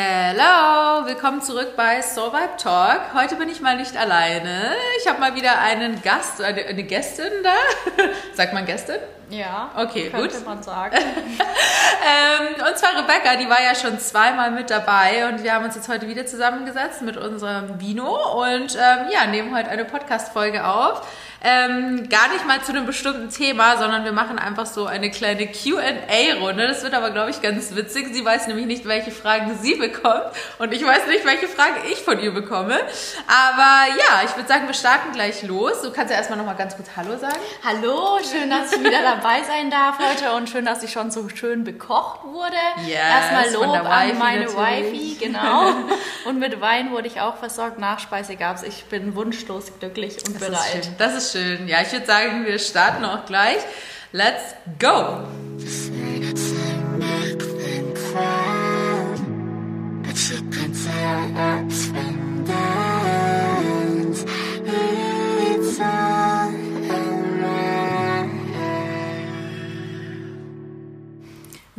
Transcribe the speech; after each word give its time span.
Hello, 0.00 1.04
willkommen 1.06 1.42
zurück 1.42 1.74
bei 1.76 2.00
Soul 2.02 2.32
Vibe 2.32 2.56
Talk. 2.56 3.00
Heute 3.14 3.34
bin 3.34 3.48
ich 3.48 3.60
mal 3.60 3.76
nicht 3.76 3.96
alleine. 3.96 4.70
Ich 5.00 5.08
habe 5.08 5.18
mal 5.18 5.34
wieder 5.34 5.58
einen 5.58 6.00
Gast, 6.02 6.40
eine, 6.40 6.64
eine 6.66 6.84
Gästin 6.84 7.32
da. 7.42 8.04
Sagt 8.32 8.52
man 8.52 8.64
Gästin? 8.64 8.98
Ja, 9.28 9.72
Okay, 9.76 10.08
könnte 10.10 10.36
gut. 10.36 10.46
man 10.46 10.62
sagen. 10.62 10.96
Ähm, 12.00 12.64
und 12.64 12.78
zwar 12.78 12.90
Rebecca, 12.96 13.34
die 13.36 13.50
war 13.50 13.60
ja 13.60 13.74
schon 13.74 13.98
zweimal 13.98 14.52
mit 14.52 14.70
dabei 14.70 15.28
und 15.28 15.42
wir 15.42 15.52
haben 15.52 15.64
uns 15.64 15.74
jetzt 15.74 15.88
heute 15.88 16.06
wieder 16.06 16.24
zusammengesetzt 16.26 17.02
mit 17.02 17.16
unserem 17.16 17.80
Vino 17.80 18.44
und 18.44 18.76
ähm, 18.76 19.06
ja, 19.12 19.26
nehmen 19.28 19.54
heute 19.56 19.68
eine 19.68 19.84
Podcast-Folge 19.84 20.64
auf. 20.64 21.02
Ähm, 21.40 22.08
gar 22.08 22.28
nicht 22.32 22.46
mal 22.46 22.60
zu 22.62 22.72
einem 22.72 22.84
bestimmten 22.84 23.30
Thema, 23.30 23.76
sondern 23.76 24.04
wir 24.04 24.10
machen 24.12 24.38
einfach 24.40 24.66
so 24.66 24.86
eine 24.86 25.08
kleine 25.10 25.46
QA-Runde. 25.46 26.66
Das 26.66 26.82
wird 26.82 26.94
aber, 26.94 27.10
glaube 27.10 27.30
ich, 27.30 27.40
ganz 27.40 27.74
witzig. 27.76 28.08
Sie 28.12 28.24
weiß 28.24 28.48
nämlich 28.48 28.66
nicht, 28.66 28.86
welche 28.86 29.12
Fragen 29.12 29.56
sie 29.62 29.76
bekommt 29.76 30.24
und 30.58 30.72
ich 30.72 30.84
weiß 30.84 31.06
nicht, 31.06 31.24
welche 31.24 31.46
Fragen 31.46 31.76
ich 31.92 31.98
von 32.02 32.18
ihr 32.18 32.32
bekomme. 32.32 32.74
Aber 33.28 33.86
ja, 33.96 34.22
ich 34.24 34.34
würde 34.36 34.48
sagen, 34.48 34.66
wir 34.66 34.74
starten 34.74 35.12
gleich 35.12 35.42
los. 35.44 35.80
Du 35.82 35.92
kannst 35.92 36.10
ja 36.10 36.16
erstmal 36.16 36.38
nochmal 36.38 36.56
ganz 36.56 36.74
kurz 36.74 36.88
Hallo 36.96 37.16
sagen. 37.16 37.36
Hallo, 37.64 38.18
schön, 38.28 38.50
dass 38.50 38.72
ich 38.72 38.80
wieder 38.80 39.02
dabei 39.02 39.42
sein 39.44 39.70
darf 39.70 39.98
heute 40.00 40.32
und 40.34 40.50
schön, 40.50 40.64
dass 40.64 40.82
ich 40.82 40.90
schon 40.90 41.12
so 41.12 41.28
schön 41.28 41.62
bekocht 41.62 42.24
wurde. 42.24 42.56
Yes, 42.84 42.98
Erstmal 42.98 43.52
Lob 43.52 43.76
an 43.88 44.18
meine 44.18 44.46
natürlich. 44.46 44.92
Wifi, 44.92 45.26
genau. 45.26 45.68
Und 46.24 46.38
mit 46.40 46.60
Wein 46.60 46.90
wurde 46.90 47.06
ich 47.06 47.20
auch 47.20 47.36
versorgt, 47.36 47.78
Nachspeise 47.78 48.36
gab's. 48.36 48.62
Ich 48.62 48.84
bin 48.86 49.14
wunschlos 49.14 49.72
glücklich 49.78 50.16
und 50.26 50.34
Das 50.34 50.42
ist 50.42 50.48
bereit. 50.50 50.84
schön. 50.84 50.94
Das 50.98 51.14
ist 51.14 51.27
schön. 51.32 51.68
Ja, 51.68 51.82
ich 51.82 51.92
würde 51.92 52.06
sagen, 52.06 52.46
wir 52.46 52.58
starten 52.58 53.04
auch 53.04 53.26
gleich. 53.26 53.58
Let's 54.12 54.54
go! 54.78 55.24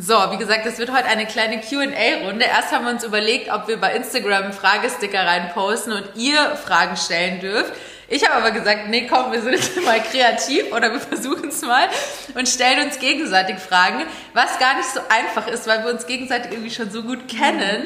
So, 0.02 0.16
wie 0.32 0.38
gesagt, 0.38 0.66
es 0.66 0.80
wird 0.80 0.92
heute 0.92 1.06
eine 1.06 1.26
kleine 1.26 1.60
QA-Runde. 1.60 2.46
Erst 2.46 2.72
haben 2.72 2.86
wir 2.86 2.92
uns 2.92 3.04
überlegt, 3.04 3.52
ob 3.52 3.68
wir 3.68 3.78
bei 3.78 3.94
Instagram 3.94 4.54
Fragesticker 4.54 5.26
reinposten 5.26 5.94
und 5.94 6.16
ihr 6.16 6.56
Fragen 6.56 6.96
stellen 6.96 7.42
dürft. 7.42 7.74
Ich 8.12 8.26
habe 8.28 8.36
aber 8.38 8.52
gesagt, 8.52 8.88
nee, 8.90 9.06
komm, 9.08 9.32
wir 9.32 9.42
sind 9.42 9.54
jetzt 9.54 9.80
mal 9.84 10.02
kreativ 10.02 10.72
oder 10.74 10.92
wir 10.92 11.00
versuchen 11.00 11.50
es 11.50 11.62
mal 11.62 11.88
und 12.34 12.50
stellen 12.50 12.86
uns 12.88 12.98
gegenseitig 13.00 13.60
Fragen, 13.60 14.04
was 14.34 14.58
gar 14.58 14.76
nicht 14.78 14.90
so 14.92 15.00
einfach 15.10 15.48
ist, 15.48 15.68
weil 15.68 15.84
wir 15.84 15.92
uns 15.94 16.08
gegenseitig 16.08 16.52
irgendwie 16.52 16.72
schon 16.72 16.90
so 16.90 17.04
gut 17.04 17.28
kennen, 17.28 17.86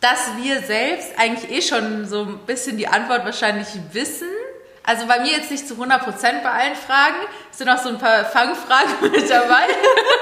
dass 0.00 0.30
wir 0.42 0.60
selbst 0.62 1.10
eigentlich 1.18 1.50
eh 1.50 1.60
schon 1.60 2.06
so 2.08 2.22
ein 2.22 2.38
bisschen 2.46 2.78
die 2.78 2.88
Antwort 2.88 3.26
wahrscheinlich 3.26 3.68
wissen. 3.92 4.28
Also 4.82 5.06
bei 5.06 5.20
mir 5.20 5.32
jetzt 5.32 5.50
nicht 5.50 5.68
zu 5.68 5.74
100% 5.74 6.42
bei 6.42 6.50
allen 6.50 6.74
Fragen. 6.74 7.16
Es 7.52 7.58
sind 7.58 7.68
auch 7.68 7.76
so 7.78 7.90
ein 7.90 7.98
paar 7.98 8.24
Fangfragen 8.24 8.94
mit 9.12 9.28
dabei. 9.28 9.66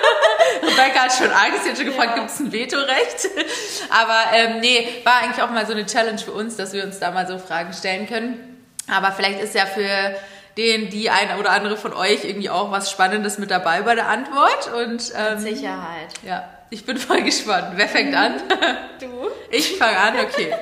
Rebecca 0.62 1.04
hat 1.04 1.12
schon 1.12 1.30
Angst, 1.30 1.62
sie 1.62 1.70
hat 1.70 1.76
schon 1.76 1.86
gefragt, 1.86 2.10
Ja. 2.10 2.18
gibt 2.18 2.30
es 2.30 2.40
ein 2.40 2.52
Vetorecht? 2.52 3.28
Aber 3.90 4.18
ähm, 4.34 4.58
nee, 4.58 5.00
war 5.04 5.20
eigentlich 5.22 5.42
auch 5.44 5.50
mal 5.50 5.64
so 5.64 5.72
eine 5.72 5.86
Challenge 5.86 6.18
für 6.18 6.32
uns, 6.32 6.56
dass 6.56 6.72
wir 6.72 6.82
uns 6.82 6.98
da 6.98 7.12
mal 7.12 7.28
so 7.28 7.38
Fragen 7.38 7.72
stellen 7.72 8.08
können. 8.08 8.57
Aber 8.90 9.12
vielleicht 9.12 9.40
ist 9.40 9.54
ja 9.54 9.66
für 9.66 10.16
den, 10.56 10.90
die 10.90 11.08
ein 11.08 11.38
oder 11.38 11.50
andere 11.50 11.76
von 11.76 11.92
euch 11.92 12.24
irgendwie 12.24 12.50
auch 12.50 12.70
was 12.70 12.90
Spannendes 12.90 13.38
mit 13.38 13.50
dabei 13.50 13.82
bei 13.82 13.94
der 13.94 14.08
Antwort. 14.08 14.72
Und 14.74 15.12
ähm, 15.16 15.38
Sicherheit. 15.38 16.08
ja, 16.22 16.48
ich 16.70 16.84
bin 16.84 16.98
voll 16.98 17.22
gespannt. 17.22 17.72
Wer 17.76 17.88
fängt 17.88 18.14
an? 18.14 18.34
Du? 19.00 19.28
Ich 19.52 19.76
fange 19.78 19.96
an, 19.96 20.14
okay. 20.18 20.52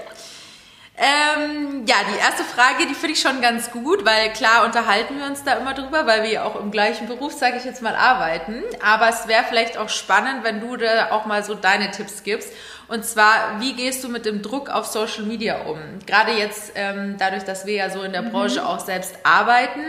Ähm, 0.99 1.85
ja, 1.87 1.97
die 2.11 2.19
erste 2.19 2.43
Frage, 2.43 2.87
die 2.87 2.95
finde 2.95 3.13
ich 3.13 3.21
schon 3.21 3.43
ganz 3.43 3.71
gut, 3.71 4.05
weil 4.07 4.31
klar 4.33 4.65
unterhalten 4.65 5.19
wir 5.19 5.27
uns 5.27 5.45
da 5.45 5.55
immer 5.55 5.75
drüber, 5.75 6.07
weil 6.07 6.23
wir 6.23 6.31
ja 6.31 6.45
auch 6.45 6.59
im 6.59 6.71
gleichen 6.71 7.07
Beruf, 7.07 7.35
sage 7.35 7.57
ich 7.59 7.65
jetzt 7.65 7.83
mal, 7.83 7.95
arbeiten. 7.95 8.63
Aber 8.83 9.09
es 9.09 9.29
wäre 9.29 9.45
vielleicht 9.45 9.77
auch 9.77 9.91
spannend, 9.91 10.43
wenn 10.43 10.61
du 10.61 10.77
da 10.77 11.11
auch 11.13 11.27
mal 11.27 11.45
so 11.45 11.55
deine 11.55 11.91
Tipps 11.91 12.23
gibst. 12.23 12.51
Und 12.89 13.05
zwar, 13.05 13.61
wie 13.61 13.75
gehst 13.75 14.05
du 14.05 14.09
mit 14.09 14.27
dem 14.27 14.43
Druck 14.43 14.71
auf 14.71 14.87
Social 14.87 15.25
Media 15.25 15.63
um? 15.63 15.79
Gerade 16.07 16.33
jetzt 16.33 16.73
ähm, 16.77 17.17
dadurch, 17.19 17.43
dass 17.43 17.67
wir 17.67 17.75
ja 17.75 17.91
so 17.91 18.03
in 18.03 18.13
der 18.13 18.23
Branche 18.23 18.65
auch 18.65 18.79
selbst 18.79 19.17
arbeiten. 19.25 19.81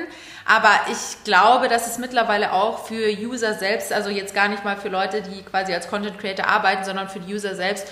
Aber 0.45 0.71
ich 0.91 1.23
glaube, 1.23 1.67
dass 1.67 1.85
es 1.87 1.99
mittlerweile 1.99 2.53
auch 2.53 2.87
für 2.87 3.11
User 3.11 3.53
selbst, 3.53 3.93
also 3.93 4.09
jetzt 4.09 4.33
gar 4.33 4.47
nicht 4.47 4.63
mal 4.63 4.77
für 4.77 4.89
Leute, 4.89 5.21
die 5.21 5.43
quasi 5.43 5.73
als 5.73 5.89
Content 5.89 6.17
Creator 6.17 6.47
arbeiten, 6.47 6.85
sondern 6.85 7.07
für 7.07 7.19
die 7.19 7.33
User 7.33 7.53
selbst 7.53 7.87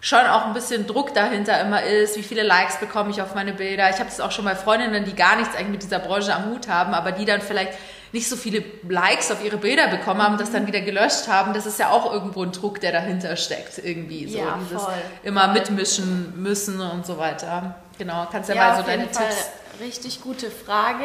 schon 0.00 0.26
auch 0.26 0.46
ein 0.46 0.54
bisschen 0.54 0.86
Druck 0.86 1.14
dahinter 1.14 1.60
immer 1.60 1.82
ist, 1.82 2.16
wie 2.16 2.22
viele 2.22 2.42
Likes 2.42 2.78
bekomme 2.78 3.10
ich 3.10 3.20
auf 3.20 3.34
meine 3.34 3.52
Bilder. 3.52 3.90
Ich 3.90 3.96
habe 3.96 4.06
das 4.06 4.20
auch 4.20 4.30
schon 4.30 4.44
bei 4.44 4.54
Freundinnen, 4.54 5.04
die 5.04 5.14
gar 5.14 5.36
nichts 5.36 5.54
eigentlich 5.54 5.68
mit 5.68 5.82
dieser 5.82 5.98
Branche 5.98 6.34
am 6.34 6.46
Hut 6.46 6.68
haben, 6.68 6.94
aber 6.94 7.12
die 7.12 7.24
dann 7.24 7.40
vielleicht 7.40 7.72
nicht 8.12 8.28
so 8.28 8.36
viele 8.36 8.62
Likes 8.88 9.30
auf 9.30 9.44
ihre 9.44 9.56
Bilder 9.58 9.88
bekommen 9.88 10.22
haben, 10.22 10.38
das 10.38 10.50
dann 10.50 10.66
wieder 10.66 10.80
gelöscht 10.80 11.28
haben. 11.28 11.52
Das 11.52 11.66
ist 11.66 11.78
ja 11.78 11.90
auch 11.90 12.12
irgendwo 12.12 12.42
ein 12.42 12.52
Druck, 12.52 12.80
der 12.80 12.92
dahinter 12.92 13.36
steckt 13.36 13.78
irgendwie. 13.78 14.26
So 14.28 14.38
Ja, 14.38 14.58
dieses 14.62 14.82
voll, 14.82 14.94
immer 15.22 15.48
mitmischen 15.48 16.40
müssen 16.42 16.80
und 16.80 17.04
so 17.06 17.18
weiter. 17.18 17.76
Genau, 17.98 18.26
kannst 18.30 18.48
ja, 18.48 18.54
Ja, 18.54 18.68
mal 18.68 18.74
so 18.74 18.80
auf 18.80 18.86
deine 18.86 19.02
jeden 19.02 19.14
Fall 19.14 19.26
Tipps. 19.28 19.50
richtig 19.80 20.20
gute 20.22 20.50
Frage. 20.50 21.04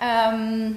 Ähm, 0.00 0.76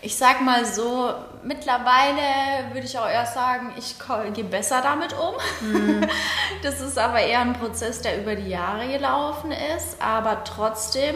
ich 0.00 0.16
sag 0.16 0.40
mal 0.42 0.64
so, 0.64 1.12
mittlerweile 1.42 2.72
würde 2.72 2.86
ich 2.86 2.96
auch 2.98 3.08
eher 3.08 3.26
sagen, 3.26 3.72
ich 3.76 3.96
gehe 4.32 4.44
besser 4.44 4.80
damit 4.80 5.12
um. 5.12 5.34
Mhm. 5.68 6.06
Das 6.62 6.80
ist 6.80 6.98
aber 6.98 7.20
eher 7.20 7.40
ein 7.40 7.52
Prozess, 7.52 8.00
der 8.00 8.18
über 8.18 8.34
die 8.34 8.48
Jahre 8.48 8.88
gelaufen 8.88 9.52
ist. 9.76 10.00
Aber 10.00 10.42
trotzdem, 10.44 11.14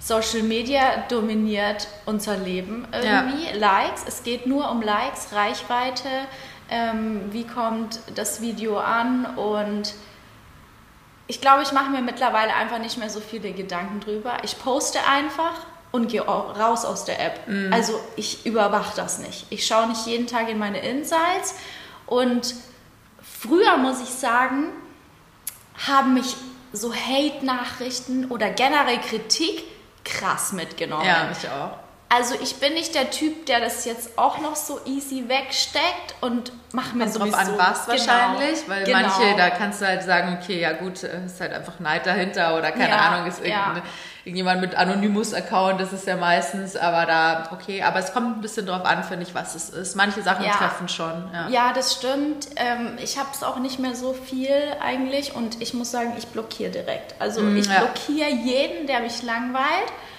Social 0.00 0.42
Media 0.42 1.04
dominiert 1.08 1.88
unser 2.06 2.36
Leben 2.36 2.86
irgendwie. 2.92 3.58
Likes, 3.58 4.02
es 4.06 4.22
geht 4.22 4.46
nur 4.46 4.70
um 4.70 4.80
Likes, 4.82 5.28
Reichweite, 5.32 6.08
ähm, 6.70 7.32
wie 7.32 7.44
kommt 7.46 8.00
das 8.14 8.40
Video 8.40 8.78
an 8.78 9.26
und 9.36 9.94
ich 11.26 11.40
glaube, 11.40 11.62
ich 11.62 11.72
mache 11.72 11.90
mir 11.90 12.00
mittlerweile 12.00 12.54
einfach 12.54 12.78
nicht 12.78 12.96
mehr 12.96 13.10
so 13.10 13.20
viele 13.20 13.52
Gedanken 13.52 14.00
drüber. 14.00 14.38
Ich 14.44 14.58
poste 14.58 14.98
einfach 15.06 15.52
und 15.92 16.08
gehe 16.10 16.26
au- 16.26 16.52
raus 16.52 16.84
aus 16.86 17.04
der 17.04 17.20
App. 17.24 17.40
Also 17.72 18.00
ich 18.16 18.46
überwache 18.46 18.92
das 18.96 19.18
nicht. 19.18 19.46
Ich 19.50 19.66
schaue 19.66 19.88
nicht 19.88 20.06
jeden 20.06 20.26
Tag 20.26 20.48
in 20.48 20.58
meine 20.58 20.78
Insights. 20.80 21.54
Und 22.06 22.54
früher, 23.22 23.76
muss 23.76 24.00
ich 24.02 24.08
sagen, 24.08 24.68
haben 25.86 26.14
mich 26.14 26.34
so 26.72 26.94
Hate-Nachrichten 26.94 28.26
oder 28.30 28.50
generell 28.50 28.98
Kritik 28.98 29.64
krass 30.08 30.52
mitgenommen. 30.52 31.04
Ja, 31.06 31.28
ich 31.30 31.48
auch. 31.48 31.78
Also 32.10 32.36
ich 32.40 32.56
bin 32.56 32.72
nicht 32.72 32.94
der 32.94 33.10
Typ, 33.10 33.44
der 33.44 33.60
das 33.60 33.84
jetzt 33.84 34.16
auch 34.16 34.38
noch 34.38 34.56
so 34.56 34.80
easy 34.86 35.28
wegsteckt 35.28 36.14
und 36.22 36.52
macht 36.72 36.94
mir 36.94 37.04
Kommt 37.04 37.18
drauf 37.18 37.34
an, 37.34 37.58
was 37.58 37.84
Genau, 37.86 37.98
wahrscheinlich, 37.98 38.66
weil 38.66 38.84
genau. 38.84 38.98
manche, 39.00 39.36
da 39.36 39.50
kannst 39.50 39.82
du 39.82 39.86
halt 39.86 40.02
sagen, 40.02 40.38
okay, 40.40 40.58
ja 40.58 40.72
gut, 40.72 41.02
äh, 41.02 41.26
ist 41.26 41.38
halt 41.38 41.52
einfach 41.52 41.78
Neid 41.80 42.06
dahinter 42.06 42.56
oder 42.56 42.72
keine 42.72 42.88
Ja, 42.88 42.96
Ahnung, 43.10 43.26
ist 43.28 43.40
irgendein, 43.40 43.76
ja. 43.76 43.82
Irgendjemand 44.28 44.60
mit 44.60 44.74
Anonymous-Account, 44.74 45.80
das 45.80 45.92
ist 45.92 46.06
ja 46.06 46.16
meistens, 46.16 46.76
aber 46.76 47.06
da, 47.06 47.48
okay, 47.52 47.82
aber 47.82 47.98
es 47.98 48.12
kommt 48.12 48.36
ein 48.36 48.40
bisschen 48.42 48.66
drauf 48.66 48.84
an, 48.84 49.02
finde 49.02 49.24
ich, 49.24 49.34
was 49.34 49.54
es 49.54 49.70
ist. 49.70 49.96
Manche 49.96 50.22
Sachen 50.22 50.44
Ja. 50.44 50.52
treffen 50.52 50.88
schon, 50.88 51.30
ja. 51.32 51.48
Ja, 51.48 51.72
das 51.72 51.94
stimmt. 51.94 52.48
Ähm, 52.56 52.98
ich 53.02 53.18
habe 53.18 53.28
es 53.32 53.42
auch 53.42 53.58
nicht 53.58 53.78
mehr 53.78 53.94
so 53.94 54.12
viel 54.12 54.50
eigentlich 54.80 55.34
und 55.34 55.60
ich 55.62 55.72
muss 55.74 55.90
sagen, 55.90 56.12
ich 56.18 56.26
blockiere 56.28 56.70
direkt. 56.70 57.14
Also 57.18 57.40
ich 57.48 57.66
ja. 57.66 57.80
blockiere 57.80 58.28
jeden, 58.30 58.86
der 58.86 59.00
mich 59.00 59.22
langweilt, 59.22 59.64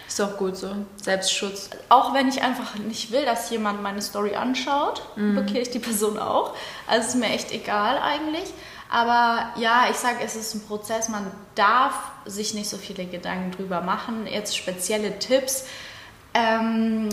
Ist 0.08 0.20
auch 0.22 0.38
gut 0.38 0.58
so. 0.58 0.70
Selbstschutz. 1.02 1.70
auch 1.90 2.14
wenn 2.16 2.28
ich 2.28 2.42
einfach 2.42 2.76
nicht 2.76 3.12
will, 3.12 3.26
dass 3.26 3.50
jemand 3.52 3.84
meine 3.84 4.02
Story 4.02 4.36
anschaut, 4.36 5.04
blockiere 5.16 5.60
ich 5.60 5.70
die 5.70 5.80
Person 5.80 6.18
auch. 6.18 6.56
Also 6.88 7.10
ist 7.10 7.16
mir 7.16 7.28
echt 7.30 7.52
egal 7.52 8.00
eigentlich. 8.00 8.52
Aber 8.92 9.50
ja, 9.58 9.86
ich 9.92 9.98
sage, 9.98 10.18
es 10.24 10.36
ist 10.36 10.56
ein 10.56 10.62
Prozess. 10.66 11.10
Man 11.10 11.30
darf 11.56 11.94
sich 12.26 12.54
nicht 12.56 12.70
so 12.70 12.78
viele 12.78 13.06
Gedanken 13.06 13.52
drüber 13.52 13.82
machen. 13.82 14.26
Jetzt 14.26 14.58
spezielle 14.58 15.20
Tipps. 15.20 15.66
Ähm, 16.34 17.10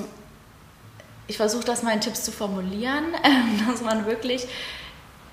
ich 1.27 1.37
versuche 1.37 1.65
das 1.65 1.83
mal 1.83 1.93
in 1.93 2.01
Tipps 2.01 2.25
zu 2.25 2.33
formulieren, 2.33 3.05
dass 3.69 3.83
man 3.83 4.07
wirklich 4.07 4.47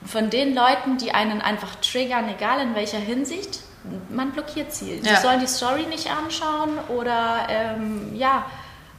von 0.05 0.29
den 0.29 0.53
Leuten, 0.53 0.97
die 0.97 1.13
einen 1.13 1.41
einfach 1.41 1.75
triggern, 1.75 2.27
egal 2.27 2.59
in 2.59 2.75
welcher 2.75 2.97
Hinsicht, 2.99 3.59
man 4.09 4.31
blockiert 4.31 4.73
sie. 4.73 4.99
Sie 5.01 5.09
Ja. 5.09 5.21
sollen 5.21 5.39
die 5.39 5.47
Story 5.47 5.85
nicht 5.85 6.09
anschauen 6.11 6.77
oder 6.89 7.47
ähm, 7.49 8.13
ja, 8.15 8.45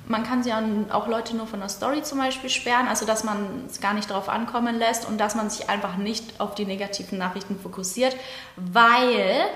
man 0.07 0.23
kann 0.25 0.43
sie 0.43 0.53
auch 0.91 1.07
Leute 1.09 1.37
nur 1.37 1.47
von 1.47 1.61
der 1.61 1.69
Story 1.69 2.03
zum 2.03 2.19
Beispiel 2.19 2.51
sperren, 2.51 2.89
also 2.89 3.07
dass 3.07 3.25
man 3.25 3.65
es 3.69 3.81
gar 3.81 3.95
nicht 3.95 4.11
darauf 4.11 4.29
ankommen 4.29 4.79
lässt 4.79 5.07
und 5.07 5.19
dass 5.19 5.35
man 5.35 5.49
sich 5.51 5.71
einfach 5.71 5.97
nicht 5.97 6.41
auf 6.41 6.55
die 6.55 6.67
negativen 6.67 7.19
Nachrichten 7.19 7.59
fokussiert, 7.59 8.15
weil 8.57 9.47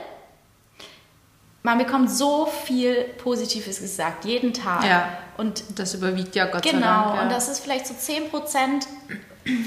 man 1.62 1.76
bekommt 1.78 2.10
so 2.10 2.46
viel 2.46 3.04
Positives 3.22 3.80
gesagt, 3.80 4.24
jeden 4.24 4.54
Tag. 4.54 4.84
Ja. 4.84 5.08
Und 5.36 5.62
Das 5.78 5.94
überwiegt 5.94 6.34
ja 6.34 6.46
Gott 6.46 6.64
sei 6.64 6.70
Genau, 6.70 6.80
Dank. 6.86 7.14
Ja. 7.16 7.22
und 7.22 7.32
das 7.32 7.48
ist 7.48 7.60
vielleicht 7.60 7.86
so 7.86 7.94
10% 7.94 8.86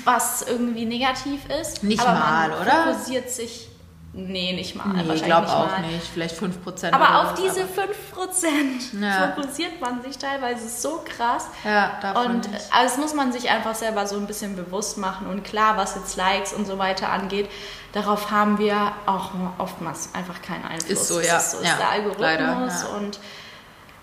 was 0.03 0.41
irgendwie 0.43 0.85
negativ 0.85 1.41
ist. 1.61 1.83
Nicht 1.83 2.01
aber 2.01 2.19
mal, 2.19 2.49
man 2.49 2.61
oder? 2.61 2.83
fokussiert 2.93 3.29
sich. 3.29 3.67
Nee, 4.13 4.51
nicht 4.53 4.75
mal. 4.75 4.87
Nee, 4.89 5.13
ich 5.13 5.23
glaube 5.23 5.47
auch 5.47 5.71
mal. 5.71 5.81
nicht. 5.87 6.05
Vielleicht 6.13 6.35
5%. 6.37 6.91
Aber 6.93 7.21
auf 7.21 7.33
diese 7.35 7.61
aber- 7.61 7.93
5% 8.19 9.01
Ja. 9.01 9.31
fokussiert 9.35 9.79
man 9.79 10.01
sich 10.01 10.17
teilweise 10.17 10.67
so 10.67 11.01
krass. 11.05 11.47
Ja, 11.63 11.93
davon 12.01 12.25
Und 12.25 12.51
nicht. 12.51 12.61
also 12.73 12.87
das 12.95 12.97
muss 12.97 13.13
man 13.13 13.31
sich 13.31 13.49
einfach 13.49 13.73
selber 13.73 14.05
so 14.07 14.17
ein 14.17 14.27
bisschen 14.27 14.57
bewusst 14.57 14.97
machen. 14.97 15.27
Und 15.27 15.43
klar, 15.45 15.77
was 15.77 15.95
jetzt 15.95 16.17
Likes 16.17 16.51
und 16.51 16.67
so 16.67 16.77
weiter 16.77 17.09
angeht, 17.09 17.49
darauf 17.93 18.31
haben 18.31 18.57
wir 18.59 18.91
auch 19.05 19.31
oftmals 19.59 20.09
einfach 20.13 20.41
keinen 20.41 20.65
Einfluss. 20.65 20.89
Ist 20.89 21.07
so, 21.07 21.21
ja. 21.21 21.37
Ist, 21.37 21.51
so 21.51 21.59
ist 21.59 21.67
Ja, 21.67 21.77
der 21.77 21.89
Algorithmus 21.91 22.21
leider, 22.21 22.43
ja. 22.89 22.97
und 22.97 23.19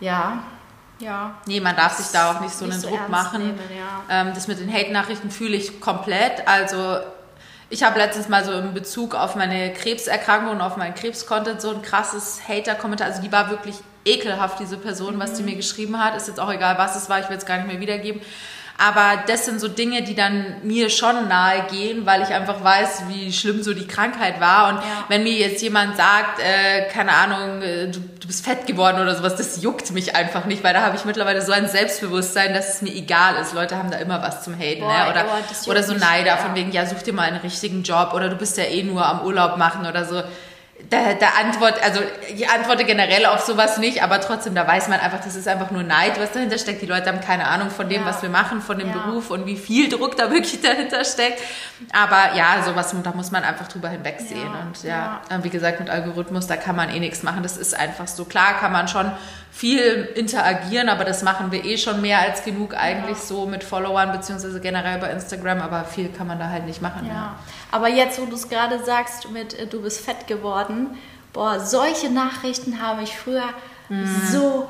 ja, 0.00 0.38
ja. 1.00 1.34
Nee, 1.46 1.60
man 1.60 1.76
darf 1.76 1.92
sich 1.98 2.06
da 2.12 2.30
auch 2.32 2.40
nicht 2.40 2.54
so 2.54 2.64
Nicht 2.64 2.74
einen 2.74 2.82
so 2.82 2.88
Druck 2.88 3.08
machen. 3.10 3.42
nehmen, 3.42 3.58
ja. 3.76 4.22
ähm, 4.22 4.32
das 4.34 4.48
mit 4.48 4.58
den 4.58 4.72
Hate-Nachrichten 4.72 5.30
fühle 5.30 5.56
ich 5.56 5.80
komplett. 5.80 6.48
Also 6.48 6.98
ich 7.70 7.82
habe 7.82 7.98
letztens 7.98 8.28
mal 8.28 8.44
so 8.44 8.52
in 8.52 8.72
Bezug 8.72 9.14
auf 9.14 9.36
meine 9.36 9.72
Krebserkrankung 9.72 10.52
und 10.52 10.60
auf 10.60 10.76
meinen 10.76 10.94
Krebscontent 10.94 11.60
so 11.60 11.70
ein 11.70 11.82
krasses 11.82 12.40
Hater-Kommentar. 12.48 13.08
Also 13.08 13.20
die 13.20 13.30
war 13.30 13.50
wirklich 13.50 13.76
ekelhaft, 14.04 14.58
diese 14.58 14.78
Person, 14.78 15.18
was 15.18 15.34
die 15.34 15.42
Mhm. 15.42 15.50
mir 15.50 15.56
geschrieben 15.56 16.02
hat. 16.02 16.16
Ist 16.16 16.28
jetzt 16.28 16.40
auch 16.40 16.50
egal, 16.50 16.78
was 16.78 16.96
es 16.96 17.10
war, 17.10 17.20
ich 17.20 17.28
will 17.28 17.36
es 17.36 17.44
gar 17.44 17.58
nicht 17.58 17.66
mehr 17.66 17.80
wiedergeben. 17.80 18.22
Aber 18.80 19.24
das 19.26 19.44
sind 19.44 19.60
so 19.60 19.66
Dinge, 19.66 20.02
die 20.02 20.14
dann 20.14 20.54
mir 20.62 20.88
schon 20.88 21.26
nahe 21.26 21.64
gehen, 21.68 22.06
weil 22.06 22.22
ich 22.22 22.28
einfach 22.28 22.62
weiß, 22.62 23.08
wie 23.08 23.32
schlimm 23.32 23.60
so 23.60 23.74
die 23.74 23.88
Krankheit 23.88 24.40
war. 24.40 24.68
Und 24.68 24.76
Ja. 24.76 25.04
wenn 25.08 25.24
mir 25.24 25.32
jetzt 25.32 25.60
jemand 25.62 25.96
sagt, 25.96 26.38
äh, 26.38 26.88
keine 26.92 27.10
Ahnung, 27.10 27.60
äh, 27.60 27.88
du, 27.88 27.98
du 27.98 28.26
bist 28.28 28.44
fett 28.44 28.68
geworden 28.68 29.02
oder 29.02 29.16
sowas, 29.16 29.34
das 29.34 29.60
juckt 29.62 29.90
mich 29.90 30.14
einfach 30.14 30.44
nicht, 30.44 30.62
weil 30.62 30.74
da 30.74 30.82
habe 30.82 30.94
ich 30.94 31.04
mittlerweile 31.04 31.42
so 31.42 31.50
ein 31.50 31.66
Selbstbewusstsein, 31.66 32.54
dass 32.54 32.68
es 32.72 32.80
mir 32.80 32.94
egal 32.94 33.34
ist. 33.42 33.52
Leute 33.52 33.76
haben 33.76 33.90
da 33.90 33.98
immer 33.98 34.22
was 34.22 34.44
zum 34.44 34.56
Haten. 34.56 34.82
Boah, 34.82 34.92
ne? 34.92 35.10
Oder, 35.10 35.20
juckt 35.22 35.66
oder 35.66 35.82
so 35.82 35.94
Neider 35.94 36.26
ja. 36.26 36.36
von 36.36 36.54
wegen, 36.54 36.70
ja, 36.70 36.86
such 36.86 37.02
dir 37.02 37.12
mal 37.12 37.22
einen 37.22 37.38
richtigen 37.40 37.82
Job 37.82 38.12
oder 38.14 38.28
du 38.28 38.36
bist 38.36 38.56
ja 38.58 38.64
eh 38.64 38.84
nur 38.84 39.04
am 39.04 39.22
Urlaub 39.22 39.56
machen 39.56 39.86
oder 39.86 40.04
so. 40.04 40.22
Da, 40.90 41.12
da 41.14 41.26
antwort, 41.44 41.82
also 41.82 42.00
ich 42.34 42.48
antworte 42.48 42.84
generell 42.84 43.26
auf 43.26 43.40
sowas 43.40 43.76
nicht, 43.78 44.02
aber 44.02 44.20
trotzdem, 44.20 44.54
da 44.54 44.66
weiß 44.66 44.88
man 44.88 45.00
einfach, 45.00 45.20
das 45.22 45.34
ist 45.36 45.46
einfach 45.46 45.70
nur 45.70 45.82
Neid, 45.82 46.18
was 46.18 46.32
dahinter 46.32 46.56
steckt. 46.56 46.80
Die 46.80 46.86
Leute 46.86 47.08
haben 47.08 47.20
keine 47.20 47.46
Ahnung 47.46 47.68
von 47.70 47.88
dem, 47.90 48.02
Ja. 48.02 48.06
was 48.08 48.22
wir 48.22 48.30
machen, 48.30 48.62
von 48.62 48.78
dem 48.78 48.88
Ja. 48.88 48.94
Beruf 48.94 49.30
und 49.30 49.44
wie 49.44 49.56
viel 49.56 49.88
Druck 49.90 50.16
da 50.16 50.30
wirklich 50.30 50.60
dahinter 50.62 51.04
steckt. 51.04 51.42
Aber 51.92 52.34
ja, 52.36 52.62
sowas, 52.64 52.94
da 53.02 53.10
muss 53.12 53.30
man 53.30 53.44
einfach 53.44 53.68
drüber 53.68 53.88
hinwegsehen. 53.90 54.40
Ja, 54.40 54.60
Und 54.66 54.82
ja, 54.82 55.20
wie 55.42 55.50
gesagt, 55.50 55.80
mit 55.80 55.90
Algorithmus, 55.90 56.46
da 56.46 56.56
kann 56.56 56.76
man 56.76 56.88
eh 56.90 57.00
nichts 57.00 57.22
machen. 57.22 57.42
Das 57.42 57.56
ist 57.58 57.74
einfach 57.78 58.06
so. 58.08 58.24
Klar 58.24 58.54
kann 58.58 58.72
man 58.72 58.88
schon 58.88 59.10
viel 59.50 60.08
interagieren, 60.14 60.88
aber 60.88 61.04
das 61.04 61.22
machen 61.22 61.50
wir 61.50 61.64
eh 61.64 61.76
schon 61.78 62.00
mehr 62.00 62.20
als 62.20 62.44
genug 62.44 62.74
eigentlich 62.76 63.18
so 63.18 63.46
mit 63.46 63.64
Followern, 63.64 64.12
beziehungsweise 64.12 64.60
generell 64.60 64.98
bei 64.98 65.10
Instagram, 65.10 65.60
aber 65.60 65.84
viel 65.84 66.08
kann 66.10 66.26
man 66.28 66.38
da 66.38 66.48
halt 66.48 66.66
nicht 66.66 66.80
machen. 66.80 67.06
Ja. 67.06 67.12
Ja, 67.14 67.34
aber 67.72 67.88
jetzt, 67.88 68.20
wo 68.20 68.26
du 68.26 68.34
es 68.36 68.48
gerade 68.48 68.82
sagst, 68.84 69.30
mit 69.30 69.58
äh, 69.58 69.66
du 69.66 69.82
bist 69.82 70.00
fett 70.04 70.26
geworden, 70.26 70.96
boah, 71.32 71.60
solche 71.60 72.10
Nachrichten 72.10 72.80
haben 72.80 73.00
mich 73.00 73.16
früher 73.16 73.44
Mhm. 73.90 74.20
so 74.30 74.68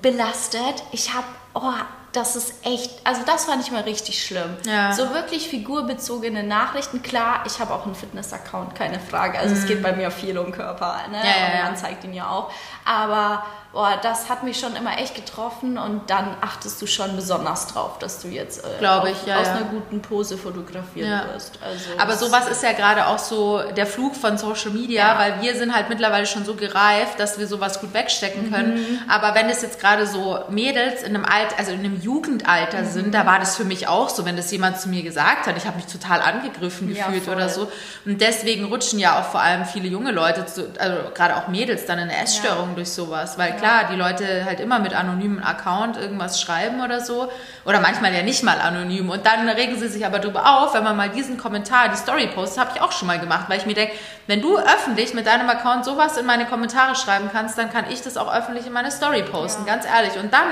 belastet. 0.00 0.82
Ich 0.92 1.12
habe, 1.12 1.26
oh, 1.54 1.72
das 2.12 2.34
ist 2.36 2.54
echt, 2.66 2.90
also 3.04 3.22
das 3.24 3.44
fand 3.44 3.62
ich 3.62 3.70
mal 3.70 3.82
richtig 3.82 4.24
schlimm. 4.24 4.56
Ja. 4.66 4.92
So 4.92 5.10
wirklich 5.14 5.48
figurbezogene 5.48 6.42
Nachrichten. 6.42 7.02
Klar, 7.02 7.44
ich 7.46 7.60
habe 7.60 7.72
auch 7.72 7.84
einen 7.86 7.94
Fitness-Account, 7.94 8.74
keine 8.74 8.98
Frage. 8.98 9.38
Also 9.38 9.54
es 9.54 9.66
geht 9.66 9.82
bei 9.82 9.92
mir 9.92 10.10
viel 10.10 10.36
um 10.38 10.50
Körper, 10.52 10.96
ne? 11.10 11.18
Mhm. 11.18 11.24
Ja, 11.24 11.58
ja, 11.58 11.64
man 11.64 11.76
zeigt 11.76 12.02
ihn 12.04 12.12
ja 12.12 12.28
auch. 12.28 12.50
Aber 12.84 13.44
boah, 13.72 13.96
das 14.02 14.28
hat 14.28 14.42
mich 14.42 14.58
schon 14.58 14.74
immer 14.74 14.98
echt 14.98 15.14
getroffen 15.14 15.78
und 15.78 16.10
dann 16.10 16.34
achtest 16.40 16.82
du 16.82 16.86
schon 16.88 17.14
besonders 17.14 17.68
drauf, 17.68 18.00
dass 18.00 18.20
du 18.20 18.26
jetzt 18.26 18.64
äh, 18.64 18.78
Glaube 18.80 19.08
auf- 19.10 19.22
ich, 19.22 19.26
ja, 19.28 19.38
aus 19.38 19.46
ja. 19.46 19.52
einer 19.54 19.66
guten 19.66 20.02
Pose 20.02 20.36
fotografiert 20.36 21.06
Ja. 21.06 21.26
wirst. 21.32 21.60
Also 21.64 21.84
Aber 21.98 22.16
sowas 22.16 22.48
ist 22.48 22.64
ja 22.64 22.72
gerade 22.72 23.06
auch 23.06 23.18
so 23.20 23.62
der 23.76 23.86
Fluch 23.86 24.14
von 24.14 24.36
Social 24.38 24.70
Media, 24.72 25.12
Ja. 25.12 25.18
weil 25.18 25.42
wir 25.42 25.54
sind 25.54 25.72
halt 25.72 25.88
mittlerweile 25.88 26.26
schon 26.26 26.44
so 26.44 26.54
gereift, 26.54 27.20
dass 27.20 27.38
wir 27.38 27.46
sowas 27.46 27.80
gut 27.80 27.94
wegstecken 27.94 28.50
können. 28.52 28.74
Mhm. 28.74 28.98
Aber 29.08 29.36
wenn 29.36 29.48
es 29.48 29.62
jetzt 29.62 29.78
gerade 29.78 30.06
so 30.08 30.40
Mädels 30.48 31.02
in 31.04 31.14
einem 31.14 31.24
Alt, 31.24 31.56
also 31.56 31.70
in 31.70 31.78
einem 31.80 31.99
Jugendalter 32.00 32.82
Mhm. 32.82 32.86
sind, 32.90 33.14
da 33.14 33.26
war 33.26 33.38
das 33.38 33.56
für 33.56 33.64
mich 33.64 33.86
auch 33.88 34.08
so, 34.08 34.24
wenn 34.24 34.36
das 34.36 34.50
jemand 34.50 34.80
zu 34.80 34.88
mir 34.88 35.02
gesagt 35.02 35.46
hat, 35.46 35.56
ich 35.56 35.66
habe 35.66 35.76
mich 35.76 35.86
total 35.86 36.20
angegriffen 36.20 36.94
Ja, 36.94 37.06
gefühlt 37.06 37.24
voll. 37.24 37.34
oder 37.36 37.48
so. 37.48 37.70
Und 38.04 38.20
deswegen 38.20 38.64
rutschen 38.64 38.98
ja 38.98 39.18
auch 39.20 39.24
vor 39.24 39.40
allem 39.40 39.64
viele 39.64 39.88
junge 39.88 40.10
Leute, 40.10 40.44
zu, 40.46 40.68
also 40.78 40.96
gerade 41.14 41.36
auch 41.36 41.48
Mädels, 41.48 41.86
dann 41.86 41.98
in 41.98 42.08
eine 42.10 42.22
Essstörung 42.22 42.74
durch 42.74 42.90
sowas. 42.90 43.38
Weil 43.38 43.54
klar, 43.56 43.84
die 43.90 43.96
Leute 43.96 44.44
halt 44.44 44.60
immer 44.60 44.78
mit 44.78 44.94
anonymen 44.94 45.42
Account 45.42 45.96
irgendwas 45.96 46.40
schreiben 46.40 46.80
oder 46.82 47.00
so. 47.00 47.30
Oder 47.64 47.80
manchmal 47.80 48.14
ja 48.14 48.22
nicht 48.22 48.42
mal 48.42 48.58
anonym. 48.60 49.10
Und 49.10 49.26
dann 49.26 49.48
regen 49.48 49.78
sie 49.78 49.88
sich 49.88 50.04
aber 50.06 50.18
darüber 50.18 50.60
auf, 50.62 50.74
wenn 50.74 50.82
man 50.84 50.96
mal 50.96 51.10
diesen 51.10 51.36
Kommentar, 51.38 51.88
die 51.88 51.96
Story 51.96 52.26
postet, 52.34 52.58
habe 52.60 52.70
ich 52.74 52.80
auch 52.82 52.92
schon 52.92 53.06
mal 53.06 53.18
gemacht, 53.20 53.44
weil 53.48 53.58
ich 53.58 53.66
mir 53.66 53.74
denke, 53.74 53.94
wenn 54.26 54.40
du 54.40 54.56
öffentlich 54.58 55.14
mit 55.14 55.26
deinem 55.26 55.48
Account 55.50 55.84
sowas 55.84 56.16
in 56.16 56.24
meine 56.26 56.46
Kommentare 56.46 56.94
schreiben 56.96 57.30
kannst, 57.32 57.58
dann 57.58 57.70
kann 57.72 57.84
ich 57.90 58.00
das 58.02 58.16
auch 58.16 58.32
öffentlich 58.32 58.66
in 58.66 58.72
meine 58.72 58.90
Story 58.90 59.22
posten, 59.22 59.66
Ja. 59.66 59.74
ganz 59.74 59.84
ehrlich. 59.86 60.18
Und 60.22 60.32
dann 60.32 60.46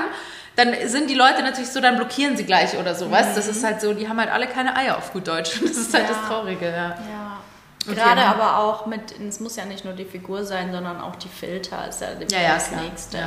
dann 0.58 0.74
sind 0.86 1.08
die 1.08 1.14
Leute 1.14 1.42
natürlich 1.42 1.70
so, 1.70 1.80
dann 1.80 1.96
blockieren 1.96 2.36
sie 2.36 2.44
gleich 2.44 2.76
oder 2.76 2.94
sowas. 2.94 3.34
Das 3.36 3.46
ist 3.46 3.64
halt 3.64 3.80
so, 3.80 3.94
die 3.94 4.08
haben 4.08 4.18
halt 4.18 4.30
alle 4.30 4.48
keine 4.48 4.76
Eier 4.76 4.98
auf 4.98 5.12
gut 5.12 5.28
Deutsch. 5.28 5.60
Das 5.62 5.76
ist 5.76 5.94
halt 5.94 6.04
Mhm. 6.04 6.10
Ja. 6.10 6.18
das 6.18 6.28
Traurige, 6.28 6.66
ja. 6.66 6.88
Ja. 6.88 7.38
Gerade 7.86 8.22
aber 8.22 8.58
auch 8.58 8.86
mit, 8.86 9.18
es 9.26 9.40
muss 9.40 9.56
ja 9.56 9.64
nicht 9.64 9.84
nur 9.84 9.94
die 9.94 10.04
Figur 10.04 10.44
sein, 10.44 10.72
sondern 10.72 11.00
auch 11.00 11.16
die 11.16 11.28
Filter 11.28 11.88
ist 11.88 12.02
ja, 12.02 12.08
Ja, 12.30 12.40
ja, 12.40 12.54
das 12.54 12.70
nächste. 12.72 13.18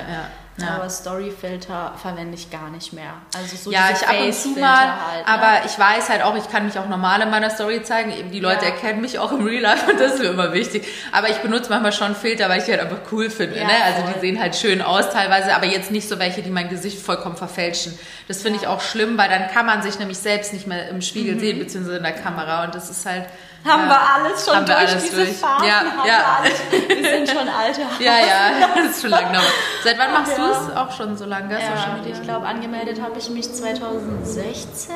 Ja. 0.61 0.75
Aber 0.75 0.89
Storyfilter 0.89 1.93
verwende 2.01 2.35
ich 2.35 2.49
gar 2.49 2.69
nicht 2.69 2.93
mehr. 2.93 3.13
Also 3.35 3.55
so 3.55 3.71
Ja, 3.71 3.89
ich 3.91 4.07
ab 4.07 4.15
und 4.21 4.33
zu 4.33 4.49
mal, 4.49 4.77
halt, 4.77 5.25
ne? 5.25 5.33
aber 5.33 5.65
ich 5.65 5.77
weiß 5.77 6.09
halt 6.09 6.23
auch, 6.23 6.35
ich 6.35 6.49
kann 6.49 6.65
mich 6.65 6.77
auch 6.77 6.87
normal 6.87 7.21
in 7.21 7.29
meiner 7.29 7.49
Story 7.49 7.83
zeigen. 7.83 8.11
Eben 8.11 8.31
die 8.31 8.39
Leute 8.39 8.65
Ja. 8.65 8.71
erkennen 8.71 9.01
mich 9.01 9.19
auch 9.19 9.31
im 9.31 9.43
Real 9.45 9.61
Life 9.61 9.89
und 9.91 9.99
das 9.99 10.13
ist 10.13 10.19
mir 10.21 10.29
immer 10.29 10.53
wichtig. 10.53 10.85
Aber 11.11 11.29
ich 11.29 11.37
benutze 11.37 11.69
manchmal 11.69 11.91
schon 11.93 12.15
Filter, 12.15 12.49
weil 12.49 12.59
ich 12.59 12.65
die 12.65 12.71
halt 12.71 12.81
einfach 12.81 12.99
cool 13.11 13.29
finde. 13.29 13.57
Ja, 13.57 13.65
ne? 13.67 13.73
Also 13.85 14.01
voll. 14.03 14.13
die 14.15 14.19
sehen 14.19 14.39
halt 14.41 14.55
schön 14.55 14.81
aus 14.81 15.09
teilweise, 15.09 15.55
aber 15.55 15.65
jetzt 15.65 15.91
nicht 15.91 16.07
so 16.07 16.19
welche, 16.19 16.41
die 16.41 16.49
mein 16.49 16.69
Gesicht 16.69 16.99
vollkommen 16.99 17.37
verfälschen. 17.37 17.97
Das 18.27 18.41
finde 18.41 18.59
ich 18.59 18.67
auch 18.67 18.81
schlimm, 18.81 19.17
weil 19.17 19.29
dann 19.29 19.49
kann 19.51 19.65
man 19.65 19.81
sich 19.81 19.99
nämlich 19.99 20.17
selbst 20.17 20.53
nicht 20.53 20.67
mehr 20.67 20.89
im 20.89 21.01
Spiegel 21.01 21.39
sehen, 21.39 21.59
beziehungsweise 21.59 21.97
in 21.97 22.03
der 22.03 22.13
Kamera 22.13 22.63
und 22.65 22.75
das 22.75 22.89
ist 22.89 23.05
halt... 23.05 23.25
Haben 23.63 23.83
ja, 23.83 23.89
wir 23.89 24.13
alles 24.25 24.45
schon 24.45 24.55
haben 24.55 24.65
durch, 24.65 24.77
alles 24.77 25.03
diese 25.03 25.15
durch. 25.17 25.37
Phasen 25.37 25.67
Ja, 25.67 25.73
haben 25.79 26.07
ja. 26.07 26.41
wir. 26.41 26.97
Wir 26.97 27.09
sind 27.11 27.29
schon 27.29 27.47
alte 27.49 27.81
Ja, 27.99 28.13
ja, 28.17 28.67
das 28.75 28.85
ist 28.95 29.01
schon 29.01 29.09
lange. 29.11 29.39
Seit 29.83 29.97
wann 29.99 30.13
machst 30.13 30.37
Ja. 30.37 30.45
du 30.45 30.51
es? 30.51 30.75
Auch 30.77 30.91
schon 30.97 31.15
so 31.17 31.25
lange? 31.25 31.53
Social 31.55 31.75
Ja, 31.75 31.93
Media? 31.97 32.13
ich 32.15 32.21
glaube, 32.23 32.47
angemeldet 32.47 33.01
habe 33.01 33.17
ich 33.19 33.29
mich 33.29 33.53
2016 33.53 34.95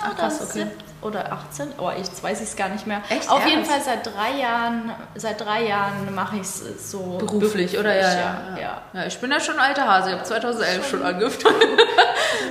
Ach, 0.00 0.06
oder, 0.06 0.14
krass, 0.16 0.40
okay. 0.40 0.52
17 0.64 0.70
oder 1.06 1.32
18. 1.32 1.68
Oh, 1.78 1.90
ich 1.90 2.06
jetzt 2.06 2.22
weiß 2.22 2.40
ich 2.40 2.48
es 2.48 2.56
gar 2.56 2.68
nicht 2.68 2.86
mehr. 2.86 3.00
Echt? 3.08 3.28
Auf 3.30 3.40
Ernst? 3.40 3.48
jeden 3.50 3.64
Fall 3.64 3.80
seit 3.80 4.06
drei 4.06 4.32
Jahren, 4.40 4.92
seit 5.14 5.40
drei 5.40 5.64
Jahren 5.64 6.14
mache 6.14 6.36
ich 6.36 6.42
es 6.42 6.90
so 6.90 7.18
Beruflich, 7.18 7.78
oder? 7.78 7.94
Ja, 7.94 8.02
ja, 8.12 8.14
ja. 8.14 8.56
ja. 8.60 8.82
ja. 8.92 9.06
ich 9.06 9.18
bin 9.18 9.30
ja 9.30 9.40
schon 9.40 9.58
alter 9.58 9.86
Hase. 9.86 10.10
Ich 10.10 10.14
habe 10.16 10.24
2011 10.24 10.88
schon 10.90 11.02
angefangen. 11.02 11.56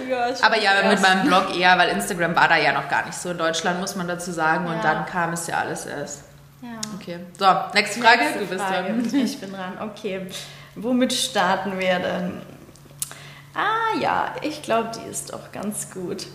Ja, 0.09 0.25
Aber 0.41 0.55
schon 0.55 0.63
ja, 0.63 0.71
mit 0.83 0.91
erst- 0.91 1.03
meinem 1.03 1.27
Blog 1.27 1.55
eher, 1.57 1.77
weil 1.77 1.89
Instagram 1.89 2.35
war 2.35 2.47
da 2.47 2.57
ja 2.57 2.71
noch 2.73 2.87
gar 2.89 3.05
nicht 3.05 3.17
so 3.17 3.31
in 3.31 3.37
Deutschland, 3.37 3.79
muss 3.79 3.95
man 3.95 4.07
dazu 4.07 4.31
sagen. 4.31 4.67
Und 4.67 4.83
dann 4.83 5.05
kam 5.07 5.33
es 5.33 5.47
ja 5.47 5.57
alles 5.59 5.85
erst. 5.87 6.23
Ja. 6.61 6.69
Okay. 6.99 7.19
So, 7.37 7.45
nächste 7.73 8.01
Frage. 8.01 8.19
Nächste 8.19 8.39
du 8.39 8.45
bist 8.45 8.63
Frage. 8.63 8.87
dran. 8.93 9.09
Ich 9.13 9.39
bin 9.39 9.51
dran. 9.51 9.77
Okay. 9.81 10.27
Womit 10.75 11.11
starten 11.13 11.79
wir 11.79 11.99
denn? 11.99 12.41
Ah 13.53 13.97
ja, 13.99 14.33
ich 14.41 14.61
glaube, 14.61 14.91
die 14.95 15.09
ist 15.09 15.31
doch 15.33 15.51
ganz 15.51 15.89
gut. 15.91 16.27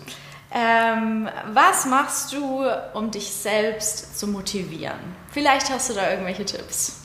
Ähm, 0.53 1.29
was 1.53 1.85
machst 1.85 2.33
du, 2.33 2.65
um 2.93 3.09
dich 3.09 3.31
selbst 3.31 4.19
zu 4.19 4.27
motivieren? 4.27 4.99
Vielleicht 5.31 5.69
hast 5.69 5.89
du 5.89 5.93
da 5.93 6.09
irgendwelche 6.09 6.43
Tipps. 6.43 6.97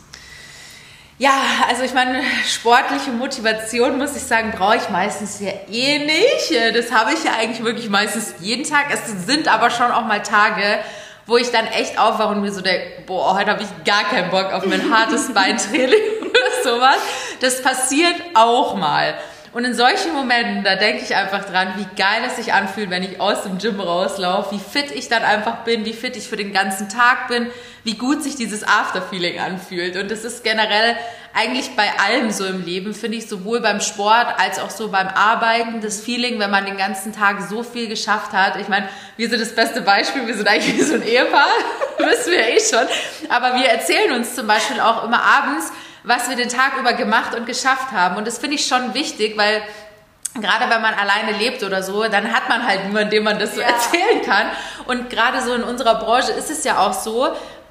Ja, 1.18 1.30
also 1.68 1.82
ich 1.84 1.94
meine, 1.94 2.20
sportliche 2.44 3.10
Motivation, 3.10 3.96
muss 3.96 4.16
ich 4.16 4.22
sagen, 4.22 4.52
brauche 4.54 4.76
ich 4.76 4.88
meistens 4.90 5.40
ja 5.40 5.52
eh 5.70 6.00
nicht. 6.00 6.50
Äh, 6.50 6.72
Das 6.72 6.92
habe 6.92 7.14
ich 7.14 7.24
ja 7.24 7.32
eigentlich 7.38 7.64
wirklich 7.64 7.88
meistens 7.88 8.34
jeden 8.40 8.68
Tag. 8.68 8.86
Es 8.92 9.24
sind 9.26 9.48
aber 9.48 9.70
schon 9.70 9.90
auch 9.92 10.04
mal 10.04 10.22
Tage, 10.22 10.78
wo 11.24 11.38
ich 11.38 11.50
dann 11.52 11.66
echt 11.68 11.98
aufwache 11.98 12.28
und 12.34 12.42
mir 12.42 12.52
so 12.52 12.60
denke, 12.60 13.02
boah, 13.06 13.34
heute 13.38 13.52
habe 13.52 13.62
ich 13.62 13.84
gar 13.84 14.04
keinen 14.04 14.30
Bock 14.30 14.52
auf 14.52 14.66
mein 14.66 14.92
hartes 14.94 15.32
Beintraining 15.32 16.20
oder 16.20 16.62
sowas. 16.64 16.98
Das 17.40 17.62
passiert 17.62 18.14
auch 18.34 18.74
mal. 18.76 19.14
Und 19.56 19.64
in 19.64 19.72
solchen 19.72 20.12
Momenten, 20.12 20.64
da 20.64 20.76
denke 20.76 21.02
ich 21.02 21.16
einfach 21.16 21.46
dran, 21.46 21.72
wie 21.78 21.86
geil 21.96 22.20
es 22.26 22.36
sich 22.36 22.52
anfühlt, 22.52 22.90
wenn 22.90 23.02
ich 23.02 23.22
aus 23.22 23.44
dem 23.44 23.56
Gym 23.56 23.80
rauslaufe, 23.80 24.54
wie 24.54 24.58
fit 24.58 24.90
ich 24.94 25.08
dann 25.08 25.22
einfach 25.22 25.64
bin, 25.64 25.86
wie 25.86 25.94
fit 25.94 26.14
ich 26.14 26.28
für 26.28 26.36
den 26.36 26.52
ganzen 26.52 26.90
Tag 26.90 27.28
bin, 27.28 27.46
wie 27.82 27.94
gut 27.94 28.22
sich 28.22 28.36
dieses 28.36 28.64
Afterfeeling 28.64 29.40
anfühlt. 29.40 29.96
Und 29.96 30.10
das 30.10 30.24
ist 30.24 30.44
generell 30.44 30.94
eigentlich 31.32 31.74
bei 31.74 31.90
allem 32.06 32.32
so 32.32 32.44
im 32.44 32.66
Leben, 32.66 32.92
finde 32.92 33.16
ich, 33.16 33.30
sowohl 33.30 33.62
beim 33.62 33.80
Sport 33.80 34.26
als 34.38 34.58
auch 34.58 34.68
so 34.68 34.88
beim 34.90 35.08
Arbeiten, 35.08 35.80
das 35.80 36.02
Feeling, 36.02 36.38
wenn 36.38 36.50
man 36.50 36.66
den 36.66 36.76
ganzen 36.76 37.14
Tag 37.14 37.40
so 37.48 37.62
viel 37.62 37.88
geschafft 37.88 38.32
hat. 38.32 38.60
Ich 38.60 38.68
meine, 38.68 38.90
wir 39.16 39.30
sind 39.30 39.40
das 39.40 39.54
beste 39.54 39.80
Beispiel, 39.80 40.26
wir 40.26 40.34
sind 40.34 40.48
eigentlich 40.48 40.86
so 40.86 40.96
ein 40.96 41.02
Ehepaar, 41.02 41.48
wissen 41.96 42.32
wir 42.32 42.46
eh 42.46 42.60
schon. 42.60 42.86
Aber 43.30 43.54
wir 43.58 43.70
erzählen 43.70 44.12
uns 44.12 44.34
zum 44.34 44.46
Beispiel 44.46 44.80
auch 44.80 45.04
immer 45.04 45.22
abends, 45.22 45.72
was 46.06 46.28
wir 46.30 46.36
den 46.36 46.48
Tag 46.48 46.78
über 46.78 46.94
gemacht 46.94 47.34
und 47.34 47.46
geschafft 47.46 47.90
haben. 47.92 48.16
Und 48.16 48.26
das 48.26 48.38
finde 48.38 48.56
ich 48.56 48.66
schon 48.66 48.94
wichtig, 48.94 49.36
weil 49.36 49.60
gerade 50.40 50.70
wenn 50.70 50.80
man 50.80 50.94
alleine 50.94 51.36
lebt 51.36 51.62
oder 51.62 51.82
so, 51.82 52.04
dann 52.04 52.32
hat 52.32 52.48
man 52.48 52.66
halt 52.66 52.84
niemanden, 52.86 53.10
dem 53.10 53.24
man 53.24 53.38
das 53.38 53.54
so 53.54 53.60
Ja. 53.60 53.66
erzählen 53.68 54.22
kann. 54.24 54.46
Und 54.86 55.10
gerade 55.10 55.42
so 55.42 55.52
in 55.52 55.62
unserer 55.64 55.96
Branche 55.96 56.32
ist 56.32 56.50
es 56.50 56.62
ja 56.64 56.78
auch 56.78 56.92
so, 56.92 57.28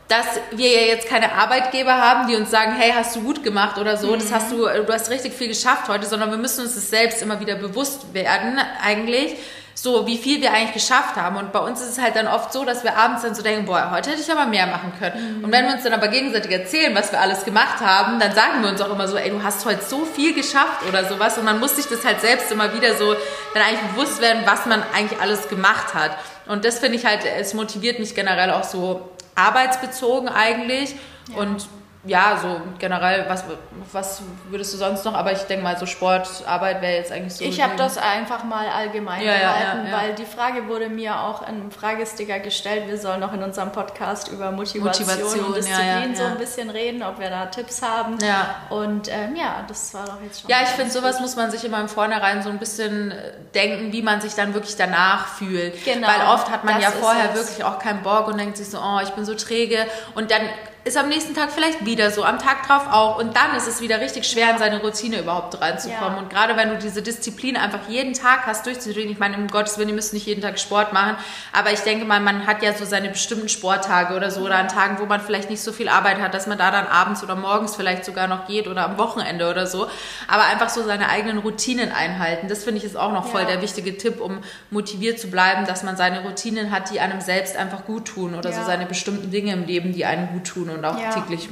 dass 0.08 0.26
wir 0.52 0.70
ja 0.70 0.82
jetzt 0.88 1.08
keine 1.08 1.32
Arbeitgeber 1.32 1.94
haben, 1.96 2.28
die 2.28 2.36
uns 2.36 2.52
sagen, 2.52 2.74
hey, 2.78 2.92
hast 2.96 3.16
du 3.16 3.22
gut 3.22 3.44
gemacht 3.44 3.78
oder 3.80 3.98
so, 3.98 4.16
das 4.16 4.32
hast 4.32 4.52
du, 4.52 4.58
du 4.68 4.94
hast 4.94 5.10
richtig 5.10 5.34
viel 5.34 5.48
geschafft 5.48 5.88
heute, 5.88 6.06
sondern 6.06 6.30
wir 6.30 6.38
müssen 6.38 6.62
uns 6.62 6.76
das 6.76 6.90
selbst 6.92 7.22
immer 7.24 7.40
wieder 7.40 7.56
bewusst 7.56 8.14
werden, 8.14 8.60
eigentlich, 8.84 9.36
so 9.76 10.08
wie 10.08 10.18
viel 10.18 10.42
wir 10.42 10.54
eigentlich 10.54 10.74
geschafft 10.74 11.18
haben. 11.18 11.36
Und 11.36 11.52
bei 11.52 11.60
uns 11.60 11.82
ist 11.82 11.90
es 11.90 12.02
halt 12.02 12.16
dann 12.16 12.28
oft 12.28 12.54
so, 12.54 12.64
dass 12.64 12.84
wir 12.84 12.98
abends 12.98 13.24
dann 13.24 13.36
so 13.36 13.44
denken, 13.44 13.66
boah, 13.66 13.92
heute 13.92 14.10
hätte 14.10 14.22
ich 14.22 14.32
aber 14.32 14.46
mehr 14.46 14.66
machen 14.68 14.94
können. 14.98 15.44
Und 15.44 15.52
wenn 15.52 15.66
wir 15.66 15.74
uns 15.74 15.84
dann 15.84 15.94
aber 15.94 16.08
gegenseitig 16.08 16.50
erzählen, 16.50 16.96
was 16.96 17.12
wir 17.12 17.20
alles 17.20 17.44
gemacht 17.44 17.82
haben, 17.82 18.20
dann 18.20 18.34
sagen 18.34 18.62
wir 18.62 18.70
uns 18.70 18.82
auch 18.82 18.90
immer 18.90 19.08
so, 19.08 19.18
ey, 19.18 19.30
du 19.30 19.44
hast 19.44 19.66
heute 19.66 19.84
so 19.84 20.06
viel 20.06 20.34
geschafft 20.34 20.88
oder 20.88 21.04
sowas. 21.06 21.38
Und 21.38 21.44
man 21.44 21.60
muss 21.60 21.76
sich 21.76 21.88
das 21.88 22.06
halt 22.06 22.22
selbst 22.22 22.52
immer 22.52 22.74
wieder 22.74 22.96
so 22.96 23.16
dann 23.54 23.64
eigentlich 23.64 23.92
bewusst 23.94 24.22
werden, 24.22 24.44
was 24.46 24.66
man 24.66 24.82
eigentlich 24.94 25.20
alles 25.20 25.50
gemacht 25.50 25.94
hat. 25.94 26.12
Und 26.48 26.64
das 26.64 26.80
finde 26.80 26.98
ich 26.98 27.06
halt, 27.06 27.26
es 27.26 27.54
motiviert 27.54 28.00
mich 28.00 28.16
generell 28.16 28.52
auch 28.52 28.64
so 28.64 29.10
arbeitsbezogen 29.36 30.30
eigentlich. 30.30 30.96
Und 31.36 31.68
ja, 32.06 32.38
so 32.42 32.62
generell, 32.78 33.26
was, 33.28 33.44
was 33.92 34.22
würdest 34.50 34.74
du 34.74 34.78
sonst 34.78 35.06
noch? 35.06 35.14
Aber 35.16 35.32
ich 35.32 35.42
denke 35.44 35.64
mal, 35.64 35.78
so 35.78 35.86
Sport, 35.86 36.28
Arbeit 36.46 36.82
wäre 36.82 36.94
jetzt 36.94 37.12
eigentlich 37.12 37.34
so. 37.34 37.44
Ich 37.44 37.62
habe 37.62 37.76
das 37.76 37.98
einfach 37.98 38.44
mal 38.44 38.68
allgemein 38.68 39.24
Ja, 39.24 39.34
gehalten, 39.38 39.86
ja, 39.88 39.92
ja. 39.92 39.98
weil 39.98 40.16
die 40.16 40.26
Frage 40.26 40.68
wurde 40.68 40.90
mir 40.90 41.20
auch 41.20 41.48
in 41.48 41.72
Fragesticker 41.72 42.40
gestellt. 42.40 42.84
Wir 42.88 42.98
sollen 42.98 43.20
noch 43.20 43.34
in 43.34 43.42
unserem 43.42 43.72
Podcast 43.72 44.28
über 44.28 44.52
Motivation, 44.52 45.06
Motivation, 45.06 45.46
und 45.46 45.56
Disziplin 45.56 46.16
so 46.16 46.24
ein 46.24 46.38
bisschen 46.38 46.70
reden, 46.70 47.04
ob 47.04 47.20
wir 47.20 47.30
da 47.30 47.48
Tipps 47.48 47.82
haben. 47.82 48.18
Ja. 48.22 48.56
Und 48.70 49.08
ähm, 49.10 49.36
ja, 49.36 49.64
das 49.68 49.94
war 49.94 50.06
doch 50.06 50.22
jetzt 50.22 50.42
schon. 50.42 50.50
Ja, 50.50 50.58
ich 50.64 50.70
finde, 50.70 50.92
sowas 50.92 51.20
muss 51.20 51.36
man 51.36 51.50
sich 51.50 51.64
immer 51.66 51.80
im 51.80 51.90
Vornherein 51.90 52.44
so 52.44 52.50
ein 52.50 52.60
bisschen 52.60 53.12
äh, 53.12 53.32
denken, 53.54 53.92
wie 53.92 54.02
man 54.02 54.22
sich 54.22 54.36
dann 54.36 54.54
wirklich 54.54 54.76
danach 54.76 55.28
fühlt. 55.28 55.84
Genau, 55.84 56.08
Weil 56.08 56.28
oft 56.28 56.52
hat 56.52 56.64
man 56.64 56.76
das 56.76 56.84
ja 56.84 56.92
vorher 56.92 57.32
es. 57.34 57.36
wirklich 57.40 57.64
auch 57.64 57.80
keinen 57.80 58.04
Bock 58.04 58.28
und 58.28 58.38
denkt 58.38 58.58
sich 58.58 58.70
so, 58.70 58.80
oh, 58.80 59.00
ich 59.02 59.10
bin 59.12 59.26
so 59.26 59.34
träge. 59.34 59.86
Und 60.14 60.30
dann 60.32 60.42
ist 60.86 60.98
am 60.98 61.10
nächsten 61.10 61.34
Tag 61.34 61.52
vielleicht 61.52 61.84
wieder 61.84 62.12
so, 62.12 62.24
am 62.24 62.38
Tag 62.38 62.68
drauf 62.68 62.84
auch. 62.92 63.18
Und 63.18 63.36
dann 63.36 63.56
ist 63.58 63.68
es 63.68 63.82
wieder 63.82 64.00
richtig 64.02 64.28
schwer, 64.28 64.52
in 64.52 64.60
seine 64.60 64.82
Routine 64.82 65.20
überhaupt 65.20 65.60
reinzukommen. 65.60 66.14
Ja. 66.14 66.20
Und 66.20 66.30
gerade 66.30 66.56
wenn 66.58 66.70
du 66.70 66.78
diese 66.78 67.02
Disziplin 67.02 67.58
einfach 67.58 67.90
jeden 67.90 68.14
Tag 68.14 68.46
hast, 68.46 68.68
durchzudrehen, 68.68 69.10
ich 69.10 69.18
meine, 69.18 69.36
um 69.36 69.48
Gottes 69.48 69.80
Willen, 69.80 69.90
ihr 69.90 69.96
müsst 69.96 70.14
nicht 70.14 70.28
jeden 70.28 70.42
Tag 70.44 70.60
Sport 70.60 70.94
machen, 70.94 71.18
aber 71.52 71.72
ich 71.72 71.80
denke 71.80 72.06
mal, 72.06 72.20
man 72.20 72.46
hat 72.46 72.62
ja 72.62 72.72
so 72.74 72.86
seine 72.86 73.10
bestimmten 73.10 73.50
Sporttage 73.50 74.16
oder 74.16 74.30
so, 74.30 74.42
oder 74.42 74.58
an 74.58 74.68
Tagen, 74.68 75.00
wo 75.00 75.08
man 75.08 75.22
vielleicht 75.22 75.50
nicht 75.50 75.62
so 75.62 75.74
viel 75.74 75.90
Arbeit 75.90 76.20
hat, 76.22 76.36
dass 76.36 76.46
man 76.46 76.60
da 76.60 76.70
dann 76.70 76.86
abends 76.86 77.24
oder 77.24 77.36
morgens 77.36 77.76
vielleicht 77.76 78.06
sogar 78.06 78.28
noch 78.28 78.46
geht 78.46 78.68
oder 78.68 78.86
am 78.86 79.00
Wochenende 79.00 79.50
oder 79.50 79.66
so. 79.66 79.88
Aber 80.28 80.44
einfach 80.44 80.70
so 80.70 80.84
seine 80.84 81.10
eigenen 81.10 81.40
Routinen 81.40 81.92
einhalten. 81.92 82.48
Das 82.48 82.64
finde 82.64 82.78
ich 82.78 82.84
ist 82.86 82.96
auch 82.96 83.12
noch 83.12 83.26
voll 83.28 83.42
Ja. 83.42 83.48
der 83.48 83.64
wichtige 83.64 83.98
Tipp, 83.98 84.22
um 84.22 84.38
motiviert 84.70 85.20
zu 85.20 85.32
bleiben, 85.32 85.66
dass 85.66 85.82
man 85.82 85.98
seine 85.98 86.22
Routinen 86.22 86.70
hat, 86.70 86.92
die 86.92 87.00
einem 87.00 87.22
selbst 87.22 87.58
einfach 87.58 87.86
gut 87.86 88.06
tun 88.06 88.36
oder 88.36 88.52
so 88.54 88.60
Ja. 88.60 88.66
seine 88.66 88.86
bestimmten 88.86 89.32
Dinge 89.32 89.52
im 89.54 89.66
Leben, 89.66 89.92
die 89.92 90.06
einem 90.06 90.28
gut 90.28 90.46
tun 90.46 90.70
und 90.76 90.86
auch 90.86 91.00
Ja. 91.00 91.10
täglich, 91.12 91.50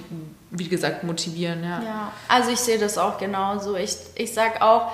wie 0.51 0.67
gesagt, 0.67 1.03
motivieren. 1.03 1.63
Ja. 1.63 1.81
Ja, 1.81 2.11
also 2.27 2.51
ich 2.51 2.59
sehe 2.59 2.77
das 2.77 2.97
auch 2.97 3.17
genauso. 3.17 3.75
Ich, 3.75 3.95
ich 4.15 4.33
sag 4.33 4.61
auch, 4.61 4.91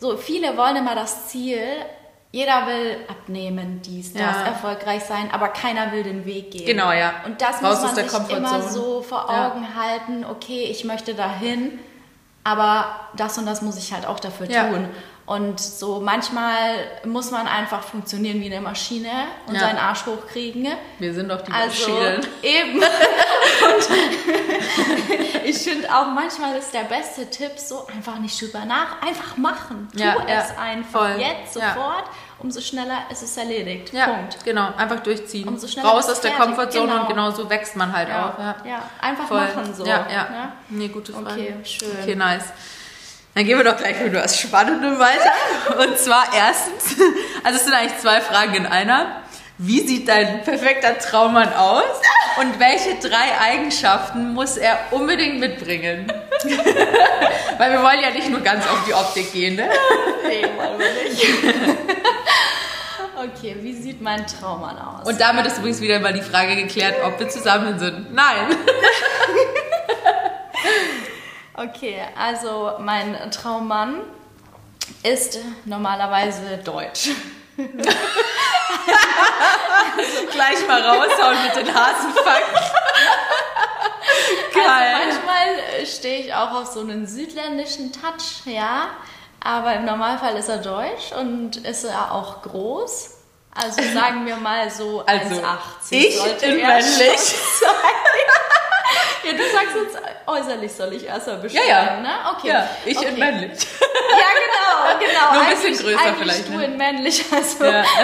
so 0.00 0.16
viele 0.16 0.56
wollen 0.56 0.76
immer 0.76 0.94
das 0.94 1.28
Ziel, 1.28 1.60
jeder 2.32 2.66
will 2.66 2.96
abnehmen, 3.08 3.80
dies, 3.82 4.12
das, 4.12 4.20
Ja. 4.22 4.42
erfolgreich 4.46 5.02
sein, 5.04 5.30
aber 5.32 5.48
keiner 5.48 5.92
will 5.92 6.02
den 6.02 6.24
Weg 6.26 6.50
gehen. 6.50 6.66
Genau, 6.66 6.92
ja. 6.92 7.12
Und 7.24 7.40
das 7.40 7.62
Raus 7.62 7.80
muss 7.82 7.94
man 7.96 8.08
sich 8.08 8.36
immer 8.36 8.62
so 8.62 9.00
vor 9.02 9.26
Ja. 9.30 9.48
Augen 9.50 9.66
halten, 9.74 10.24
okay, 10.24 10.64
ich 10.70 10.84
möchte 10.84 11.14
dahin, 11.14 11.78
aber 12.44 12.86
das 13.16 13.38
und 13.38 13.46
das 13.46 13.62
muss 13.62 13.76
ich 13.78 13.92
halt 13.92 14.06
auch 14.06 14.20
dafür 14.20 14.50
Ja. 14.50 14.68
tun. 14.68 14.88
Und 15.26 15.58
so 15.60 16.00
manchmal 16.00 16.54
muss 17.04 17.32
man 17.32 17.48
einfach 17.48 17.82
funktionieren 17.82 18.40
wie 18.40 18.46
eine 18.46 18.60
Maschine 18.60 19.10
und 19.48 19.54
Ja. 19.54 19.60
seinen 19.62 19.78
Arsch 19.78 20.06
hochkriegen. 20.06 20.68
Wir 21.00 21.12
sind 21.14 21.28
doch 21.28 21.40
die 21.42 21.50
Also 21.52 21.90
Maschinen. 21.90 22.26
eben. 22.42 22.80
Und 23.66 25.44
ich 25.44 25.56
finde 25.58 25.88
auch 25.92 26.06
manchmal 26.08 26.56
ist 26.56 26.72
der 26.72 26.84
beste 26.84 27.28
Tipp 27.30 27.52
so 27.56 27.86
einfach 27.86 28.18
nicht 28.18 28.40
drüber 28.40 28.64
nach, 28.64 29.00
einfach 29.02 29.36
machen. 29.36 29.88
Tu 29.92 29.98
Ja, 30.00 30.16
ja, 30.28 30.40
es 30.42 30.56
einfach 30.58 31.00
voll. 31.00 31.16
jetzt 31.18 31.56
Ja. 31.56 31.74
sofort. 31.74 32.04
Umso 32.38 32.60
schneller 32.60 32.98
ist 33.10 33.22
es 33.22 33.36
erledigt. 33.36 33.92
Ja, 33.94 34.06
Punkt. 34.08 34.44
genau. 34.44 34.68
Einfach 34.76 35.00
durchziehen. 35.00 35.48
Umso 35.48 35.66
schneller 35.66 35.88
Raus 35.88 36.08
aus 36.08 36.20
der. 36.20 36.32
Komfortzone 36.32 36.86
Genau. 36.86 37.00
und 37.02 37.08
genau 37.08 37.30
so 37.30 37.48
wächst 37.48 37.76
man 37.76 37.92
halt 37.92 38.08
Ja, 38.10 38.28
auch. 38.34 38.38
Ja. 38.38 38.56
ja. 38.70 38.82
einfach 39.00 39.26
Voll. 39.26 39.40
machen 39.40 39.74
so. 39.74 39.84
Ja, 39.86 40.06
ja. 40.12 40.22
ne? 40.28 40.52
Nee, 40.68 40.88
gute 40.88 41.12
Frage. 41.12 41.28
Okay, 41.30 41.54
schön. 41.64 41.88
Okay, 42.02 42.14
nice. 42.14 42.44
Dann 43.36 43.44
gehen 43.44 43.56
wir 43.58 43.64
doch 43.64 43.76
gleich 43.76 44.00
mit 44.00 44.14
was 44.14 44.40
Spannendem 44.40 44.98
weiter. 44.98 45.30
Und 45.78 45.98
zwar 45.98 46.24
erstens, 46.34 46.96
also 47.44 47.58
es 47.58 47.64
sind 47.64 47.74
eigentlich 47.74 47.98
zwei 47.98 48.22
Fragen 48.22 48.54
in 48.54 48.64
einer. 48.64 49.20
Wie 49.58 49.86
sieht 49.86 50.08
dein 50.08 50.42
perfekter 50.42 50.98
Traummann 50.98 51.52
aus? 51.52 51.84
Und 52.40 52.58
welche 52.58 52.94
drei 52.94 53.38
Eigenschaften 53.38 54.32
muss 54.32 54.56
er 54.56 54.78
unbedingt 54.90 55.38
mitbringen? 55.38 56.10
Weil 57.58 57.72
wir 57.72 57.82
wollen 57.82 58.00
ja 58.00 58.10
nicht 58.10 58.30
nur 58.30 58.40
ganz 58.40 58.66
auf 58.66 58.86
die 58.88 58.94
Optik 58.94 59.30
gehen, 59.34 59.56
ne? 59.56 59.68
Nee, 60.26 60.46
wollen 60.56 60.78
wir 60.78 60.86
nicht. 61.04 61.22
okay, 63.18 63.54
wie 63.60 63.74
sieht 63.74 64.00
mein 64.00 64.26
Traummann 64.26 64.78
aus? 64.78 65.06
Und 65.06 65.20
damit 65.20 65.44
ist 65.44 65.58
übrigens 65.58 65.82
wieder 65.82 66.00
mal 66.00 66.14
die 66.14 66.22
Frage 66.22 66.56
geklärt, 66.56 66.94
ob 67.04 67.20
wir 67.20 67.28
zusammen 67.28 67.78
sind. 67.78 68.14
Nein. 68.14 68.46
Okay, 71.56 72.02
also 72.18 72.72
mein 72.78 73.30
Traummann 73.30 74.02
ist 75.02 75.38
normalerweise 75.64 76.58
deutsch. 76.58 77.08
Gleich 77.56 77.66
mal 80.68 80.82
raushauen 80.82 81.42
mit 81.44 81.56
den 81.56 81.74
Hasenfakten. 81.74 82.60
Geil. 84.52 84.66
Also 84.66 85.20
manchmal 85.20 85.86
stehe 85.86 86.20
ich 86.26 86.34
auch 86.34 86.50
auf 86.52 86.66
so 86.66 86.80
einen 86.80 87.06
südländischen 87.06 87.92
Touch, 87.92 88.44
ja. 88.44 88.88
Aber 89.40 89.72
im 89.74 89.84
Normalfall 89.86 90.36
ist 90.36 90.48
er 90.48 90.58
deutsch 90.58 91.12
und 91.18 91.56
ist 91.56 91.84
er 91.84 92.12
auch 92.12 92.42
groß. 92.42 93.12
Also 93.54 93.80
sagen 93.94 94.26
wir 94.26 94.36
mal 94.36 94.70
so 94.70 95.02
Also, 95.06 95.36
1,80 95.36 95.92
ich 95.92 96.42
in 96.42 96.56
männlich. 96.58 97.18
sein. 97.18 97.70
Ja, 99.24 99.32
du 99.32 99.42
sagst 99.50 99.76
jetzt 99.76 99.98
äußerlich 100.26 100.72
soll 100.72 100.92
ich 100.92 101.06
erstmal 101.06 101.36
beschreiben, 101.38 101.66
Ja, 101.68 101.84
ja. 101.84 102.00
ne? 102.00 102.10
Okay. 102.36 102.48
Ja, 102.48 102.68
ich 102.84 102.96
okay. 102.96 103.08
in 103.08 103.18
männlich. 103.18 103.60
Ja, 103.80 104.96
genau, 104.98 105.06
genau. 105.06 105.32
Nur 105.34 105.42
ein 105.42 105.48
bisschen 105.50 105.66
Eigentlich- 105.66 105.80
größer 105.82 106.00
eigentlich 106.00 106.18
vielleicht, 106.18 106.48
du 106.48 106.52
ne? 106.58 106.64
in 106.64 106.76
männlich, 106.76 107.24
also. 107.32 107.64
Ja. 107.64 107.84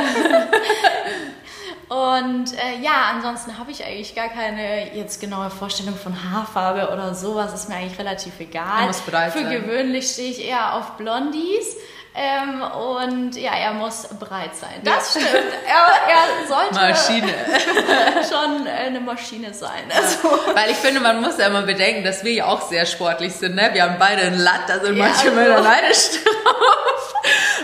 Und 1.93 2.53
äh, 2.55 2.79
ja, 2.83 3.11
ansonsten 3.15 3.59
habe 3.59 3.71
ich 3.71 3.85
eigentlich 3.85 4.15
gar 4.15 4.29
keine 4.29 4.97
jetzt 4.97 5.21
genaue 5.21 5.51
Vorstellung 5.51 5.95
von 5.97 6.15
Haarfarbe 6.31 6.91
oder 6.91 7.15
sowas. 7.15 7.53
Ist 7.53 7.69
mir 7.69 7.75
eigentlich 7.77 7.99
relativ 7.99 8.41
egal. 8.41 8.87
Muss 8.87 9.01
breit 9.01 9.33
Für 9.33 9.41
sein. 9.43 9.51
gewöhnlich 9.51 10.09
stehe 10.11 10.31
ich 10.31 10.43
eher 10.43 10.75
auf 10.75 10.93
Blondies. 10.93 11.77
Ähm, 12.15 12.63
und 12.63 13.37
ja, 13.37 13.53
er 13.55 13.73
muss 13.75 14.07
breit 14.21 14.55
sein. 14.55 14.81
Das 14.85 15.11
stimmt. 15.13 15.29
Er, 15.67 15.87
er 16.13 16.47
sollte 16.47 16.75
schon 18.29 18.67
äh, 18.67 18.71
eine 18.71 19.01
Maschine 19.01 19.53
sein. 19.55 19.91
Also, 19.95 20.29
Weil 20.55 20.71
ich 20.71 20.77
finde, 20.77 21.01
man 21.01 21.21
muss 21.23 21.39
ja 21.39 21.47
immer 21.47 21.63
bedenken, 21.63 22.05
dass 22.05 22.23
wir 22.25 22.33
ja 22.33 22.47
auch 22.47 22.63
sehr 22.69 22.85
sportlich 22.87 23.35
sind. 23.35 23.55
Ne? 23.55 23.71
Wir 23.73 23.85
haben 23.85 23.97
beide 23.99 24.23
ein 24.23 24.39
Latt, 24.39 24.61
da 24.69 24.81
sind 24.81 24.97
Ja, 24.97 25.05
manche 25.07 25.29
also- 25.29 25.35
Männer 25.41 25.61
neidisch 25.63 26.11
drauf. 26.23 27.12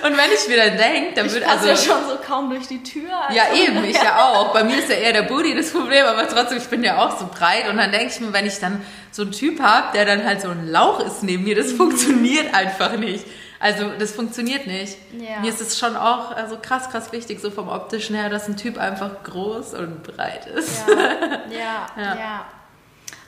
Und 0.05 0.17
wenn 0.17 0.31
ich 0.33 0.49
mir 0.49 0.57
dann 0.57 0.77
denke, 0.77 1.15
dann 1.15 1.27
passe 1.27 1.47
also... 1.49 1.67
ja 1.69 1.77
schon 1.77 2.09
so 2.09 2.17
kaum 2.25 2.51
durch 2.51 2.69
die 2.69 2.83
Tür. 2.83 3.11
Also, 3.27 3.37
Ja, 3.37 3.45
eben, 3.55 3.83
ich 3.85 3.97
ja 4.01 4.19
auch. 4.33 4.53
Bei 4.53 4.63
mir 4.63 4.79
ist 4.79 4.89
ja 4.89 4.95
eher 4.97 5.13
der 5.13 5.23
Booty 5.23 5.55
das 5.57 5.71
Problem, 5.73 6.05
aber 6.07 6.29
trotzdem, 6.29 6.59
ich 6.59 6.69
bin 6.69 6.85
ja 6.85 6.99
auch 7.05 7.19
so 7.19 7.27
breit. 7.27 7.69
Und 7.69 7.77
dann 7.79 7.91
denke 7.91 8.07
ich 8.13 8.21
mir, 8.21 8.33
wenn 8.33 8.47
ich 8.47 8.59
dann 8.61 8.81
so 9.11 9.23
einen 9.23 9.33
Typ 9.33 9.61
habe, 9.61 9.89
der 9.95 10.05
dann 10.05 10.25
halt 10.25 10.41
so 10.41 10.49
ein 10.49 10.69
Lauch 10.69 11.01
ist 11.01 11.23
neben 11.23 11.43
mir, 11.45 11.57
Mhm. 11.57 11.59
das 11.61 11.73
funktioniert 11.73 12.55
einfach 12.55 12.93
nicht. 12.97 13.25
Also, 13.61 13.91
das 13.99 14.13
funktioniert 14.13 14.69
nicht. 14.69 14.97
Ja. 15.19 15.41
Mir 15.41 15.49
ist 15.51 15.61
es 15.61 15.77
schon 15.77 15.97
auch 15.97 16.31
also 16.31 16.57
krass, 16.63 16.89
krass 16.91 17.11
wichtig, 17.11 17.41
so 17.41 17.51
vom 17.51 17.69
optischen 17.69 18.15
her, 18.15 18.31
dass 18.31 18.47
ein 18.47 18.57
Typ 18.57 18.79
einfach 18.79 19.25
groß 19.25 19.75
und 19.75 20.05
breit 20.05 20.47
ist. 20.47 20.85
Ja, 20.87 20.95
ja, 21.51 21.87
Ja. 21.97 22.15
ja. 22.17 22.47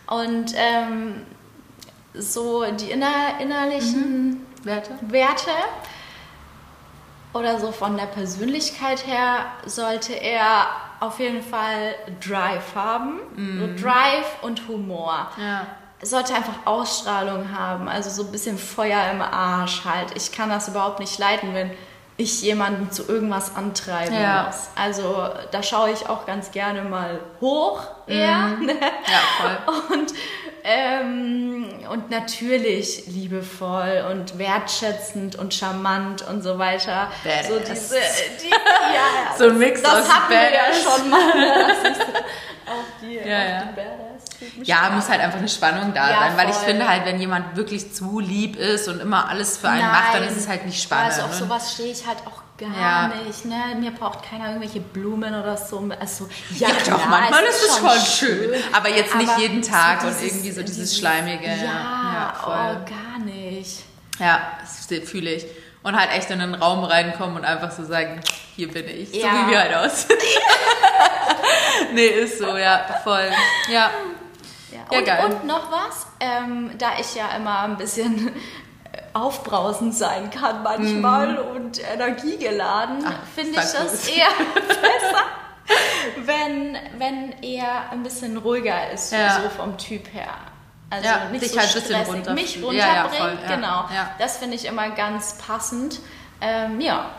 Und 0.06 0.52
ähm, 0.56 1.22
so 2.14 2.64
die 2.72 2.90
inner, 2.92 3.40
innerlichen 3.40 4.46
Werte? 4.62 4.90
Werte 5.02 5.50
oder 7.32 7.58
so 7.60 7.72
von 7.72 7.96
der 7.96 8.06
Persönlichkeit 8.06 9.06
her 9.06 9.46
sollte 9.64 10.12
er 10.14 10.66
auf 11.00 11.18
jeden 11.18 11.42
Fall 11.42 11.94
Drive 12.20 12.74
haben. 12.74 13.20
So 13.58 13.82
Drive 13.82 14.42
und 14.42 14.68
Humor. 14.68 15.30
Ja. 15.38 15.66
Sollte 16.02 16.34
einfach 16.34 16.66
Ausstrahlung 16.66 17.52
haben, 17.52 17.88
also 17.88 18.08
so 18.08 18.24
ein 18.24 18.32
bisschen 18.32 18.56
Feuer 18.58 19.10
im 19.12 19.20
Arsch 19.20 19.84
halt. 19.84 20.16
Ich 20.16 20.32
kann 20.32 20.48
das 20.48 20.68
überhaupt 20.68 20.98
nicht 20.98 21.18
leiden, 21.18 21.54
wenn 21.54 21.70
ich 22.20 22.42
jemanden 22.42 22.90
zu 22.92 23.08
irgendwas 23.08 23.56
antreiben 23.56 24.14
Ja. 24.14 24.44
muss. 24.46 24.68
Also 24.76 25.28
da 25.50 25.62
schaue 25.62 25.90
ich 25.90 26.08
auch 26.08 26.26
ganz 26.26 26.50
gerne 26.50 26.82
mal 26.82 27.20
hoch 27.40 27.82
eher. 28.06 28.56
Ja, 28.66 29.20
voll. 29.40 29.74
Und 29.98 30.12
Ähm, 30.62 31.64
und 31.90 32.10
natürlich 32.10 33.06
liebevoll 33.06 34.04
und 34.10 34.36
wertschätzend 34.36 35.34
und 35.36 35.54
charmant 35.54 36.20
und 36.28 36.42
so 36.42 36.58
weiter. 36.58 37.10
Badass. 37.24 37.48
So 37.48 37.58
diese, 37.60 37.96
die, 38.42 38.50
ja, 38.50 39.34
So 39.38 39.44
ein 39.48 39.58
Mix 39.58 39.80
das 39.82 39.92
aus 40.02 40.08
hatten 40.12 40.30
wir 40.30 40.42
ja 40.42 40.60
Badass. 40.68 40.82
schon 40.82 41.08
mal. 41.08 41.20
Auch 42.66 43.00
die, 43.00 43.14
Ja, 43.14 43.24
ja. 43.26 43.62
die 43.62 43.74
Badass-Typen. 43.74 44.09
Ja, 44.62 44.90
muss 44.90 45.08
halt 45.08 45.20
einfach 45.20 45.38
eine 45.38 45.48
Spannung 45.48 45.92
da 45.94 46.10
Ja, 46.10 46.18
sein, 46.20 46.36
weil 46.36 46.48
ich 46.50 46.54
voll. 46.56 46.66
finde 46.70 46.88
halt, 46.88 47.04
wenn 47.04 47.20
jemand 47.20 47.56
wirklich 47.56 47.92
zu 47.92 48.20
lieb 48.20 48.56
ist 48.56 48.88
und 48.88 49.00
immer 49.00 49.28
alles 49.28 49.56
für 49.58 49.68
einen 49.68 49.86
macht, 49.86 50.14
dann 50.14 50.22
ist 50.24 50.36
es 50.36 50.48
halt 50.48 50.64
nicht 50.66 50.82
spannend. 50.82 51.06
Also 51.12 51.22
auf 51.22 51.30
ne? 51.30 51.36
sowas 51.36 51.72
stehe 51.74 51.92
ich 51.92 52.06
halt 52.06 52.18
auch 52.26 52.40
gar 52.58 52.80
Ja. 52.80 53.08
nicht. 53.24 53.44
Ne? 53.44 53.56
Mir 53.78 53.90
braucht 53.90 54.22
keiner 54.22 54.48
irgendwelche 54.48 54.80
Blumen 54.80 55.34
oder 55.34 55.56
so. 55.56 55.88
Also, 55.98 56.28
Ja, 56.56 56.68
doch, 56.88 57.04
manchmal 57.06 57.44
ist 57.44 57.62
es 57.62 57.76
schon 57.78 58.00
schön. 58.28 58.50
Aber 58.72 58.88
jetzt 58.88 59.14
nicht 59.16 59.30
Aber 59.30 59.40
jeden 59.40 59.62
Tag 59.62 60.00
so 60.02 60.08
und 60.08 60.14
dieses- 60.20 60.32
irgendwie 60.32 60.50
so 60.52 60.60
dieses 60.62 60.76
dieses- 60.76 60.98
Schleimige. 60.98 61.46
Ja, 61.46 61.54
ja 61.64 62.34
voll. 62.42 62.54
oh, 62.54 62.90
gar 62.90 63.24
nicht. 63.24 63.80
Ja, 64.18 64.40
das 64.60 64.86
fühle 65.08 65.32
ich. 65.32 65.46
Und 65.82 65.98
halt 65.98 66.10
echt 66.12 66.28
in 66.30 66.40
einen 66.42 66.54
Raum 66.54 66.84
reinkommen 66.84 67.36
und 67.36 67.44
einfach 67.46 67.70
so 67.70 67.82
sagen, 67.84 68.20
hier 68.54 68.70
bin 68.70 68.86
ich. 68.86 69.10
So 69.12 69.16
Ja. 69.18 69.32
wie 69.46 69.50
wir 69.50 69.58
halt 69.60 69.74
aus. 69.74 70.06
nee, 71.94 72.06
ist 72.06 72.38
so, 72.38 72.56
ja, 72.56 72.84
voll. 73.02 73.30
Ja. 73.72 73.90
Ja, 74.72 74.96
und, 74.98 75.04
geil. 75.04 75.24
und 75.24 75.46
noch 75.46 75.70
was, 75.72 76.06
ähm, 76.20 76.70
da 76.78 76.90
ich 76.98 77.14
ja 77.14 77.34
immer 77.36 77.60
ein 77.60 77.76
bisschen 77.76 78.30
aufbrausend 79.12 79.94
sein 79.94 80.30
kann 80.30 80.62
manchmal 80.62 81.38
und 81.38 81.80
energiegeladen, 81.92 83.04
finde 83.34 83.50
ich 83.50 83.56
das 83.56 83.72
bloß. 83.80 84.08
eher 84.08 84.26
besser, 84.54 85.24
wenn, 86.24 86.76
wenn 86.98 87.42
er 87.42 87.90
ein 87.90 88.02
bisschen 88.02 88.36
ruhiger 88.36 88.90
ist, 88.90 89.12
Ja. 89.12 89.40
so 89.42 89.48
vom 89.48 89.76
Typ 89.78 90.12
her. 90.12 90.28
Also 90.90 91.06
Ja, 91.06 91.24
nicht 91.30 91.42
dich 91.44 91.52
so 91.52 91.58
halt 91.60 91.68
ein 91.76 91.82
bisschen 91.82 92.04
runter- 92.04 92.34
mich 92.34 92.56
runterbringt, 92.62 92.74
ja, 92.84 93.08
voll, 93.08 93.38
ja, 93.48 93.54
genau. 93.56 93.84
ja. 93.94 94.10
Das 94.18 94.38
finde 94.38 94.56
ich 94.56 94.64
immer 94.66 94.90
ganz 94.90 95.34
passend. 95.38 96.00
Ähm, 96.40 96.80
ja. 96.80 97.10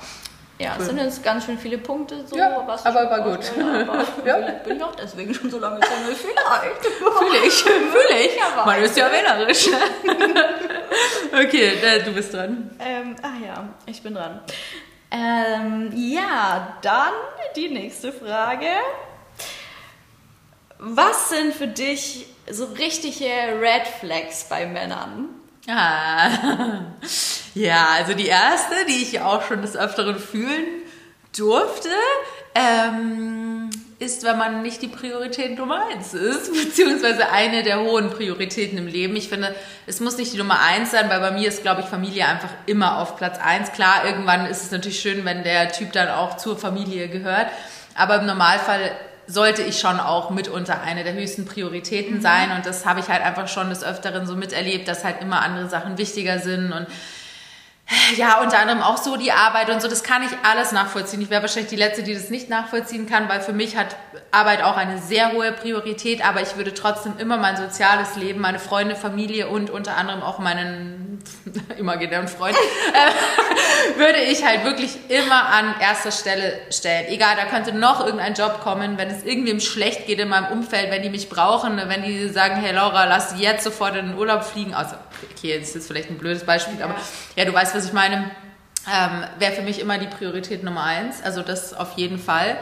Ja, 0.62 0.76
es 0.78 0.86
sind 0.86 0.98
jetzt 0.98 1.24
ganz 1.24 1.46
schön 1.46 1.58
viele 1.58 1.78
Punkte 1.78 2.26
so. 2.28 2.38
Ja, 2.38 2.58
aber 2.58 2.76
ich 2.80 2.86
war 2.86 3.22
gut. 3.22 3.52
Aber 3.58 3.98
Ja. 4.26 4.36
Vielleicht 4.36 4.64
bin 4.64 4.78
ich 4.78 4.84
auch 4.84 4.96
deswegen 4.96 5.34
schon 5.34 5.50
so 5.50 5.60
lange 5.60 5.80
Single. 5.84 6.16
Vielleicht. 6.16 6.86
Fühle 7.20 7.46
ich, 7.48 7.54
fühle 7.64 8.20
ich. 8.26 8.38
Ja, 8.38 8.64
Man 8.66 8.82
ist 8.84 8.98
ja 8.98 9.10
wählerisch. 9.12 9.68
okay, 11.34 11.74
du 12.06 12.12
bist 12.12 12.34
dran. 12.34 12.70
Ähm, 12.80 13.16
ah 13.22 13.46
ja, 13.46 13.70
ich 13.86 14.02
bin 14.02 14.14
dran. 14.14 14.42
Ähm, 15.12 15.92
ja, 15.96 16.78
dann 16.82 17.14
die 17.56 17.70
nächste 17.70 18.14
Frage. 18.14 18.68
Was 20.78 21.30
sind 21.30 21.54
für 21.54 21.68
dich 21.68 22.28
so 22.50 22.66
richtige 22.66 23.26
Red 23.60 23.88
Flags 24.00 24.46
bei 24.50 24.66
Männern? 24.66 25.41
Ah. 25.68 26.30
Ja, 27.54 27.90
also 27.98 28.14
die 28.14 28.28
erste, 28.28 28.86
die 28.88 29.04
ich 29.04 29.20
auch 29.20 29.46
schon 29.46 29.62
des 29.62 29.76
Öfteren 29.76 30.18
fühlen 30.18 30.66
durfte, 31.36 31.90
ähm, 32.56 33.70
ist, 34.00 34.24
wenn 34.24 34.38
man 34.38 34.62
nicht 34.62 34.82
die 34.82 34.88
Priorität 34.88 35.58
Nummer 35.58 35.86
eins 35.92 36.14
ist, 36.14 36.52
beziehungsweise 36.66 37.30
eine 37.30 37.64
der 37.64 37.82
hohen 37.82 38.10
Prioritäten 38.10 38.78
im 38.78 38.88
Leben. 38.88 39.16
Ich 39.16 39.30
finde, 39.30 39.54
es 39.86 40.00
muss 40.00 40.18
nicht 40.18 40.34
die 40.34 40.38
Nummer 40.38 40.60
eins 40.62 40.92
sein, 40.92 41.10
weil 41.10 41.20
bei 41.20 41.32
mir 41.32 41.48
ist, 41.48 41.62
glaube 41.62 41.82
ich, 41.82 41.88
Familie 41.88 42.26
einfach 42.26 42.50
immer 42.66 43.00
auf 43.00 43.18
Platz 43.18 43.38
eins. 43.38 43.72
Klar, 43.74 44.06
irgendwann 44.06 44.46
ist 44.46 44.64
es 44.64 44.72
natürlich 44.72 45.00
schön, 45.00 45.26
wenn 45.26 45.44
der 45.44 45.72
Typ 45.72 45.92
dann 45.92 46.08
auch 46.10 46.38
zur 46.38 46.58
Familie 46.58 47.10
gehört, 47.10 47.48
aber 47.96 48.16
im 48.16 48.26
Normalfall 48.26 48.92
sollte 49.32 49.62
ich 49.62 49.80
schon 49.80 50.00
auch 50.00 50.30
mitunter 50.30 50.82
eine 50.82 51.04
der 51.04 51.14
höchsten 51.14 51.46
Prioritäten 51.46 52.22
sein. 52.22 52.52
Und 52.52 52.66
das 52.66 52.86
habe 52.86 53.00
ich 53.00 53.08
halt 53.08 53.24
einfach 53.24 53.48
schon 53.48 53.70
des 53.70 53.84
Öfteren 53.84 54.26
so 54.26 54.36
miterlebt, 54.36 54.88
dass 54.88 55.04
halt 55.04 55.22
immer 55.22 55.42
andere 55.42 55.70
Sachen 55.70 55.98
wichtiger 55.98 56.40
sind. 56.40 56.72
Und 56.72 56.88
ja, 58.16 58.42
unter 58.42 58.60
anderem 58.60 58.82
auch 58.82 58.98
so 58.98 59.18
die 59.18 59.32
Arbeit 59.32 59.70
und 59.70 59.82
so, 59.82 59.88
das 59.88 60.04
kann 60.04 60.24
ich 60.24 60.30
alles 60.44 60.72
nachvollziehen. 60.72 61.22
Ich 61.22 61.30
wäre 61.30 61.42
wahrscheinlich 61.42 61.70
die 61.70 61.76
Letzte, 61.76 62.04
die 62.04 62.14
das 62.14 62.30
nicht 62.30 62.50
nachvollziehen 62.50 63.06
kann, 63.06 63.28
weil 63.28 63.42
für 63.42 63.54
mich 63.54 63.76
hat 63.76 63.98
Arbeit 64.32 64.64
auch 64.64 64.78
eine 64.78 64.98
sehr 65.00 65.34
hohe 65.34 65.52
Priorität, 65.52 66.26
aber 66.26 66.42
ich 66.42 66.56
würde 66.56 66.74
trotzdem 66.74 67.18
immer 67.18 67.38
mein 67.38 67.58
soziales 67.58 68.16
Leben, 68.16 68.40
meine 68.40 68.60
Freunde, 68.60 68.96
Familie 68.96 69.50
und 69.50 69.70
unter 69.70 69.98
anderem 69.98 70.22
auch 70.22 70.40
meinen 70.40 71.11
imaginären 71.78 72.28
Freund, 72.28 72.56
äh, 72.56 73.98
würde 73.98 74.20
ich 74.20 74.46
halt 74.46 74.64
wirklich 74.64 74.98
immer 75.10 75.46
an 75.48 75.76
erster 75.80 76.12
Stelle 76.12 76.54
stellen. 76.70 77.06
Egal, 77.10 77.36
da 77.36 77.46
könnte 77.46 77.74
noch 77.74 78.06
irgendein 78.06 78.34
Job 78.34 78.62
kommen, 78.62 78.98
wenn 78.98 79.10
es 79.10 79.24
irgendwem 79.24 79.60
schlecht 79.60 80.08
geht 80.08 80.20
in 80.20 80.30
meinem 80.30 80.52
Umfeld, 80.52 80.92
wenn 80.92 81.02
die 81.02 81.10
mich 81.10 81.30
brauchen, 81.30 81.78
wenn 81.78 82.04
die 82.04 82.30
sagen, 82.30 82.56
hey 82.58 82.74
Laura, 82.74 83.06
lass 83.06 83.40
jetzt 83.40 83.64
sofort 83.64 83.96
in 83.96 84.08
den 84.10 84.18
Urlaub 84.18 84.44
fliegen. 84.44 84.74
Also, 84.74 84.96
okay, 85.32 85.58
das 85.60 85.70
ist 85.70 85.76
jetzt 85.76 85.88
vielleicht 85.88 86.10
ein 86.10 86.18
blödes 86.18 86.46
Beispiel, 86.46 86.82
aber 86.82 86.96
ja, 87.36 87.46
du 87.46 87.54
weißt, 87.54 87.76
was 87.76 87.86
ich 87.86 87.94
meine. 87.94 88.32
Ähm, 88.92 89.24
Wäre 89.38 89.52
für 89.52 89.62
mich 89.62 89.80
immer 89.80 90.00
die 90.00 90.08
Priorität 90.08 90.64
Nummer 90.64 90.84
eins. 90.84 91.22
Also 91.22 91.44
das 91.44 91.74
auf 91.74 91.98
jeden 91.98 92.18
Fall. 92.18 92.58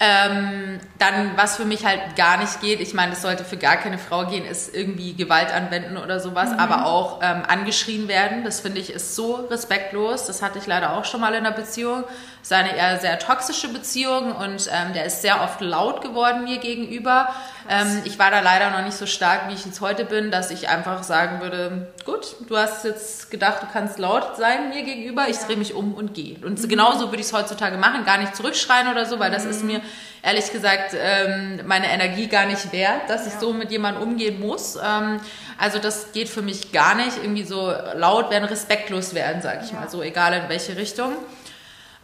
Ähm, 0.00 0.80
dann, 0.98 1.36
was 1.36 1.56
für 1.56 1.64
mich 1.64 1.86
halt 1.86 2.16
gar 2.16 2.36
nicht 2.38 2.60
geht, 2.60 2.80
ich 2.80 2.94
meine, 2.94 3.12
das 3.12 3.22
sollte 3.22 3.44
für 3.44 3.56
gar 3.56 3.76
keine 3.76 3.96
Frau 3.96 4.26
gehen, 4.26 4.44
ist 4.44 4.74
irgendwie 4.74 5.14
Gewalt 5.14 5.54
anwenden 5.54 5.96
oder 5.96 6.18
sowas, 6.18 6.50
aber 6.58 6.86
auch 6.86 7.20
ähm, 7.22 7.42
angeschrien 7.46 8.08
werden. 8.08 8.42
Das 8.42 8.60
finde 8.60 8.80
ich 8.80 8.90
ist 8.90 9.14
so 9.14 9.34
respektlos. 9.50 10.26
Das 10.26 10.42
hatte 10.42 10.58
ich 10.58 10.66
leider 10.66 10.94
auch 10.96 11.04
schon 11.04 11.20
mal 11.20 11.32
in 11.34 11.46
einer 11.46 11.52
Beziehung. 11.52 12.04
Es 12.44 12.50
ist 12.50 12.56
eine 12.58 12.76
eher 12.76 13.00
sehr 13.00 13.18
toxische 13.18 13.68
Beziehung 13.68 14.36
und 14.36 14.68
ähm, 14.70 14.92
der 14.92 15.06
ist 15.06 15.22
sehr 15.22 15.40
oft 15.40 15.62
laut 15.62 16.02
geworden 16.02 16.44
mir 16.44 16.58
gegenüber. 16.58 17.34
Ähm, 17.70 18.02
ich 18.04 18.18
war 18.18 18.30
da 18.30 18.40
leider 18.40 18.68
noch 18.68 18.84
nicht 18.84 18.98
so 18.98 19.06
stark, 19.06 19.48
wie 19.48 19.54
ich 19.54 19.64
jetzt 19.64 19.80
heute 19.80 20.04
bin, 20.04 20.30
dass 20.30 20.50
ich 20.50 20.68
einfach 20.68 21.04
sagen 21.04 21.40
würde, 21.40 21.90
gut, 22.04 22.36
du 22.46 22.58
hast 22.58 22.84
jetzt 22.84 23.30
gedacht, 23.30 23.62
du 23.62 23.66
kannst 23.72 23.98
laut 23.98 24.36
sein 24.36 24.68
mir 24.68 24.82
gegenüber, 24.82 25.26
ich 25.26 25.38
drehe 25.38 25.56
mich 25.56 25.72
um 25.72 25.94
und 25.94 26.12
gehe. 26.12 26.36
Und 26.44 26.60
so 26.60 26.68
genauso 26.68 27.06
würde 27.06 27.20
ich 27.20 27.28
es 27.28 27.32
heutzutage 27.32 27.78
machen, 27.78 28.04
gar 28.04 28.18
nicht 28.18 28.36
zurückschreien 28.36 28.88
oder 28.88 29.06
so, 29.06 29.18
weil 29.18 29.30
das 29.30 29.46
ist 29.46 29.64
mir 29.64 29.80
ehrlich 30.22 30.52
gesagt 30.52 30.94
ähm, 30.94 31.62
meine 31.64 31.90
Energie 31.90 32.26
gar 32.26 32.44
nicht 32.44 32.72
wert, 32.72 33.08
dass 33.08 33.26
ich 33.26 33.32
so 33.40 33.54
mit 33.54 33.70
jemandem 33.70 34.02
umgehen 34.02 34.38
muss. 34.38 34.76
Ähm, 34.76 35.18
also 35.56 35.78
das 35.78 36.12
geht 36.12 36.28
für 36.28 36.42
mich 36.42 36.72
gar 36.72 36.94
nicht. 36.94 37.16
Irgendwie 37.22 37.44
so 37.44 37.72
laut 37.94 38.30
werden, 38.30 38.44
respektlos 38.44 39.14
werden, 39.14 39.40
sage 39.40 39.62
ich 39.64 39.72
mal 39.72 39.88
so, 39.88 40.02
egal 40.02 40.34
in 40.34 40.50
welche 40.50 40.76
Richtung. 40.76 41.14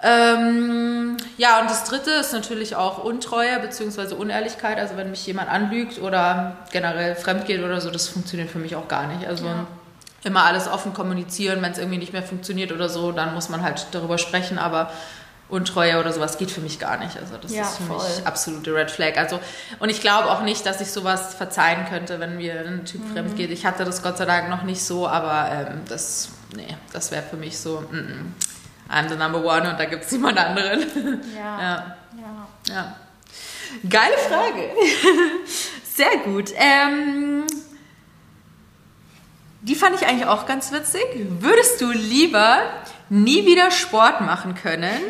Ähm, 0.02 1.16
ja, 1.36 1.60
und 1.60 1.70
das 1.70 1.84
dritte 1.84 2.10
ist 2.12 2.32
natürlich 2.32 2.74
auch 2.76 3.04
Untreue 3.04 3.58
bzw. 3.60 4.14
Unehrlichkeit. 4.14 4.78
Also 4.78 4.96
wenn 4.96 5.10
mich 5.10 5.26
jemand 5.26 5.50
anlügt 5.50 6.00
oder 6.00 6.56
generell 6.72 7.14
fremd 7.16 7.44
geht 7.46 7.62
oder 7.62 7.80
so, 7.80 7.90
das 7.90 8.08
funktioniert 8.08 8.50
für 8.50 8.58
mich 8.58 8.76
auch 8.76 8.88
gar 8.88 9.06
nicht. 9.06 9.26
Also 9.26 9.46
immer 10.24 10.44
alles 10.44 10.68
offen 10.68 10.92
kommunizieren, 10.94 11.62
wenn 11.62 11.72
es 11.72 11.78
irgendwie 11.78 11.98
nicht 11.98 12.12
mehr 12.12 12.22
funktioniert 12.22 12.72
oder 12.72 12.88
so, 12.88 13.12
dann 13.12 13.34
muss 13.34 13.48
man 13.48 13.62
halt 13.62 13.86
darüber 13.92 14.18
sprechen, 14.18 14.58
aber 14.58 14.90
Untreue 15.48 15.98
oder 15.98 16.12
sowas 16.12 16.38
geht 16.38 16.50
für 16.50 16.60
mich 16.60 16.78
gar 16.78 16.96
nicht. 16.98 17.16
Also 17.18 17.34
das 17.40 17.52
Ja, 17.52 17.62
ist 17.62 17.78
für 17.78 17.82
voll. 17.84 17.96
mich 17.96 18.24
absolute 18.26 18.72
Red 18.74 18.90
Flag. 18.90 19.16
Also 19.18 19.40
und 19.80 19.88
ich 19.88 20.00
glaube 20.00 20.30
auch 20.30 20.42
nicht, 20.42 20.64
dass 20.64 20.80
ich 20.80 20.92
sowas 20.92 21.34
verzeihen 21.34 21.86
könnte, 21.88 22.20
wenn 22.20 22.36
mir 22.36 22.60
ein 22.60 22.84
Typ 22.84 23.04
Mhm. 23.04 23.12
fremd 23.12 23.36
geht. 23.36 23.50
Ich 23.50 23.66
hatte 23.66 23.84
das 23.84 24.02
Gott 24.02 24.16
sei 24.18 24.26
Dank 24.26 24.48
noch 24.48 24.62
nicht 24.62 24.82
so, 24.84 25.08
aber 25.08 25.50
ähm, 25.50 25.80
das, 25.88 26.28
nee, 26.54 26.76
das 26.92 27.10
wäre 27.10 27.22
für 27.28 27.36
mich 27.36 27.58
so, 27.58 27.80
mm, 27.90 27.96
mm. 27.96 28.34
I'm 28.90 29.08
the 29.08 29.16
number 29.16 29.42
one 29.42 29.70
und 29.70 29.78
da 29.78 29.84
gibt 29.84 30.04
es 30.04 30.12
niemand 30.12 30.38
anderen. 30.38 30.80
Ja. 31.34 31.60
ja. 31.60 31.96
ja. 32.18 32.48
Ja. 32.68 32.96
Geile 33.88 34.18
Frage. 34.18 34.70
Sehr 35.84 36.16
gut. 36.24 36.52
Ähm, 36.56 37.44
die 39.62 39.74
fand 39.74 40.00
ich 40.00 40.06
eigentlich 40.06 40.26
auch 40.26 40.46
ganz 40.46 40.72
witzig. 40.72 41.04
Würdest 41.40 41.80
du 41.80 41.90
lieber 41.90 42.62
nie 43.08 43.46
wieder 43.46 43.70
Sport 43.70 44.20
machen 44.22 44.54
können, 44.54 45.00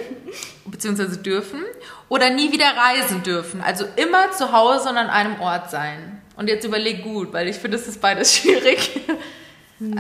beziehungsweise 0.67 1.19
dürfen, 1.19 1.65
oder 2.09 2.31
nie 2.31 2.53
wieder 2.53 2.67
reisen 2.77 3.23
dürfen? 3.23 3.61
Also 3.61 3.87
immer 3.97 4.33
zu 4.33 4.53
Hause 4.53 4.91
und 4.91 4.97
an 4.97 5.09
einem 5.09 5.41
Ort 5.41 5.71
sein. 5.71 6.21
Und 6.37 6.49
jetzt 6.49 6.65
überleg 6.65 7.03
gut, 7.03 7.33
weil 7.33 7.49
ich 7.49 7.57
finde, 7.57 7.77
es 7.77 7.87
ist 7.87 8.01
beides 8.01 8.35
schwierig. 8.37 9.01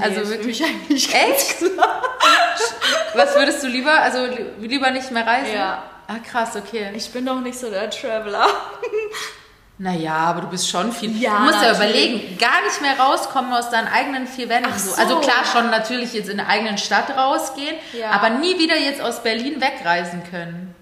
also 0.01 0.21
ist 0.21 0.29
für 0.29 0.38
wirklich. 0.38 0.61
mich 0.61 0.64
eigentlich 0.64 1.14
Echt? 1.14 1.57
Was 3.14 3.35
würdest 3.37 3.62
du 3.62 3.66
lieber? 3.68 3.92
Also 4.01 4.25
li- 4.27 4.66
lieber 4.66 4.90
nicht 4.90 5.11
mehr 5.11 5.27
reisen? 5.27 5.55
Ja. 5.55 5.83
Ah, 6.07 6.18
krass, 6.29 6.57
okay. 6.57 6.90
Ich 6.94 7.11
bin 7.12 7.25
doch 7.27 7.40
nicht 7.40 7.59
so 7.59 7.70
der 7.70 7.88
Traveler. 7.90 8.46
Naja, 9.83 10.12
aber 10.14 10.42
du 10.42 10.49
bist 10.49 10.68
schon 10.68 10.92
viel. 10.92 11.16
Ja, 11.18 11.38
du 11.38 11.44
musst 11.44 11.62
ja 11.62 11.73
natürlich. 11.73 12.11
überlegen, 12.12 12.38
gar 12.38 12.62
nicht 12.64 12.83
mehr 12.83 13.01
rauskommen 13.01 13.51
aus 13.55 13.70
deinen 13.70 13.88
eigenen 13.88 14.27
vier 14.27 14.51
Wänden. 14.51 14.79
So. 14.79 14.94
Also 15.01 15.20
klar, 15.20 15.42
schon 15.51 15.70
natürlich 15.70 16.12
jetzt 16.12 16.29
in 16.29 16.37
der 16.37 16.49
eigenen 16.49 16.77
Stadt 16.77 17.09
rausgehen, 17.16 17.77
Ja. 17.99 18.11
aber 18.11 18.29
nie 18.29 18.59
wieder 18.59 18.77
jetzt 18.77 19.01
aus 19.01 19.23
Berlin 19.23 19.59
wegreisen 19.62 20.23
können. 20.31 20.75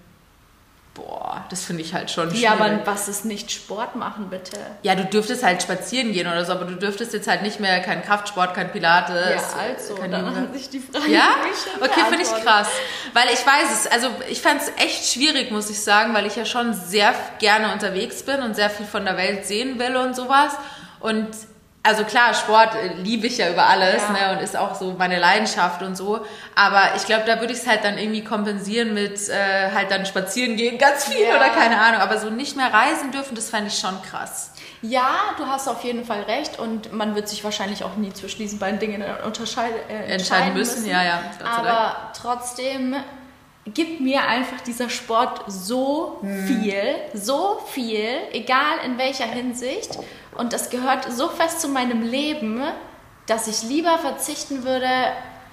Boah, 0.99 1.45
das 1.49 1.63
finde 1.63 1.81
ich 1.81 1.93
halt 1.93 2.11
schon 2.11 2.29
schwierig. 2.29 2.43
Ja, 2.43 2.53
aber 2.53 2.85
was 2.85 3.07
ist 3.07 3.23
nicht 3.23 3.51
Sport 3.51 3.95
machen, 3.95 4.29
bitte? 4.29 4.57
Ja, 4.81 4.95
du 4.95 5.05
dürftest 5.05 5.43
halt 5.43 5.61
spazieren 5.61 6.11
gehen 6.11 6.27
oder 6.27 6.43
so, 6.43 6.51
aber 6.51 6.65
du 6.65 6.75
dürftest 6.75 7.13
jetzt 7.13 7.27
halt 7.27 7.41
nicht 7.41 7.59
mehr 7.59 7.79
kein 7.79 8.03
Kraftsport, 8.03 8.53
kein 8.53 8.71
Pilates. 8.71 9.15
Ja, 9.15 9.59
also, 9.59 9.95
kein 9.95 10.11
dann 10.11 10.35
hat 10.35 10.53
sich 10.53 10.69
die 10.69 10.79
Frage 10.79 11.09
Ja? 11.09 11.35
Okay, 11.79 12.01
finde 12.09 12.23
ich 12.23 12.43
krass. 12.43 12.67
Weil 13.13 13.27
ich 13.33 13.45
weiß 13.45 13.71
es, 13.71 13.87
also 13.87 14.09
ich 14.29 14.41
fand 14.41 14.61
es 14.61 14.71
echt 14.77 15.05
schwierig, 15.13 15.51
muss 15.51 15.69
ich 15.69 15.81
sagen, 15.81 16.13
weil 16.13 16.25
ich 16.25 16.35
ja 16.35 16.45
schon 16.45 16.73
sehr 16.73 17.13
gerne 17.39 17.71
unterwegs 17.71 18.23
bin 18.23 18.41
und 18.41 18.55
sehr 18.55 18.69
viel 18.69 18.85
von 18.85 19.05
der 19.05 19.15
Welt 19.15 19.45
sehen 19.45 19.79
will 19.79 19.95
und 19.95 20.15
sowas. 20.15 20.53
Und 20.99 21.29
also 21.81 22.03
klar, 22.03 22.33
Sport 22.33 22.75
äh, 22.75 22.93
liebe 23.01 23.27
ich 23.27 23.37
ja 23.37 23.49
über 23.49 23.65
alles 23.67 24.01
Ja. 24.01 24.11
ne, 24.33 24.37
und 24.37 24.43
ist 24.43 24.55
auch 24.57 24.75
so 24.75 24.93
meine 24.97 25.17
Leidenschaft 25.19 25.81
und 25.81 25.95
so. 25.95 26.25
Aber 26.55 26.81
ich 26.97 27.05
glaube, 27.05 27.23
da 27.25 27.39
würde 27.39 27.53
ich 27.53 27.59
es 27.59 27.67
halt 27.67 27.83
dann 27.83 27.97
irgendwie 27.97 28.23
kompensieren 28.23 28.93
mit 28.93 29.29
äh, 29.29 29.71
halt 29.73 29.89
dann 29.89 30.05
spazieren 30.05 30.55
gehen, 30.57 30.77
ganz 30.77 31.05
viel 31.05 31.25
Ja. 31.25 31.37
oder 31.37 31.49
keine 31.49 31.79
Ahnung. 31.79 32.01
Aber 32.01 32.17
so 32.17 32.29
nicht 32.29 32.55
mehr 32.57 32.71
reisen 32.73 33.11
dürfen, 33.11 33.33
das 33.35 33.49
fände 33.49 33.67
ich 33.69 33.79
schon 33.79 33.99
krass. 34.03 34.51
Ja, 34.81 35.09
du 35.37 35.45
hast 35.45 35.67
auf 35.67 35.83
jeden 35.83 36.05
Fall 36.05 36.21
recht 36.23 36.57
und 36.59 36.93
man 36.93 37.15
wird 37.15 37.27
sich 37.27 37.43
wahrscheinlich 37.43 37.83
auch 37.83 37.95
nie 37.97 38.13
zwischen 38.13 38.39
diesen 38.39 38.59
beiden 38.59 38.79
Dingen 38.79 39.03
unterscheiden, 39.25 39.75
äh, 39.89 40.13
Entscheiden 40.13 40.53
müssen, 40.53 40.85
ja, 40.87 41.03
ja. 41.03 41.21
Dank. 41.39 41.59
Aber 41.59 41.95
trotzdem 42.21 42.95
gibt 43.65 43.99
mir 44.01 44.21
einfach 44.25 44.61
dieser 44.61 44.89
Sport 44.89 45.41
so 45.47 46.17
Hm. 46.21 46.47
viel, 46.47 46.81
so 47.13 47.59
viel, 47.67 48.07
egal 48.31 48.77
in 48.85 48.97
welcher 48.97 49.25
Hinsicht. 49.25 49.99
Und 50.35 50.53
das 50.53 50.69
gehört 50.69 51.11
so 51.11 51.27
fest 51.29 51.61
zu 51.61 51.67
meinem 51.67 52.01
Leben, 52.03 52.61
dass 53.27 53.47
ich 53.47 53.63
lieber 53.63 53.97
verzichten 53.97 54.63
würde, 54.63 54.87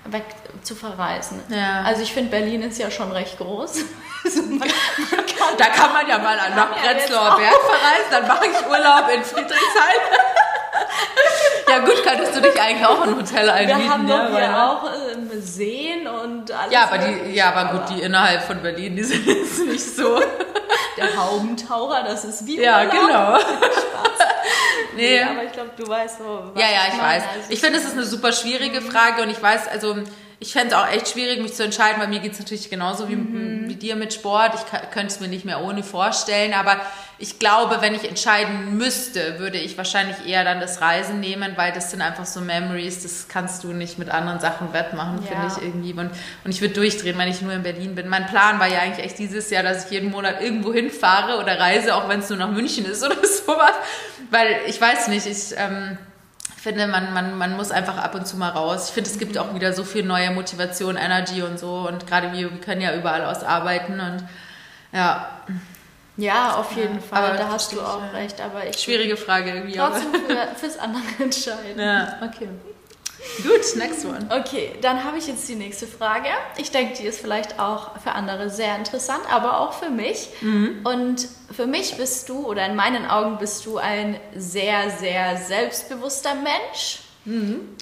weg 0.07 0.25
zu 0.63 0.75
verreisen. 0.75 1.43
Ja. 1.49 1.83
Also 1.83 2.03
ich 2.03 2.13
finde, 2.13 2.31
Berlin 2.31 2.63
ist 2.63 2.79
ja 2.79 2.91
schon 2.91 3.11
recht 3.13 3.39
groß. 3.39 3.81
Da 5.59 5.67
kann 5.67 5.93
man 5.93 6.07
ja 6.09 6.19
mal 6.19 6.37
nach 6.37 6.57
Ja, 6.57 6.65
Prenzlauer. 6.93 7.37
Berg 7.37 7.55
verreisen, 7.55 8.11
dann 8.11 8.27
mache 8.29 8.47
ich 8.47 8.67
Urlaub 8.67 9.09
in 9.15 9.23
Friedrichshain. 9.23 10.01
ja 11.69 11.79
gut, 11.79 12.03
könntest 12.03 12.37
du 12.37 12.41
dich 12.43 12.61
eigentlich 12.61 12.85
auch 12.87 13.05
in 13.05 13.11
ein 13.11 13.17
Hotel 13.17 13.49
einmieten. 13.49 13.81
Wir 13.83 13.91
haben 13.91 14.09
ja, 14.09 14.25
doch 14.27 14.33
weil- 14.33 14.47
hier 14.49 14.63
auch 14.71 14.85
Seen 15.57 16.07
und 16.07 16.51
alles. 16.53 16.73
ja, 16.73 16.85
aber 16.85 16.99
die, 16.99 17.31
ja, 17.35 17.53
aber 17.55 17.79
gut, 17.79 17.89
die 17.97 18.03
innerhalb 18.03 18.43
von 18.45 18.61
Berlin, 18.63 18.97
die 18.97 19.05
sind 19.05 19.27
jetzt 19.27 19.59
nicht 19.67 19.85
so. 19.97 20.21
Der 20.97 21.15
Haubentaucher, 21.17 22.03
das 22.05 22.25
ist 22.25 22.47
wie 22.47 22.61
ja, 22.61 22.79
Urlaub. 22.87 22.93
genau. 22.93 23.39
Nee, 24.97 25.17
Nee. 25.19 25.23
aber 25.25 25.45
ich 25.45 25.53
glaube, 25.53 25.71
du 25.77 25.87
weißt 25.87 26.19
so. 26.19 26.53
Ja, 26.55 26.69
ja, 26.71 26.81
ich 26.91 26.99
weiß. 27.03 27.23
Ich 27.51 27.61
finde, 27.61 27.79
es 27.79 27.85
ist 27.85 27.93
eine 27.93 28.05
super 28.07 28.33
schwierige 28.33 28.81
Frage 28.81 29.21
und 29.23 29.29
ich 29.29 29.43
weiß, 29.43 29.69
also 29.69 29.95
ich 30.39 30.53
fände 30.53 30.69
es 30.69 30.75
auch 30.75 30.89
echt 30.89 31.09
schwierig, 31.09 31.41
mich 31.41 31.55
zu 31.55 31.65
entscheiden. 31.65 31.99
Bei 31.99 32.07
mir 32.07 32.19
geht 32.19 32.33
es 32.33 32.39
natürlich 32.39 32.69
genauso 32.69 33.09
wie, 33.09 33.17
Mhm. 33.17 33.69
wie 33.69 33.75
dir 33.77 33.97
mit 33.97 34.13
Sport. 34.13 34.53
Ich 34.55 34.91
könnte 34.91 35.07
es 35.07 35.21
mir 35.21 35.29
nicht 35.29 35.45
mehr 35.47 35.63
ohne 35.63 35.83
vorstellen, 35.83 36.53
aber 36.53 36.79
ich 37.19 37.39
glaube, 37.39 37.79
wenn 37.81 37.95
ich 37.95 38.07
entscheiden 38.07 38.77
müsste, 38.77 39.39
würde 39.39 39.57
ich 39.57 39.79
wahrscheinlich 39.79 40.17
eher 40.27 40.45
dann 40.45 40.61
das 40.61 40.83
Reisen 40.83 41.21
nehmen, 41.21 41.53
weil 41.57 41.73
das 41.73 41.91
sind 41.91 42.03
einfach 42.03 42.27
so 42.27 42.43
Memories, 42.43 43.03
das 43.03 43.29
kannst 43.29 43.65
du 43.65 43.69
nicht 43.73 43.99
mit 43.99 44.11
anderen 44.11 44.39
Sachen 44.39 44.75
wettmachen, 44.75 45.21
Ja. 45.25 45.29
finde 45.31 45.47
ich 45.57 45.63
irgendwie. 45.63 45.93
Und, 45.95 46.11
und 46.45 46.51
ich 46.51 46.61
würde 46.61 46.75
durchdrehen, 46.75 47.17
wenn 47.17 47.29
ich 47.29 47.41
nur 47.41 47.55
in 47.55 47.63
Berlin 47.63 47.95
bin. 47.95 48.07
Mein 48.09 48.27
Plan 48.27 48.61
war 48.61 48.67
ja 48.69 48.81
eigentlich 48.81 49.07
echt 49.07 49.19
dieses 49.19 49.49
Jahr, 49.49 49.63
dass 49.63 49.87
ich 49.87 49.91
jeden 49.91 50.11
Monat 50.11 50.43
irgendwo 50.43 50.75
hinfahre 50.75 51.39
oder 51.41 51.59
reise, 51.59 51.95
auch 51.95 52.11
wenn 52.11 52.21
es 52.21 52.29
nur 52.29 52.39
nach 52.39 52.51
München 52.51 52.85
ist 52.85 53.03
oder 53.07 53.17
sowas. 53.27 53.73
Weil 54.31 54.59
ich 54.67 54.79
weiß 54.79 55.09
nicht, 55.09 55.25
ich 55.27 55.55
ähm, 55.57 55.97
finde, 56.67 56.89
man, 56.89 57.13
man, 57.15 57.39
man 57.39 57.57
muss 57.57 57.71
einfach 57.71 57.97
ab 57.97 58.17
und 58.17 58.27
zu 58.27 58.37
mal 58.37 58.49
raus. 58.49 58.89
Ich 58.89 58.95
finde, 58.95 59.09
es 59.09 59.19
gibt 59.21 59.39
auch 59.39 59.55
wieder 59.55 59.73
so 59.73 59.85
viel 59.85 60.03
neue 60.05 60.33
Motivation, 60.33 60.97
Energy 60.97 61.43
und 61.43 61.61
so. 61.61 61.87
Und 61.87 62.09
gerade 62.09 62.33
wir, 62.33 62.51
wir 62.51 62.61
können 62.61 62.81
ja 62.81 62.93
überall 62.97 63.25
aus 63.25 63.45
arbeiten 63.45 64.01
und 64.01 64.25
ja, 64.93 65.29
Ja, 66.17 66.57
auf 66.57 66.75
jeden 66.75 67.01
Fall. 67.01 67.25
aber 67.25 67.39
Da 67.39 67.49
hast 67.53 67.73
du 67.73 67.81
auch 67.81 68.01
ja. 68.01 68.11
recht. 68.19 68.41
Aber 68.41 68.67
ich 68.67 68.77
schwierige 68.79 69.17
Frage 69.17 69.51
irgendwie. 69.51 69.77
trotzdem 69.77 70.13
für, 70.13 70.57
fürs 70.57 70.79
andere 70.79 71.03
entscheiden. 71.23 71.79
Ja, 71.79 72.19
okay. 72.23 72.49
Gut, 73.43 73.77
next 73.77 74.05
one. 74.05 74.27
Okay, 74.31 74.73
dann 74.81 75.05
habe 75.05 75.19
ich 75.19 75.27
jetzt 75.27 75.49
die 75.49 75.55
nächste 75.55 75.87
Frage. 75.87 76.29
Ich 76.57 76.71
denke, 76.71 76.95
die 76.99 77.05
ist 77.07 77.21
vielleicht 77.21 77.59
auch 77.59 77.99
für 78.01 78.13
andere 78.13 78.51
sehr 78.51 78.77
interessant, 78.77 79.21
aber 79.31 79.61
auch 79.61 79.73
für 79.73 79.91
mich. 79.91 80.29
Mhm. 80.41 80.81
Und 80.85 81.29
für 81.55 81.67
mich 81.67 81.97
bist 81.97 82.29
du, 82.29 82.47
oder 82.47 82.65
in 82.67 82.77
meinen 82.77 83.07
Augen 83.09 83.39
bist 83.39 83.67
du 83.67 83.79
ein 83.79 84.19
sehr, 84.35 84.91
sehr 84.91 85.37
selbstbewusster 85.37 86.35
Mensch. 86.35 87.01
ähm, 87.29 87.77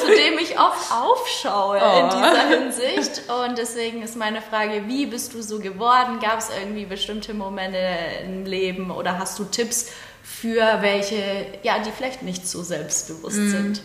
zu 0.00 0.06
dem 0.08 0.38
ich 0.40 0.58
oft 0.58 0.90
aufschaue 0.92 1.76
in 1.78 1.82
Mhm. 1.84 2.10
Oh. 2.10 2.16
dieser 2.16 2.48
Hinsicht. 2.48 3.22
Und 3.46 3.56
deswegen 3.56 4.02
ist 4.02 4.16
meine 4.16 4.42
Frage, 4.42 4.88
wie 4.88 5.06
bist 5.06 5.34
du 5.34 5.40
so 5.42 5.60
geworden? 5.60 6.18
Gab 6.20 6.40
es 6.40 6.48
irgendwie 6.50 6.84
bestimmte 6.84 7.32
Momente 7.32 7.78
im 8.24 8.44
Leben 8.44 8.90
oder 8.90 9.16
hast 9.20 9.38
du 9.38 9.44
Tipps 9.44 9.90
für 10.24 10.78
welche, 10.82 11.46
ja, 11.62 11.78
die 11.78 11.92
vielleicht 11.92 12.22
nicht 12.24 12.48
so 12.48 12.64
selbstbewusst 12.64 13.36
Mhm. 13.38 13.50
sind? 13.50 13.82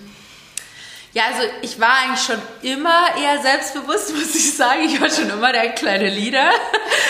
Ja, 1.13 1.26
also 1.28 1.43
ich 1.62 1.80
war 1.80 1.95
eigentlich 2.02 2.26
schon 2.26 2.41
immer 2.63 3.06
eher 3.21 3.39
selbstbewusst, 3.39 4.15
muss 4.15 4.34
ich 4.34 4.56
sagen. 4.56 4.82
Ich 4.84 4.99
war 4.99 5.12
schon 5.12 5.30
immer 5.30 5.52
der 5.52 5.69
kleine 5.69 6.10
Leader. 6.10 6.49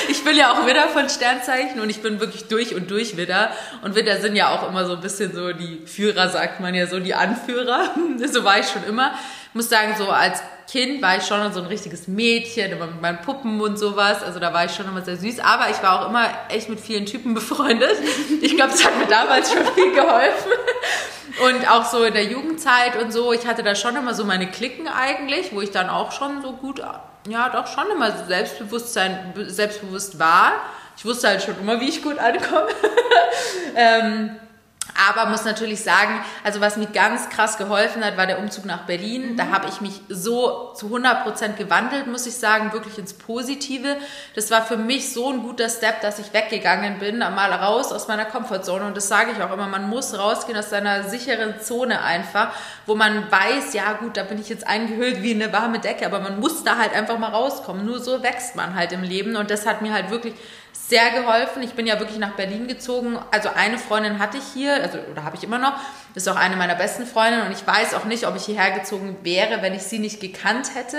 Ich 0.10 0.26
bin 0.26 0.36
ja 0.36 0.52
auch 0.52 0.66
Widder 0.68 0.89
von 0.89 1.08
Sternzeichen 1.08 1.80
und 1.80 1.89
ich 1.89 2.02
bin 2.02 2.20
wirklich 2.20 2.50
durch 2.50 2.76
und 2.76 2.92
durch 2.92 3.16
Widder. 3.16 3.52
Und 3.82 3.96
Widder 3.96 4.20
sind 4.20 4.36
ja 4.36 4.50
auch 4.54 4.68
immer 4.68 4.86
so 4.86 4.96
ein 4.96 5.02
bisschen 5.02 5.34
so 5.34 5.54
die 5.54 5.82
Führer, 5.86 6.28
sagt 6.28 6.60
man 6.60 6.76
ja 6.76 6.88
so, 6.88 7.00
die 7.00 7.16
Anführer. 7.16 7.96
So 8.34 8.44
war 8.44 8.60
ich 8.60 8.68
schon 8.68 8.84
immer. 8.84 9.13
Muss 9.54 9.70
sagen, 9.70 9.96
so 9.98 10.10
als 10.10 10.42
Kind 10.68 11.02
war 11.02 11.18
ich 11.18 11.24
schon 11.24 11.54
so 11.54 11.60
ein 11.60 11.68
richtiges 11.68 12.08
Mädchen, 12.08 12.72
immer 12.72 12.88
mit 12.88 13.02
meinen 13.02 13.22
Puppen 13.22 13.62
und 13.62 13.78
sowas. 13.78 14.24
Also 14.24 14.39
da 14.39 14.54
war 14.54 14.66
ich 14.66 14.74
schon 14.74 14.88
immer 14.88 15.02
sehr 15.02 15.18
süß. 15.18 15.39
Aber 15.39 15.70
ich 15.70 15.82
war 15.84 16.02
auch 16.02 16.10
immer 16.10 16.28
echt 16.50 16.70
mit 16.70 16.80
vielen 16.80 17.06
Typen 17.06 17.34
befreundet. 17.34 17.96
Ich 18.42 18.56
glaube, 18.56 18.72
das 18.72 18.84
hat 18.84 18.98
mir 18.98 19.08
damals 19.08 19.54
schon 19.54 19.66
viel 19.76 19.94
geholfen. 19.94 20.52
Und 21.46 21.70
auch 21.70 21.86
so 21.86 22.04
in 22.04 22.13
der 22.13 22.26
Jugendzeit 22.26 23.02
und 23.02 23.12
so, 23.12 23.34
ich 23.34 23.46
hatte 23.48 23.63
da 23.63 23.76
schon 23.76 23.96
immer 23.96 24.13
so 24.13 24.24
meine 24.24 24.50
Klicken 24.50 24.88
eigentlich, 24.88 25.54
wo 25.54 25.62
ich 25.62 25.72
dann 25.72 25.89
auch 25.89 26.12
schon 26.12 26.42
so 26.42 26.54
gut, 26.54 26.82
ja, 27.28 27.50
doch 27.50 27.68
schon 27.68 27.89
immer 27.92 28.26
Selbstbewusstsein, 28.26 29.34
selbstbewusst 29.48 30.20
war. 30.20 30.54
Ich 30.96 31.06
wusste 31.06 31.28
halt 31.28 31.42
schon 31.42 31.60
immer, 31.60 31.80
wie 31.80 31.89
ich 31.89 32.04
gut 32.04 32.20
ankomme. 32.20 32.68
ähm, 33.76 34.36
aber 35.08 35.30
muss 35.30 35.43
natürlich 35.43 35.82
sagen, 35.84 36.24
also 36.43 36.62
was 36.62 36.78
mir 36.78 36.86
ganz 36.88 37.30
krass 37.30 37.58
geholfen 37.58 38.04
hat, 38.06 38.15
war 38.15 38.28
der 38.28 38.39
Umzug 38.39 38.65
nach 38.65 38.86
Berlin. 38.86 39.36
Da 39.38 39.48
habe 39.48 39.67
ich 39.67 39.82
mich 39.82 40.02
so 40.08 40.74
zu 40.76 40.88
100% 40.88 41.54
gewandelt, 41.54 42.08
muss 42.08 42.28
ich 42.28 42.36
sagen, 42.36 42.74
wirklich 42.74 42.98
ins 42.98 43.13
Positive. 43.13 43.98
Das 44.36 44.52
war 44.52 44.63
für 44.63 44.78
mich 44.78 45.12
so 45.12 45.32
ein 45.32 45.41
guter 45.41 45.69
Step, 45.69 46.02
dass 46.02 46.19
ich 46.19 46.34
weggegangen 46.34 47.00
bin, 47.00 47.19
mal 47.19 47.52
raus 47.52 47.91
aus 47.91 48.08
meiner 48.08 48.26
Komfortzone. 48.26 48.86
Und 48.86 48.96
das 48.96 49.08
sage 49.08 49.32
ich 49.32 49.41
auch 49.41 49.52
immer, 49.52 49.67
man 49.67 49.89
muss 49.89 50.17
rausgehen 50.17 50.58
aus 50.58 50.69
seiner 50.69 51.04
sicheren 51.04 51.60
Zone 51.60 52.02
einfach, 52.02 52.54
wo 52.86 52.96
man 52.96 53.32
weiß, 53.32 53.74
ja 53.74 53.93
gut, 53.93 54.15
da 54.17 54.24
bin 54.24 54.39
ich 54.39 54.50
jetzt 54.50 54.67
eingehüllt 54.67 55.24
wie 55.24 55.34
eine 55.34 55.52
warme 55.52 55.80
Decke, 55.80 56.06
aber 56.06 56.19
man 56.19 56.39
muss 56.39 56.63
da 56.63 56.78
halt 56.78 56.93
einfach 56.93 57.17
mal 57.17 57.32
rauskommen. 57.32 57.86
Nur 57.86 58.00
so 58.00 58.22
wächst 58.22 58.56
man 58.56 58.76
halt 58.76 58.91
im 58.91 59.02
Leben. 59.02 59.38
Und 59.38 59.50
das 59.50 59.65
hat 59.65 59.82
mir 59.82 59.93
halt 59.93 60.12
wirklich 60.12 60.36
sehr 60.74 61.12
geholfen. 61.12 61.62
Ich 61.62 61.74
bin 61.74 61.86
ja 61.86 62.00
wirklich 62.00 62.18
nach 62.18 62.34
Berlin 62.34 62.68
gezogen. 62.68 63.20
Also 63.32 63.50
eine 63.50 63.78
Freundin 63.78 64.18
hatte 64.18 64.38
ich 64.38 64.44
hier, 64.54 64.74
also 64.82 64.98
oder 65.12 65.24
habe 65.24 65.36
ich 65.36 65.44
immer 65.44 65.60
noch. 65.60 65.74
Das 66.14 66.24
ist 66.24 66.28
auch 66.28 66.36
eine 66.36 66.56
meiner 66.56 66.76
besten 66.76 67.06
Freundinnen 67.06 67.46
und 67.46 67.52
ich 67.52 67.66
weiß 67.66 67.94
auch 67.94 68.06
nicht, 68.06 68.28
ob 68.28 68.36
ich 68.36 68.46
hierher 68.46 68.72
gezogen 68.72 69.18
wäre, 69.22 69.62
wenn 69.62 69.74
ich 69.76 69.84
sie 69.84 70.00
nicht 70.00 70.20
gekannt 70.20 70.76
hätte. 70.76 70.98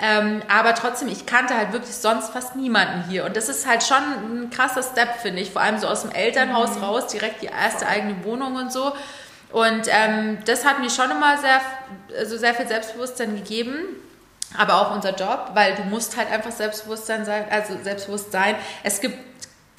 Ähm, 0.00 0.42
aber 0.48 0.74
trotzdem, 0.74 1.08
ich 1.08 1.26
kannte 1.26 1.56
halt 1.56 1.72
wirklich 1.72 1.94
sonst 1.94 2.30
fast 2.30 2.54
niemanden 2.54 3.10
hier 3.10 3.24
und 3.24 3.36
das 3.36 3.48
ist 3.48 3.66
halt 3.66 3.82
schon 3.82 3.96
ein 3.96 4.50
krasser 4.50 4.82
Step, 4.82 5.16
finde 5.20 5.42
ich. 5.42 5.50
Vor 5.50 5.62
allem 5.62 5.78
so 5.78 5.88
aus 5.88 6.02
dem 6.02 6.12
Elternhaus 6.12 6.80
raus, 6.80 7.08
direkt 7.08 7.42
die 7.42 7.46
erste 7.46 7.86
eigene 7.86 8.24
Wohnung 8.24 8.54
und 8.54 8.72
so. 8.72 8.92
Und 9.50 9.88
ähm, 9.88 10.38
das 10.44 10.64
hat 10.64 10.78
mir 10.78 10.90
schon 10.90 11.10
immer 11.10 11.38
sehr, 11.38 11.60
also 12.16 12.36
sehr 12.36 12.54
viel 12.54 12.68
Selbstbewusstsein 12.68 13.34
gegeben 13.34 13.78
aber 14.56 14.80
auch 14.80 14.94
unser 14.94 15.14
Job, 15.14 15.50
weil 15.54 15.74
du 15.74 15.82
musst 15.84 16.16
halt 16.16 16.30
einfach 16.30 16.50
Selbstbewusstsein 16.50 17.24
sein, 17.24 17.44
also 17.50 17.74
selbstbewusst 17.82 18.32
sein. 18.32 18.54
Es 18.82 19.00
gibt 19.00 19.18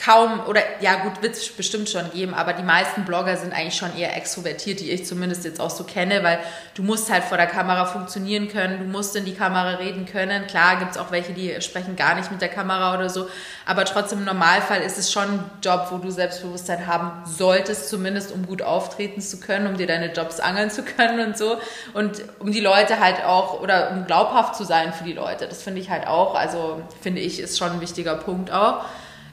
kaum, 0.04 0.42
oder 0.48 0.62
ja 0.80 0.96
gut, 0.96 1.22
wird 1.22 1.36
es 1.36 1.50
bestimmt 1.50 1.90
schon 1.90 2.10
geben, 2.12 2.34
aber 2.34 2.54
die 2.54 2.64
meisten 2.64 3.04
Blogger 3.04 3.36
sind 3.36 3.54
eigentlich 3.54 3.76
schon 3.76 3.96
eher 3.98 4.16
extrovertiert, 4.16 4.80
die 4.80 4.92
ich 4.92 5.06
zumindest 5.06 5.44
jetzt 5.44 5.60
auch 5.60 5.70
so 5.70 5.84
kenne, 5.84 6.24
weil 6.24 6.40
du 6.74 6.84
musst 6.84 7.12
halt 7.12 7.26
vor 7.26 7.38
der 7.38 7.48
Kamera 7.48 7.86
funktionieren 7.86 8.48
können, 8.48 8.80
du 8.80 8.86
musst 8.86 9.16
in 9.18 9.26
die 9.26 9.34
Kamera 9.34 9.72
reden 9.72 10.06
können. 10.06 10.48
Klar 10.48 10.78
gibt 10.78 10.92
es 10.92 10.98
auch 10.98 11.12
welche, 11.12 11.34
die 11.34 11.62
sprechen 11.62 11.98
gar 11.98 12.16
nicht 12.16 12.32
mit 12.32 12.42
der 12.42 12.48
Kamera 12.48 12.96
oder 12.96 13.10
so, 13.10 13.28
aber 13.66 13.84
trotzdem 13.84 14.20
im 14.20 14.26
Normalfall 14.26 14.82
ist 14.82 14.98
es 14.98 15.12
schon 15.12 15.24
ein 15.24 15.44
Job, 15.62 15.88
wo 15.92 15.98
du 15.98 16.10
Selbstbewusstsein 16.12 16.88
haben 16.88 17.12
solltest, 17.26 17.90
zumindest 17.90 18.32
um 18.32 18.48
gut 18.48 18.62
auftreten 18.62 19.20
zu 19.20 19.42
können, 19.42 19.68
um 19.68 19.78
dir 19.78 19.88
deine 19.88 20.14
Jobs 20.14 20.40
angeln 20.40 20.72
zu 20.72 20.84
können 20.84 21.28
und 21.28 21.38
so 21.38 21.58
und 21.94 22.24
um 22.40 22.54
die 22.54 22.62
Leute 22.62 23.02
halt 23.02 23.26
auch, 23.26 23.60
oder 23.60 23.92
um 23.92 24.06
glaubhaft 24.06 24.56
zu 24.56 24.64
sein 24.64 24.94
für 24.94 25.04
die 25.04 25.14
Leute. 25.14 25.48
Das 25.48 25.62
finde 25.62 25.82
ich 25.82 25.90
halt 25.90 26.08
auch, 26.08 26.36
also 26.36 26.82
finde 27.02 27.20
ich, 27.20 27.42
ist 27.42 27.58
schon 27.58 27.72
ein 27.72 27.82
wichtiger 27.82 28.16
Punkt 28.16 28.50
auch. 28.50 28.86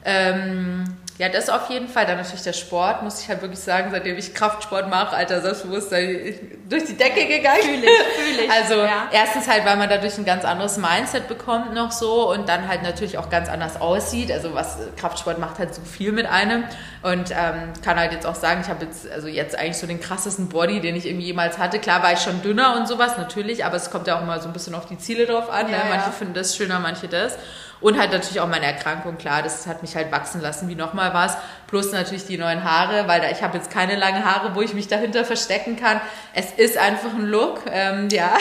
Ähm, 0.09 0.85
ja, 1.17 1.29
das 1.29 1.49
auf 1.49 1.69
jeden 1.69 1.87
Fall. 1.87 2.05
Dann 2.05 2.17
natürlich 2.17 2.43
der 2.43 2.53
Sport, 2.53 3.01
muss 3.01 3.19
ich 3.21 3.27
halt 3.27 3.41
wirklich 3.41 3.59
sagen, 3.59 3.89
seitdem 3.91 4.17
ich 4.17 4.35
Kraftsport 4.35 4.87
mache, 4.87 5.15
alter 5.15 5.41
Selbstbewusstsein 5.41 6.35
durch 6.69 6.85
die 6.85 6.95
Decke 6.95 7.25
gegangen. 7.25 7.61
Fühl 7.63 7.83
ich, 7.83 7.89
fühl 7.89 8.45
ich. 8.45 8.51
Also 8.51 8.75
Ja. 8.75 9.09
erstens 9.11 9.47
halt, 9.49 9.65
weil 9.65 9.77
man 9.77 9.89
dadurch 9.89 10.15
ein 10.19 10.25
ganz 10.25 10.45
anderes 10.45 10.77
Mindset 10.77 11.27
bekommt 11.27 11.73
noch 11.73 11.91
so 11.91 12.31
und 12.31 12.47
dann 12.47 12.67
halt 12.67 12.83
natürlich 12.83 13.17
auch 13.17 13.31
ganz 13.31 13.49
anders 13.49 13.81
aussieht. 13.81 14.31
Also 14.31 14.53
was 14.53 14.77
Kraftsport 14.95 15.39
macht 15.39 15.57
halt 15.57 15.73
so 15.73 15.81
viel 15.81 16.11
mit 16.11 16.27
einem 16.27 16.63
und 17.01 17.31
ähm, 17.31 17.73
kann 17.83 17.99
halt 17.99 18.11
jetzt 18.11 18.27
auch 18.27 18.35
sagen, 18.35 18.61
ich 18.63 18.69
habe 18.69 18.85
jetzt 18.85 19.09
also 19.11 19.27
jetzt 19.27 19.57
eigentlich 19.57 19.77
so 19.77 19.87
den 19.87 19.99
krassesten 19.99 20.49
Body, 20.49 20.81
den 20.81 20.95
ich 20.95 21.07
irgendwie 21.07 21.25
jemals 21.25 21.57
hatte. 21.57 21.79
Klar 21.79 22.03
war 22.03 22.13
ich 22.13 22.19
schon 22.19 22.43
dünner 22.43 22.75
und 22.77 22.87
sowas 22.87 23.17
natürlich, 23.17 23.65
aber 23.65 23.75
es 23.75 23.89
kommt 23.89 24.05
ja 24.05 24.17
auch 24.19 24.21
immer 24.21 24.39
so 24.39 24.47
ein 24.49 24.53
bisschen 24.53 24.75
auf 24.75 24.85
die 24.85 24.99
Ziele 24.99 25.25
drauf 25.25 25.49
an. 25.49 25.67
Ja, 25.69 25.77
ne? 25.77 25.83
Manche 25.89 26.05
ja. 26.05 26.11
finden 26.11 26.35
das 26.35 26.55
schöner, 26.55 26.79
manche 26.79 27.07
das. 27.07 27.37
Und 27.79 27.99
halt 27.99 28.11
natürlich 28.11 28.39
auch 28.39 28.47
meine 28.47 28.65
Erkrankung, 28.65 29.17
klar, 29.17 29.43
das 29.43 29.67
hat 29.67 29.81
mich 29.81 29.95
halt 29.95 30.11
wachsen 30.11 30.41
lassen 30.41 30.67
wie 30.67 30.75
nochmal 30.75 31.13
was. 31.13 31.37
Plus 31.67 31.91
natürlich 31.91 32.25
die 32.25 32.37
neuen 32.37 32.63
Haare, 32.63 33.07
weil 33.07 33.21
da, 33.21 33.29
ich 33.29 33.43
habe 33.43 33.57
jetzt 33.57 33.69
keine 33.69 33.95
langen 33.95 34.25
Haare, 34.25 34.55
wo 34.55 34.61
ich 34.61 34.73
mich 34.73 34.87
dahinter 34.87 35.25
verstecken 35.25 35.75
kann. 35.75 36.01
Es 36.33 36.51
ist 36.51 36.77
einfach 36.77 37.13
ein 37.13 37.25
Look, 37.25 37.61
ähm, 37.69 38.09
ja. 38.09 38.37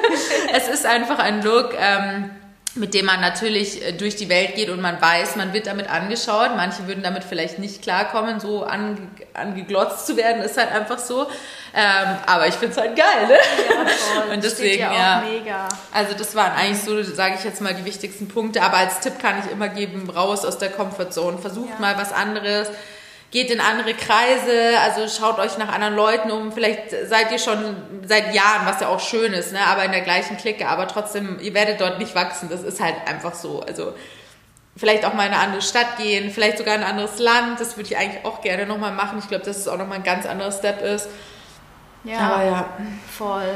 es 0.54 0.68
ist 0.68 0.86
einfach 0.86 1.18
ein 1.18 1.42
Look. 1.42 1.74
Ähm, 1.78 2.30
mit 2.78 2.94
dem 2.94 3.06
man 3.06 3.20
natürlich 3.20 3.84
äh, 3.84 3.92
durch 3.92 4.16
die 4.16 4.28
Welt 4.28 4.54
geht 4.54 4.70
und 4.70 4.80
man 4.80 5.00
weiß, 5.00 5.36
man 5.36 5.52
wird 5.52 5.66
damit 5.66 5.90
angeschaut. 5.90 6.50
Manche 6.56 6.86
würden 6.86 7.02
damit 7.02 7.24
vielleicht 7.24 7.58
nicht 7.58 7.82
klarkommen, 7.82 8.40
so 8.40 8.64
ange, 8.64 8.96
angeglotzt 9.34 10.06
zu 10.06 10.16
werden, 10.16 10.42
ist 10.42 10.56
halt 10.56 10.72
einfach 10.72 10.98
so. 10.98 11.26
Ähm, 11.74 12.16
aber 12.26 12.46
ich 12.46 12.54
finde 12.54 12.74
es 12.74 12.80
halt 12.80 12.96
geil, 12.96 13.26
ne? 13.28 13.34
Ja, 13.34 13.86
voll. 14.22 14.34
Und 14.34 14.42
deswegen, 14.44 14.82
ja. 14.82 15.18
auch 15.18 15.30
mega. 15.30 15.68
Also 15.92 16.14
das 16.14 16.34
waren 16.34 16.52
eigentlich 16.52 16.82
so, 16.82 17.02
sage 17.02 17.34
ich 17.38 17.44
jetzt 17.44 17.60
mal, 17.60 17.74
die 17.74 17.84
wichtigsten 17.84 18.28
Punkte. 18.28 18.62
Aber 18.62 18.78
als 18.78 19.00
Tipp 19.00 19.18
kann 19.20 19.34
ich 19.44 19.50
immer 19.52 19.68
geben, 19.68 20.08
raus 20.08 20.44
aus 20.44 20.58
der 20.58 20.70
Comfortzone. 20.70 21.38
Versucht 21.38 21.70
Ja. 21.70 21.78
mal 21.80 21.96
was 21.98 22.12
anderes. 22.12 22.68
Geht 23.30 23.50
in 23.50 23.60
andere 23.60 23.92
Kreise, 23.92 24.78
also 24.80 25.06
schaut 25.06 25.38
euch 25.38 25.58
nach 25.58 25.68
anderen 25.68 25.94
Leuten 25.94 26.30
um. 26.30 26.50
Vielleicht 26.50 26.90
seid 27.06 27.30
ihr 27.30 27.38
schon 27.38 27.76
seit 28.06 28.34
Jahren, 28.34 28.64
was 28.64 28.80
ja 28.80 28.88
auch 28.88 29.00
schön 29.00 29.34
ist, 29.34 29.52
ne? 29.52 29.60
aber 29.66 29.84
in 29.84 29.92
der 29.92 30.00
gleichen 30.00 30.38
Clique. 30.38 30.66
Aber 30.66 30.88
trotzdem, 30.88 31.38
ihr 31.40 31.52
werdet 31.52 31.80
dort 31.80 31.98
nicht 31.98 32.14
wachsen. 32.14 32.48
Das 32.48 32.62
ist 32.62 32.80
halt 32.80 32.94
einfach 33.06 33.34
so. 33.34 33.60
Also 33.60 33.92
vielleicht 34.76 35.04
auch 35.04 35.12
mal 35.12 35.26
in 35.26 35.32
eine 35.34 35.42
andere 35.42 35.60
Stadt 35.60 35.98
gehen, 35.98 36.30
vielleicht 36.30 36.56
sogar 36.56 36.74
in 36.74 36.82
ein 36.82 36.90
anderes 36.90 37.18
Land. 37.18 37.60
Das 37.60 37.76
würde 37.76 37.90
ich 37.90 37.98
eigentlich 37.98 38.24
auch 38.24 38.40
gerne 38.40 38.64
nochmal 38.64 38.92
machen. 38.92 39.18
Ich 39.18 39.28
glaube, 39.28 39.44
dass 39.44 39.58
es 39.58 39.68
auch 39.68 39.76
nochmal 39.76 39.98
ein 39.98 40.04
ganz 40.04 40.24
anderer 40.24 40.52
Step 40.52 40.82
ist. 40.82 41.08
Ja, 42.04 42.18
Aber 42.20 42.44
ja. 42.44 42.68
voll. 43.10 43.54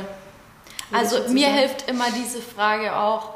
Also 0.92 1.28
mir 1.28 1.48
hilft 1.48 1.88
immer 1.88 2.06
diese 2.10 2.42
Frage 2.42 2.94
auch, 2.94 3.30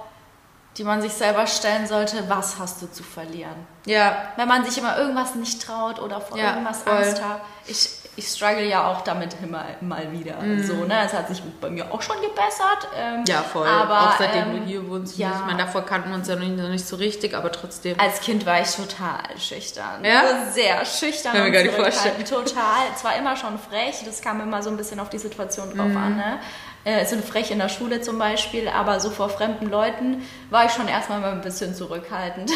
die 0.76 0.84
man 0.84 1.00
sich 1.00 1.12
selber 1.12 1.46
stellen 1.46 1.86
sollte, 1.86 2.28
was 2.28 2.58
hast 2.58 2.82
du 2.82 2.86
zu 2.90 3.02
verlieren? 3.02 3.66
Ja, 3.86 4.16
Wenn 4.36 4.48
man 4.48 4.64
sich 4.64 4.76
immer 4.78 4.98
irgendwas 4.98 5.34
nicht 5.34 5.62
traut 5.64 6.00
oder 6.00 6.20
vor 6.20 6.36
Ja, 6.36 6.50
irgendwas 6.52 6.82
voll. 6.82 6.92
Angst 6.96 7.22
hat. 7.22 7.40
Ich, 7.66 7.88
ich 8.16 8.26
struggle 8.28 8.64
ja 8.64 8.90
auch 8.90 9.02
damit 9.02 9.36
immer 9.42 9.64
mal 9.80 10.10
wieder. 10.10 10.34
So, 10.64 10.84
ne? 10.84 11.02
Es 11.04 11.12
hat 11.12 11.28
sich 11.28 11.42
bei 11.60 11.68
mir 11.70 11.92
auch 11.92 12.00
schon 12.02 12.16
gebessert. 12.20 12.88
Ähm, 12.96 13.24
ja, 13.28 13.42
voll. 13.42 13.66
Aber, 13.68 14.00
auch 14.08 14.18
seitdem 14.18 14.50
ähm, 14.56 14.60
du 14.60 14.64
hier 14.66 14.88
wohnst. 14.90 15.16
ja. 15.18 15.30
Ich 15.38 15.46
meine, 15.46 15.58
davor 15.58 15.82
kannten 15.86 16.08
wir 16.10 16.16
uns 16.16 16.26
ja 16.26 16.34
noch 16.34 16.42
nicht, 16.42 16.56
noch 16.56 16.68
nicht 16.68 16.86
so 16.86 16.96
richtig, 16.96 17.34
aber 17.34 17.52
trotzdem. 17.52 17.98
Als 18.00 18.20
Kind 18.20 18.44
war 18.46 18.60
ich 18.60 18.70
total 18.74 19.20
schüchtern. 19.38 20.04
Ja? 20.04 20.20
Also 20.22 20.50
Sehr 20.52 20.84
schüchtern 20.84 21.32
Kann 21.34 21.42
mir 21.44 21.50
gar 21.52 21.62
nicht 21.62 21.74
zurückhaltend. 21.76 22.28
Total. 22.28 22.96
Zwar 22.96 23.16
immer 23.16 23.36
schon 23.36 23.58
frech, 23.58 24.02
das 24.04 24.20
kam 24.20 24.40
immer 24.40 24.62
so 24.62 24.70
ein 24.70 24.76
bisschen 24.76 24.98
auf 24.98 25.10
die 25.10 25.18
Situation 25.18 25.68
drauf 25.76 25.86
Mhm. 25.86 25.96
an. 25.96 26.16
Ne? 26.16 26.38
Äh, 26.86 27.04
so 27.04 27.16
frech 27.18 27.50
in 27.50 27.58
der 27.58 27.68
Schule 27.68 28.00
zum 28.00 28.16
Beispiel, 28.16 28.68
aber 28.68 29.00
so 29.00 29.10
vor 29.10 29.28
fremden 29.28 29.66
Leuten 29.66 30.22
war 30.50 30.66
ich 30.66 30.70
schon 30.70 30.86
erstmal 30.86 31.18
mal 31.20 31.32
ein 31.32 31.40
bisschen 31.40 31.74
zurückhaltend. 31.74 32.48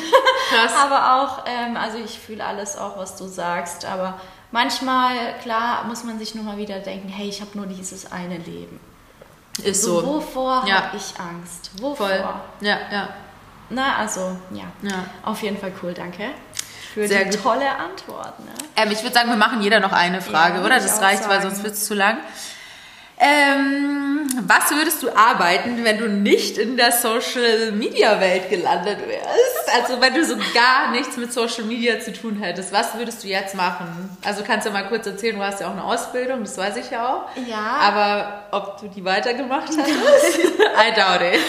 Krass. 0.50 0.72
aber 0.80 1.16
auch, 1.20 1.44
ähm, 1.46 1.76
also 1.76 1.98
ich 1.98 2.16
fühle 2.16 2.44
alles 2.46 2.76
auch, 2.78 2.96
was 2.96 3.16
du 3.16 3.26
sagst, 3.26 3.84
aber 3.84 4.20
manchmal, 4.52 5.14
klar, 5.42 5.82
muss 5.84 6.04
man 6.04 6.16
sich 6.20 6.36
nur 6.36 6.44
mal 6.44 6.56
wieder 6.58 6.78
denken, 6.78 7.08
hey, 7.08 7.28
ich 7.28 7.40
habe 7.40 7.50
nur 7.58 7.66
dieses 7.66 8.12
eine 8.12 8.36
Leben. 8.38 8.78
Ist 9.64 9.82
So, 9.82 10.00
so. 10.00 10.06
wovor 10.06 10.62
Ja. 10.64 10.84
habe 10.84 10.96
ich 10.96 11.12
Angst? 11.18 11.72
Wovor? 11.80 12.06
Voll. 12.08 12.24
Ja, 12.60 12.78
ja. 12.92 13.08
Na, 13.68 13.96
also, 13.96 14.36
ja. 14.52 14.64
Ja. 14.82 15.06
Auf 15.24 15.42
jeden 15.42 15.58
Fall 15.58 15.72
cool, 15.82 15.92
danke. 15.92 16.28
Für 16.94 17.06
Sehr 17.08 17.24
die 17.24 17.30
gut. 17.30 17.42
tolle 17.42 17.68
Antwort. 17.68 18.38
Ne? 18.40 18.52
Ähm, 18.76 18.90
ich 18.92 19.02
würde 19.02 19.14
sagen, 19.14 19.28
wir 19.28 19.36
machen 19.36 19.60
jeder 19.60 19.80
noch 19.80 19.92
eine 19.92 20.20
Frage, 20.20 20.58
Ja, 20.58 20.64
oder? 20.64 20.76
Das 20.76 21.00
reicht, 21.02 21.28
weil 21.28 21.40
sagen. 21.40 21.50
sonst 21.50 21.64
wird 21.64 21.74
es 21.74 21.84
zu 21.86 21.94
lang. 21.94 22.18
Ähm, 23.20 24.26
was 24.46 24.70
würdest 24.70 25.02
du 25.02 25.10
arbeiten, 25.14 25.84
wenn 25.84 25.98
du 25.98 26.08
nicht 26.08 26.56
in 26.56 26.78
der 26.78 26.90
Social 26.90 27.72
Media 27.72 28.18
Welt 28.18 28.48
gelandet 28.48 28.98
wärst? 29.06 29.74
Also 29.74 30.00
wenn 30.00 30.14
du 30.14 30.24
so 30.24 30.36
gar 30.54 30.90
nichts 30.90 31.16
mit 31.18 31.32
Social 31.32 31.64
Media 31.64 32.00
zu 32.00 32.12
tun 32.12 32.36
hättest, 32.40 32.72
was 32.72 32.94
würdest 32.94 33.22
du 33.22 33.28
jetzt 33.28 33.54
machen? 33.54 34.16
Also 34.24 34.42
kannst 34.42 34.66
du 34.66 34.70
mal 34.70 34.88
kurz 34.88 35.06
erzählen, 35.06 35.36
du 35.36 35.44
hast 35.44 35.60
ja 35.60 35.68
auch 35.68 35.72
eine 35.72 35.84
Ausbildung, 35.84 36.40
das 36.40 36.56
weiß 36.56 36.76
ich 36.76 36.90
ja 36.90 37.14
auch. 37.14 37.36
Ja. 37.46 37.78
Aber 37.80 38.44
ob 38.52 38.80
du 38.80 38.88
die 38.88 39.04
weitergemacht 39.04 39.68
hast? 39.68 39.78
I 39.78 40.94
doubt 40.96 41.20
it. 41.20 41.40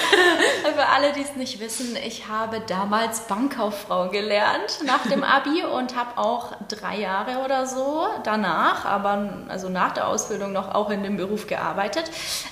Für 0.75 0.85
alle, 0.87 1.13
die 1.13 1.21
es 1.21 1.35
nicht 1.35 1.59
wissen, 1.59 1.95
ich 1.95 2.27
habe 2.27 2.61
damals 2.67 3.21
Bankkauffrau 3.21 4.09
gelernt 4.09 4.79
nach 4.85 5.07
dem 5.07 5.23
Abi 5.23 5.63
und 5.63 5.95
habe 5.95 6.17
auch 6.17 6.51
drei 6.67 6.97
Jahre 6.97 7.43
oder 7.43 7.65
so 7.65 8.07
danach, 8.23 8.85
aber 8.85 9.45
also 9.47 9.69
nach 9.69 9.93
der 9.93 10.07
Ausbildung 10.07 10.51
noch 10.51 10.75
auch 10.75 10.89
in 10.89 11.03
dem 11.03 11.17
Beruf 11.17 11.47
gearbeitet, 11.47 11.60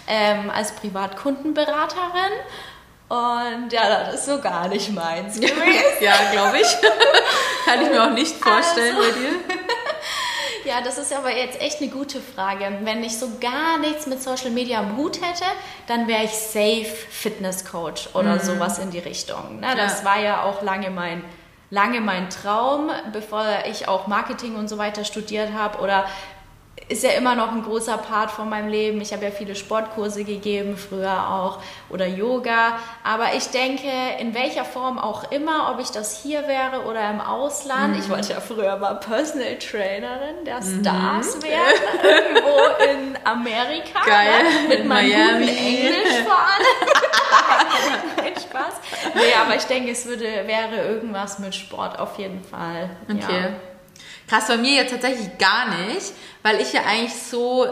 ähm, 0.08 0.50
als 0.50 0.72
Privatkundenberaterin. 0.74 2.32
Und 3.10 3.74
ja, 3.74 4.04
das 4.06 4.14
ist 4.16 4.26
so 4.28 4.40
gar 4.40 4.68
nicht 4.68 4.92
meins 4.92 5.36
gewesen. 5.40 5.56
ja, 6.02 6.14
glaube 6.32 6.60
ich. 6.60 6.68
Kann 7.66 7.82
ich 7.82 7.90
mir 7.90 8.04
auch 8.04 8.12
nicht 8.12 8.36
vorstellen 8.36 8.96
Also- 8.96 9.10
bei 9.10 9.20
dir. 9.20 9.30
Ja, 10.66 10.82
das 10.82 10.98
ist 11.00 11.12
aber 11.14 11.36
jetzt 11.36 11.60
echt 11.62 11.82
eine 11.82 11.90
gute 11.90 12.20
Frage. 12.22 12.68
Wenn 12.84 13.04
ich 13.04 13.18
so 13.18 13.28
gar 13.40 13.80
nichts 13.80 14.06
mit 14.06 14.22
Social 14.22 14.52
Media 14.52 14.80
am 14.80 14.98
Hut 14.98 15.16
hätte, 15.20 15.46
dann 15.88 16.08
wäre 16.08 16.26
ich 16.26 16.32
safe 16.32 16.86
Fitness 16.86 17.66
Coach 17.66 18.10
oder 18.14 18.40
sowas 18.40 18.78
in 18.78 18.92
die 18.92 19.00
Richtung. 19.00 19.62
Ne? 19.62 19.68
Das 19.76 20.00
Ja. 20.02 20.06
war 20.06 20.20
ja 20.20 20.44
auch 20.44 20.62
lange 20.62 20.92
mein, 20.92 21.24
lange 21.72 22.02
mein 22.02 22.30
Traum, 22.30 22.92
bevor 23.14 23.46
ich 23.72 23.88
auch 23.88 24.06
Marketing 24.08 24.58
und 24.58 24.68
so 24.68 24.78
weiter 24.78 25.06
studiert 25.06 25.54
habe 25.58 25.80
oder 25.80 26.06
ist 26.88 27.04
ja 27.04 27.12
immer 27.12 27.36
noch 27.36 27.52
ein 27.52 27.64
großer 27.64 27.98
Part 27.98 28.32
von 28.32 28.50
meinem 28.50 28.70
Leben. 28.70 29.02
Ich 29.02 29.14
habe 29.14 29.26
ja 29.26 29.32
viele 29.32 29.56
Sportkurse 29.56 30.24
gegeben, 30.24 30.78
früher 30.78 31.30
auch, 31.30 31.60
oder 31.90 32.08
Yoga. 32.08 32.80
Aber 33.04 33.34
ich 33.36 33.50
denke, 33.50 33.88
in 34.20 34.34
welcher 34.34 34.66
Form 34.66 34.98
auch 34.98 35.32
immer, 35.32 35.72
ob 35.72 35.80
ich 35.82 35.90
das 35.92 36.22
hier 36.22 36.48
wäre 36.48 36.86
oder 36.86 37.10
im 37.10 37.22
Ausland. 37.22 37.98
Ich 37.98 38.10
wollte 38.10 38.34
ja 38.34 38.42
früher 38.42 38.78
mal 38.78 38.96
Personal 38.96 39.58
Trainerin 39.58 40.46
der 40.46 40.62
Stars 40.62 41.42
werden, 41.44 41.82
irgendwo 42.04 42.84
in 42.92 43.18
Amerika. 43.24 44.06
Geil. 44.06 44.44
Ne? 44.44 44.70
Mit 44.70 44.80
In 44.80 44.88
meinem 44.88 45.10
Miami. 45.10 45.46
guten 45.46 45.58
Englisch 45.58 46.20
vor 46.26 46.40
allem. 46.40 46.90
Nein, 48.18 48.34
Spaß. 48.36 48.74
Nee, 49.16 49.34
aber 49.44 49.56
ich 49.56 49.64
denke, 49.66 49.92
es 49.92 50.06
würde, 50.06 50.26
wäre 50.46 50.88
irgendwas 50.88 51.40
mit 51.40 51.54
Sport 51.56 52.00
auf 52.00 52.18
jeden 52.18 52.44
Fall. 52.44 52.90
Okay. 53.10 53.42
Ja. 53.42 53.69
Krass, 54.30 54.48
bei 54.48 54.58
mir 54.58 54.76
jetzt 54.76 54.92
tatsächlich 54.92 55.38
gar 55.40 55.70
nicht, 55.70 56.14
weil 56.44 56.62
ich 56.62 56.72
ja 56.72 56.82
eigentlich 56.88 57.16
so, 57.16 57.66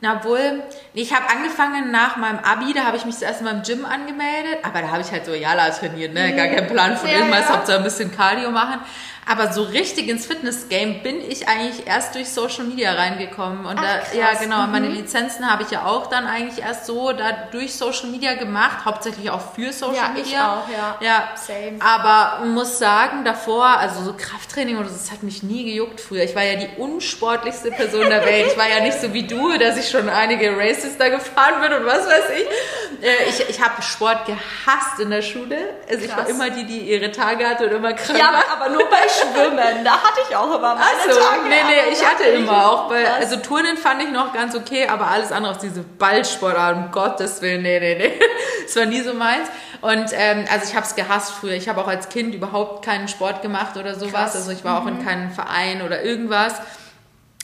na 0.00 0.24
wohl, 0.24 0.62
ich 0.94 1.14
habe 1.14 1.30
angefangen 1.30 1.92
nach 1.92 2.16
meinem 2.16 2.40
Abi, 2.40 2.72
da 2.74 2.84
habe 2.84 2.96
ich 2.96 3.04
mich 3.04 3.16
zuerst 3.16 3.40
mal 3.42 3.54
im 3.54 3.62
Gym 3.62 3.84
angemeldet, 3.84 4.58
aber 4.64 4.82
da 4.82 4.88
habe 4.90 5.02
ich 5.02 5.12
halt 5.12 5.24
so 5.24 5.32
Jala 5.32 5.70
trainiert, 5.70 6.12
ne? 6.12 6.34
gar 6.34 6.48
keinen 6.48 6.66
Plan 6.66 6.96
von 6.96 7.08
Ja, 7.08 7.18
irgendwas, 7.18 7.48
ja. 7.48 7.54
Hauptsache 7.54 7.78
ein 7.78 7.84
bisschen 7.84 8.14
Cardio 8.14 8.50
machen. 8.50 8.80
Aber 9.26 9.52
so 9.52 9.62
richtig 9.62 10.08
ins 10.08 10.26
Fitness-Game 10.26 11.02
bin 11.02 11.20
ich 11.30 11.48
eigentlich 11.48 11.86
erst 11.86 12.14
durch 12.14 12.28
Social 12.30 12.64
Media 12.64 12.92
reingekommen. 12.92 13.64
Und 13.64 13.78
Ach, 13.78 13.82
da, 13.82 13.98
krass. 13.98 14.14
ja, 14.14 14.34
genau, 14.34 14.62
Mhm. 14.66 14.72
meine 14.72 14.88
Lizenzen 14.88 15.50
habe 15.50 15.62
ich 15.62 15.70
ja 15.70 15.86
auch 15.86 16.08
dann 16.08 16.26
eigentlich 16.26 16.62
erst 16.64 16.86
so 16.86 17.12
da 17.12 17.32
durch 17.50 17.74
Social 17.74 18.08
Media 18.08 18.34
gemacht, 18.34 18.84
hauptsächlich 18.84 19.30
auch 19.30 19.54
für 19.54 19.72
Social 19.72 19.94
Ja, 19.96 20.10
ich 20.16 20.24
Media. 20.26 20.54
auch, 20.54 20.68
ja. 20.70 20.96
Ja, 21.00 21.28
Same. 21.36 21.78
aber 21.80 22.44
muss 22.46 22.78
sagen, 22.78 23.24
davor, 23.24 23.64
also 23.66 24.02
so 24.02 24.12
Krafttraining 24.14 24.76
oder 24.76 24.88
so, 24.88 24.94
das 24.96 25.10
hat 25.10 25.22
mich 25.22 25.42
nie 25.42 25.64
gejuckt 25.64 26.00
früher. 26.00 26.22
Ich 26.24 26.34
war 26.36 26.42
ja 26.44 26.56
die 26.56 26.68
unsportlichste 26.76 27.70
Person 27.70 28.08
der 28.08 28.24
Welt. 28.26 28.48
Ich 28.52 28.58
war 28.58 28.68
ja 28.68 28.80
nicht 28.80 29.00
so 29.00 29.12
wie 29.14 29.26
du, 29.26 29.56
dass 29.58 29.76
ich 29.78 29.88
schon 29.88 30.08
einige 30.08 30.56
Races 30.56 30.98
da 30.98 31.08
gefahren 31.08 31.60
bin 31.62 31.72
und 31.72 31.86
was 31.86 32.06
weiß 32.06 32.24
ich. 32.36 33.04
Äh, 33.04 33.28
Ich, 33.28 33.48
ich 33.48 33.62
habe 33.62 33.80
Sport 33.82 34.26
gehasst 34.26 34.98
in 35.00 35.10
der 35.10 35.22
Schule. 35.22 35.56
Also 35.90 36.04
ich 36.04 36.10
war 36.10 36.18
Krass. 36.24 36.28
immer 36.28 36.50
die, 36.50 36.64
die 36.64 36.80
ihre 36.80 37.10
Tage 37.10 37.46
hatte 37.48 37.66
und 37.66 37.72
immer 37.72 37.92
krank 37.94 38.18
Ja, 38.18 38.32
war. 38.32 38.44
aber 38.52 38.68
nur 38.70 38.88
bei 38.88 39.08
Schwimmen. 39.20 39.84
Da 39.84 39.92
hatte 39.92 40.20
ich 40.28 40.36
auch 40.36 40.46
immer 40.46 40.74
meine 40.74 40.80
Achso, 40.80 41.20
Tage. 41.20 41.48
nee, 41.48 41.62
nee, 41.66 41.92
ich 41.92 42.04
hatte 42.04 42.24
immer 42.24 42.70
auch 42.70 42.88
bei, 42.88 43.10
also 43.10 43.36
Turnen 43.36 43.76
fand 43.76 44.02
ich 44.02 44.10
noch 44.10 44.32
ganz 44.32 44.54
okay, 44.54 44.88
aber 44.88 45.08
alles 45.08 45.32
andere 45.32 45.52
auf 45.52 45.58
diese 45.58 45.82
Ballsportart, 45.82 46.76
um 46.76 46.90
Gottes 46.90 47.42
Willen, 47.42 47.62
nee, 47.62 47.80
nee, 47.80 47.94
nee. 47.96 48.12
Das 48.64 48.76
war 48.76 48.86
nie 48.86 49.02
so 49.02 49.12
meins. 49.12 49.48
Und 49.82 50.06
ähm, 50.14 50.46
also 50.50 50.66
ich 50.66 50.74
habe 50.74 50.86
es 50.86 50.94
gehasst 50.94 51.32
früher. 51.32 51.52
Ich 51.52 51.68
habe 51.68 51.80
auch 51.80 51.88
als 51.88 52.08
Kind 52.08 52.34
überhaupt 52.34 52.84
keinen 52.84 53.08
Sport 53.08 53.42
gemacht 53.42 53.76
oder 53.76 53.94
sowas. 53.94 54.12
Krass. 54.12 54.36
Also 54.36 54.50
ich 54.52 54.64
war 54.64 54.80
auch 54.80 54.86
in 54.86 55.04
keinem 55.04 55.30
Verein 55.30 55.82
oder 55.82 56.02
irgendwas. 56.02 56.54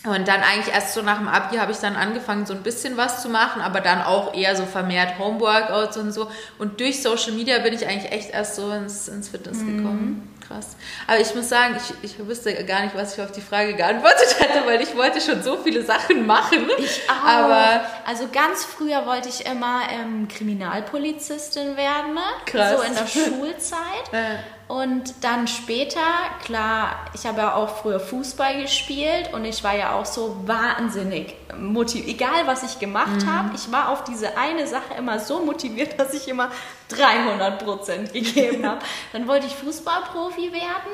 Und 0.06 0.26
dann 0.28 0.40
eigentlich 0.40 0.74
erst 0.74 0.94
so 0.94 1.02
nach 1.02 1.18
dem 1.18 1.28
Abi 1.28 1.58
habe 1.58 1.72
ich 1.72 1.78
dann 1.78 1.94
angefangen, 1.94 2.46
so 2.46 2.54
ein 2.54 2.62
bisschen 2.62 2.96
was 2.96 3.20
zu 3.20 3.28
machen, 3.28 3.60
aber 3.60 3.82
dann 3.82 4.00
auch 4.00 4.32
eher 4.32 4.56
so 4.56 4.64
vermehrt 4.64 5.18
Homeworkouts 5.18 5.98
und 5.98 6.12
so. 6.12 6.30
Und 6.58 6.80
durch 6.80 7.02
Social 7.02 7.32
Media 7.32 7.58
bin 7.58 7.74
ich 7.74 7.86
eigentlich 7.86 8.10
echt 8.10 8.30
erst 8.30 8.56
so 8.56 8.70
ins, 8.70 9.08
ins 9.08 9.28
Fitness 9.28 9.58
gekommen. 9.58 10.26
Krass. 10.50 10.76
Aber 11.06 11.20
ich 11.20 11.32
muss 11.34 11.48
sagen, 11.48 11.76
ich, 11.76 12.10
ich 12.10 12.26
wüsste 12.26 12.52
gar 12.64 12.82
nicht, 12.82 12.96
was 12.96 13.14
ich 13.14 13.22
auf 13.22 13.30
die 13.30 13.40
Frage 13.40 13.74
geantwortet 13.74 14.36
hätte, 14.40 14.66
weil 14.66 14.80
ich 14.80 14.96
wollte 14.96 15.20
schon 15.20 15.44
so 15.44 15.56
viele 15.58 15.84
Sachen 15.84 16.26
machen. 16.26 16.68
Ich 16.78 17.08
auch. 17.08 17.24
Aber 17.24 17.84
also 18.04 18.26
ganz 18.32 18.64
früher 18.64 19.06
wollte 19.06 19.28
ich 19.28 19.46
immer 19.46 19.82
ähm, 19.88 20.26
Kriminalpolizistin 20.26 21.76
werden, 21.76 22.14
ne? 22.14 22.22
Krass. 22.46 22.76
so 22.76 22.82
in 22.82 22.94
der 22.94 23.06
Schulzeit. 23.06 23.78
äh, 24.12 24.38
Und 24.70 25.24
dann 25.24 25.48
später, 25.48 25.98
klar, 26.44 26.90
ich 27.12 27.26
habe 27.26 27.38
ja 27.40 27.54
auch 27.56 27.78
früher 27.78 27.98
Fußball 27.98 28.62
gespielt 28.62 29.34
und 29.34 29.44
ich 29.44 29.64
war 29.64 29.74
ja 29.74 29.94
auch 29.94 30.06
so 30.06 30.36
wahnsinnig 30.46 31.34
motiviert. 31.58 32.08
Egal, 32.08 32.46
was 32.46 32.62
ich 32.62 32.78
gemacht 32.78 33.24
Mhm. 33.24 33.36
habe, 33.36 33.50
ich 33.56 33.72
war 33.72 33.88
auf 33.88 34.04
diese 34.04 34.38
eine 34.38 34.68
Sache 34.68 34.94
immer 34.96 35.18
so 35.18 35.44
motiviert, 35.44 35.94
dass 35.98 36.14
ich 36.14 36.28
immer 36.28 36.50
300 36.88 37.64
Prozent 37.64 38.12
gegeben 38.12 38.64
habe. 38.68 38.78
Dann 39.12 39.26
wollte 39.26 39.48
ich 39.48 39.56
Fußballprofi 39.56 40.52
werden 40.52 40.92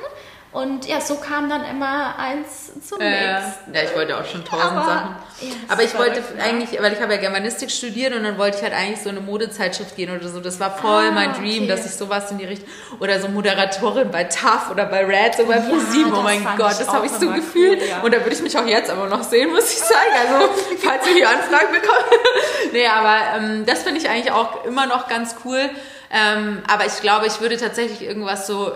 und 0.56 0.86
ja, 0.86 1.00
so 1.00 1.16
kam 1.16 1.48
dann 1.50 1.64
immer 1.64 2.18
eins 2.18 2.70
zum 2.88 3.00
Ja, 3.00 3.08
nächsten. 3.40 3.74
ja, 3.74 3.82
ich 3.82 3.94
wollte 3.94 4.16
auch 4.18 4.24
schon 4.24 4.44
tausend 4.44 4.72
Aber- 4.72 4.84
Sachen. 4.86 5.16
Ja, 5.42 5.48
Aber 5.68 5.82
ich 5.82 5.96
wollte 5.98 6.20
ne? 6.34 6.42
eigentlich, 6.42 6.80
weil 6.80 6.94
ich 6.94 7.00
habe 7.02 7.12
ja 7.12 7.20
Germanistik 7.20 7.70
studiert 7.70 8.14
und 8.14 8.24
dann 8.24 8.38
wollte 8.38 8.56
ich 8.56 8.62
halt 8.62 8.72
eigentlich 8.72 9.02
so 9.02 9.10
eine 9.10 9.20
Modezeitschrift 9.20 9.94
gehen 9.94 10.10
oder 10.16 10.26
so. 10.28 10.40
Das 10.40 10.58
war 10.60 10.70
voll 10.70 11.08
Ah, 11.08 11.10
mein 11.10 11.34
Dream, 11.34 11.64
okay. 11.64 11.66
dass 11.66 11.84
ich 11.84 11.92
sowas 11.92 12.30
in 12.30 12.38
die 12.38 12.46
Richtung 12.46 12.66
oder 13.00 13.20
so 13.20 13.28
Moderatorin 13.28 14.10
bei 14.10 14.24
TAF 14.24 14.70
oder 14.70 14.86
bei 14.86 15.04
Red, 15.04 15.34
so 15.34 15.44
bei 15.44 15.58
ProSieben. 15.58 16.10
Oh 16.12 16.16
das 16.16 16.24
mein 16.24 16.42
Gott, 16.56 16.72
ich 16.72 16.78
das 16.78 16.88
habe 16.88 17.04
ich 17.04 17.12
so 17.12 17.28
gefühlt. 17.30 17.82
cool, 17.82 17.88
ja. 17.88 18.00
Und 18.00 18.14
da 18.14 18.20
würde 18.20 18.32
ich 18.34 18.40
mich 18.40 18.56
auch 18.56 18.64
jetzt 18.66 18.88
aber 18.90 19.08
noch 19.08 19.22
sehen, 19.24 19.50
muss 19.52 19.70
ich 19.70 19.78
sagen. 19.78 20.12
Also, 20.26 20.48
falls 20.82 21.06
wir 21.06 21.12
hier 21.14 21.28
Anfragen 21.28 21.70
bekommen. 21.70 22.04
nee, 22.72 22.86
aber 22.86 23.16
ähm, 23.36 23.66
das 23.66 23.82
finde 23.82 24.00
ich 24.00 24.08
eigentlich 24.08 24.32
auch 24.32 24.64
immer 24.64 24.86
noch 24.86 25.06
ganz 25.06 25.36
cool. 25.44 25.68
Ähm, 26.10 26.62
aber 26.66 26.86
ich 26.86 27.00
glaube, 27.02 27.26
ich 27.26 27.42
würde 27.42 27.58
tatsächlich 27.58 28.00
irgendwas 28.00 28.46
so 28.46 28.72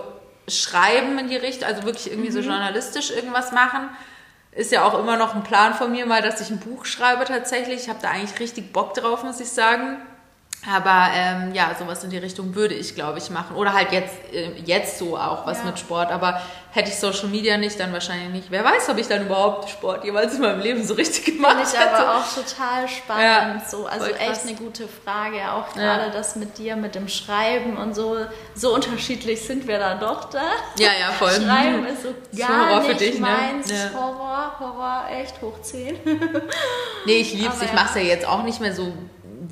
schreiben 0.51 1.19
in 1.19 1.29
die 1.29 1.37
Richtung, 1.37 1.69
also 1.69 1.85
wirklich 1.85 2.11
irgendwie 2.11 2.31
Mhm. 2.31 2.35
so 2.35 2.41
journalistisch 2.41 3.11
irgendwas 3.11 3.53
machen. 3.53 3.89
Ist 4.53 4.73
ja 4.73 4.85
auch 4.85 4.99
immer 4.99 5.17
noch 5.17 5.35
ein 5.35 5.45
Plan 5.45 5.75
von 5.75 5.93
mir 5.93 6.07
mal, 6.07 6.23
dass 6.23 6.41
ich 6.41 6.51
ein 6.51 6.59
Buch 6.59 6.85
schreibe 6.85 7.25
tatsächlich. 7.25 7.83
Ich 7.83 7.89
habe 7.89 8.01
da 8.03 8.11
eigentlich 8.11 8.39
richtig 8.41 8.73
Bock 8.73 8.95
drauf, 8.95 9.23
muss 9.23 9.39
ich 9.41 9.51
sagen. 9.51 9.99
Aber 10.69 11.09
ähm, 11.15 11.55
ja, 11.55 11.75
sowas 11.79 12.05
in 12.05 12.11
die 12.11 12.19
Richtung 12.19 12.55
würde 12.55 12.75
ich, 12.75 12.95
glaube 12.95 13.17
ich, 13.17 13.31
machen. 13.31 13.57
Oder 13.57 13.73
halt 13.73 13.93
jetzt, 13.93 14.13
äh, 14.31 14.51
jetzt 14.67 14.99
so 14.99 15.17
auch 15.17 15.47
was 15.47 15.59
Ja. 15.61 15.65
mit 15.65 15.79
Sport. 15.79 16.11
Aber 16.13 16.39
hätte 16.73 16.91
ich 16.91 16.97
Social 16.97 17.29
Media 17.29 17.57
nicht, 17.57 17.81
dann 17.81 17.95
wahrscheinlich 17.95 18.29
nicht. 18.29 18.51
Wer 18.51 18.63
weiß, 18.63 18.91
ob 18.91 18.99
ich 18.99 19.09
dann 19.09 19.23
überhaupt 19.25 19.71
Sport 19.71 20.05
jemals 20.05 20.35
in 20.35 20.43
meinem 20.43 20.61
Leben 20.61 20.85
so 20.85 20.93
richtig 20.93 21.25
gemacht 21.37 21.57
Finde 21.57 21.67
ich 21.73 21.79
hätte. 21.81 21.97
aber 22.07 22.17
auch 22.19 22.35
total 22.35 22.87
spannend. 22.89 23.25
Ja, 23.25 23.63
so, 23.67 23.87
also 23.87 24.05
voll 24.05 24.15
krass. 24.15 24.29
echt 24.29 24.49
eine 24.49 24.57
gute 24.59 24.87
Frage. 24.87 25.51
Auch 25.51 25.73
gerade 25.73 26.11
das 26.13 26.37
mit 26.37 26.59
dir, 26.59 26.77
mit 26.77 26.95
dem 26.95 27.09
Schreiben 27.09 27.79
und 27.79 27.95
so. 27.95 28.19
So 28.55 28.75
unterschiedlich 28.75 29.41
sind 29.41 29.67
wir 29.67 29.79
da 29.79 29.95
doch 29.95 30.25
da. 30.29 30.43
Ja, 30.79 30.91
ja, 31.01 31.11
voll. 31.19 31.31
Schreiben 31.43 31.87
ist 31.87 32.03
so 32.03 32.15
gar 32.39 32.69
Horror 32.69 32.83
für 32.83 32.89
nicht 32.89 33.01
dich, 33.01 33.15
ne? 33.15 33.21
meins. 33.21 33.71
Ja. 33.71 33.99
Horror, 33.99 34.57
Horror, 34.61 35.05
echt 35.11 35.41
hoch 35.41 35.59
10. 35.63 35.99
Nee, 37.07 37.13
ich 37.15 37.33
lieb's. 37.33 37.55
Aber 37.57 37.65
Ich 37.65 37.71
ja. 37.71 37.75
mache 37.75 37.89
es 37.89 37.95
ja 37.95 38.03
jetzt 38.03 38.27
auch 38.29 38.43
nicht 38.43 38.61
mehr 38.61 38.75
so 38.75 38.93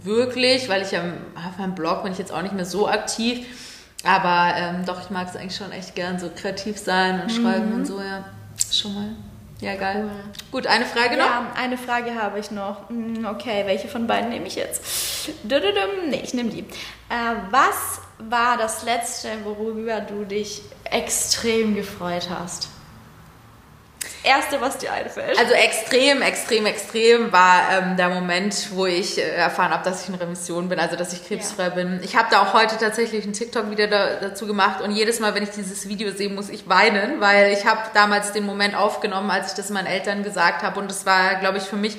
wirklich, 0.05 0.69
weil 0.69 0.83
ich 0.83 0.93
ja 0.93 1.03
auf 1.37 1.59
meinem 1.59 1.75
Blog 1.75 2.03
bin 2.03 2.13
ich 2.13 2.19
jetzt 2.19 2.33
auch 2.33 2.43
nicht 2.43 2.55
mehr 2.55 2.65
so 2.65 2.89
aktiv. 2.89 3.47
Aber 4.05 4.55
ähm, 4.57 4.85
doch, 4.85 5.01
ich 5.01 5.11
mag 5.11 5.29
es 5.29 5.37
eigentlich 5.37 5.57
schon 5.57 5.73
echt 5.73 5.95
gern, 5.95 6.19
so 6.19 6.31
kreativ 6.35 6.79
sein 6.79 7.21
und 7.23 7.31
schreiben 7.33 7.73
und 7.75 7.85
so, 7.87 8.01
ja. 8.01 8.25
Schon 8.73 8.95
mal. 8.95 9.09
Ja, 9.61 9.75
geil. 9.75 10.05
Cool. 10.05 10.33
Gut, 10.53 10.67
eine 10.69 10.85
Frage 10.85 11.17
noch. 11.17 11.25
Ja, 11.27 11.53
eine 11.57 11.77
Frage 11.77 12.15
habe 12.15 12.39
ich 12.39 12.53
noch. 12.53 12.89
Hm, 12.89 13.27
Okay, 13.27 13.65
welche 13.67 13.89
von 13.89 14.07
beiden 14.07 14.29
nehme 14.31 14.47
ich 14.47 14.55
jetzt? 14.55 14.83
Nee, 15.43 16.21
ich 16.23 16.33
nehme 16.33 16.51
die. 16.51 16.61
Äh, 16.61 16.65
was 17.51 18.01
war 18.19 18.57
das 18.57 18.85
letzte, 18.85 19.29
worüber 19.45 20.01
du 20.01 20.25
dich 20.25 20.63
extrem 20.85 21.75
gefreut 21.75 22.29
hast? 22.31 22.69
Das 24.01 24.11
erste, 24.23 24.61
was 24.61 24.79
dir 24.79 24.93
einfällt. 24.93 25.39
Also 25.39 25.53
extrem, 25.55 26.23
extrem, 26.23 26.67
extrem 26.67 27.33
war 27.33 27.63
ähm, 27.73 27.97
der 27.97 28.09
Moment, 28.09 28.69
wo 28.73 28.87
ich 28.87 29.19
äh, 29.19 29.23
erfahren 29.23 29.73
habe, 29.73 29.85
dass 29.85 30.03
ich 30.03 30.09
in 30.09 30.15
Remission 30.15 30.69
bin, 30.69 30.79
also 30.79 30.97
dass 30.97 31.13
ich 31.13 31.27
krebsfrei 31.27 31.71
bin. 31.71 32.01
Ich 32.03 32.17
habe 32.17 32.29
da 32.31 32.43
auch 32.43 32.55
heute 32.55 32.77
tatsächlich 32.79 33.25
einen 33.25 33.33
TikTok 33.33 33.71
wieder 33.71 33.89
da, 33.89 34.17
dazu 34.21 34.47
gemacht 34.47 34.81
und 34.81 34.93
jedes 34.93 35.19
Mal, 35.21 35.35
wenn 35.35 35.43
ich 35.43 35.51
dieses 35.51 35.89
Video 35.89 36.13
sehe, 36.13 36.29
muss 36.29 36.49
ich 36.49 36.69
weinen, 36.69 37.21
weil 37.21 37.53
ich 37.53 37.67
habe 37.67 37.81
damals 37.95 38.33
den 38.33 38.47
Moment 38.47 38.77
aufgenommen, 38.77 39.31
als 39.31 39.49
ich 39.49 39.55
das 39.55 39.71
meinen 39.71 39.87
Eltern 39.87 40.23
gesagt 40.23 40.63
habe 40.63 40.79
und 40.79 40.91
es 40.91 41.05
war, 41.05 41.37
glaube 41.37 41.59
ich, 41.59 41.65
für 41.65 41.77
mich 41.77 41.97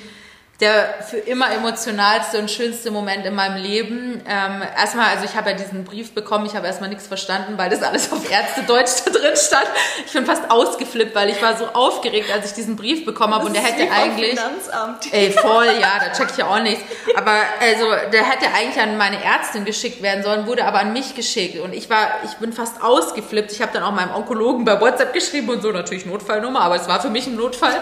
der 0.60 0.96
für 1.10 1.18
immer 1.18 1.54
emotionalste 1.54 2.38
und 2.38 2.52
schönste 2.52 2.92
Moment 2.92 3.26
in 3.26 3.34
meinem 3.34 3.56
Leben. 3.56 4.22
Ähm, 4.28 4.62
erstmal, 4.78 5.08
also 5.16 5.24
ich 5.24 5.36
habe 5.36 5.52
ja 5.52 5.56
diesen 5.56 5.86
Brief 5.86 6.14
bekommen, 6.14 6.46
ich 6.46 6.56
habe 6.56 6.68
erstmal 6.68 6.90
nichts 6.90 7.08
verstanden, 7.08 7.54
weil 7.58 7.70
das 7.70 7.82
alles 7.82 8.12
auf 8.12 8.30
Ärztedeutsch 8.30 9.06
da 9.06 9.12
drin 9.12 9.36
stand. 9.36 9.68
Ich 10.06 10.12
bin 10.12 10.26
fast 10.26 10.52
ausgeflippt, 10.52 11.16
weil 11.16 11.30
ich 11.30 11.42
war 11.42 11.58
so 11.58 11.68
aufgeregt, 11.68 12.30
als 12.34 12.48
ich 12.48 12.54
diesen 12.54 12.76
Brief 12.76 13.06
bekommen 13.06 13.34
habe 13.34 13.46
und 13.46 13.56
der 13.56 13.64
hätte 13.64 13.90
eigentlich... 13.90 14.32
Finanzamt. 14.32 15.14
Ey, 15.14 15.32
voll, 15.32 15.68
ja, 15.80 15.94
da 16.04 16.12
check 16.12 16.28
ich 16.32 16.38
ja 16.38 16.48
auch 16.48 16.60
nichts. 16.60 16.84
Aber 17.16 17.32
also, 17.62 17.86
der 18.12 18.30
hätte 18.30 18.48
eigentlich 18.54 18.82
an 18.82 18.98
meine 18.98 19.24
Ärztin 19.24 19.64
geschickt 19.64 20.02
werden 20.02 20.24
sollen, 20.24 20.46
wurde 20.46 20.66
aber 20.66 20.80
an 20.80 20.92
mich 20.92 21.16
geschickt. 21.16 21.60
Und 21.60 21.74
ich 21.74 21.90
war, 21.90 22.20
ich 22.26 22.34
bin 22.34 22.52
fast 22.52 22.84
ausgeflippt. 22.84 23.54
Ich 23.54 23.62
habe 23.62 23.72
dann 23.72 23.84
auch 23.84 23.92
meinem 23.92 24.14
Onkologen 24.14 24.66
bei 24.66 24.82
WhatsApp 24.82 25.14
geschrieben 25.14 25.50
und 25.50 25.62
so, 25.62 25.72
natürlich 25.72 26.06
Notfallnummer, 26.06 26.60
aber 26.60 26.76
es 26.76 26.90
war 26.90 27.00
für 27.02 27.10
mich 27.10 27.28
ein 27.28 27.38
Notfall. 27.38 27.80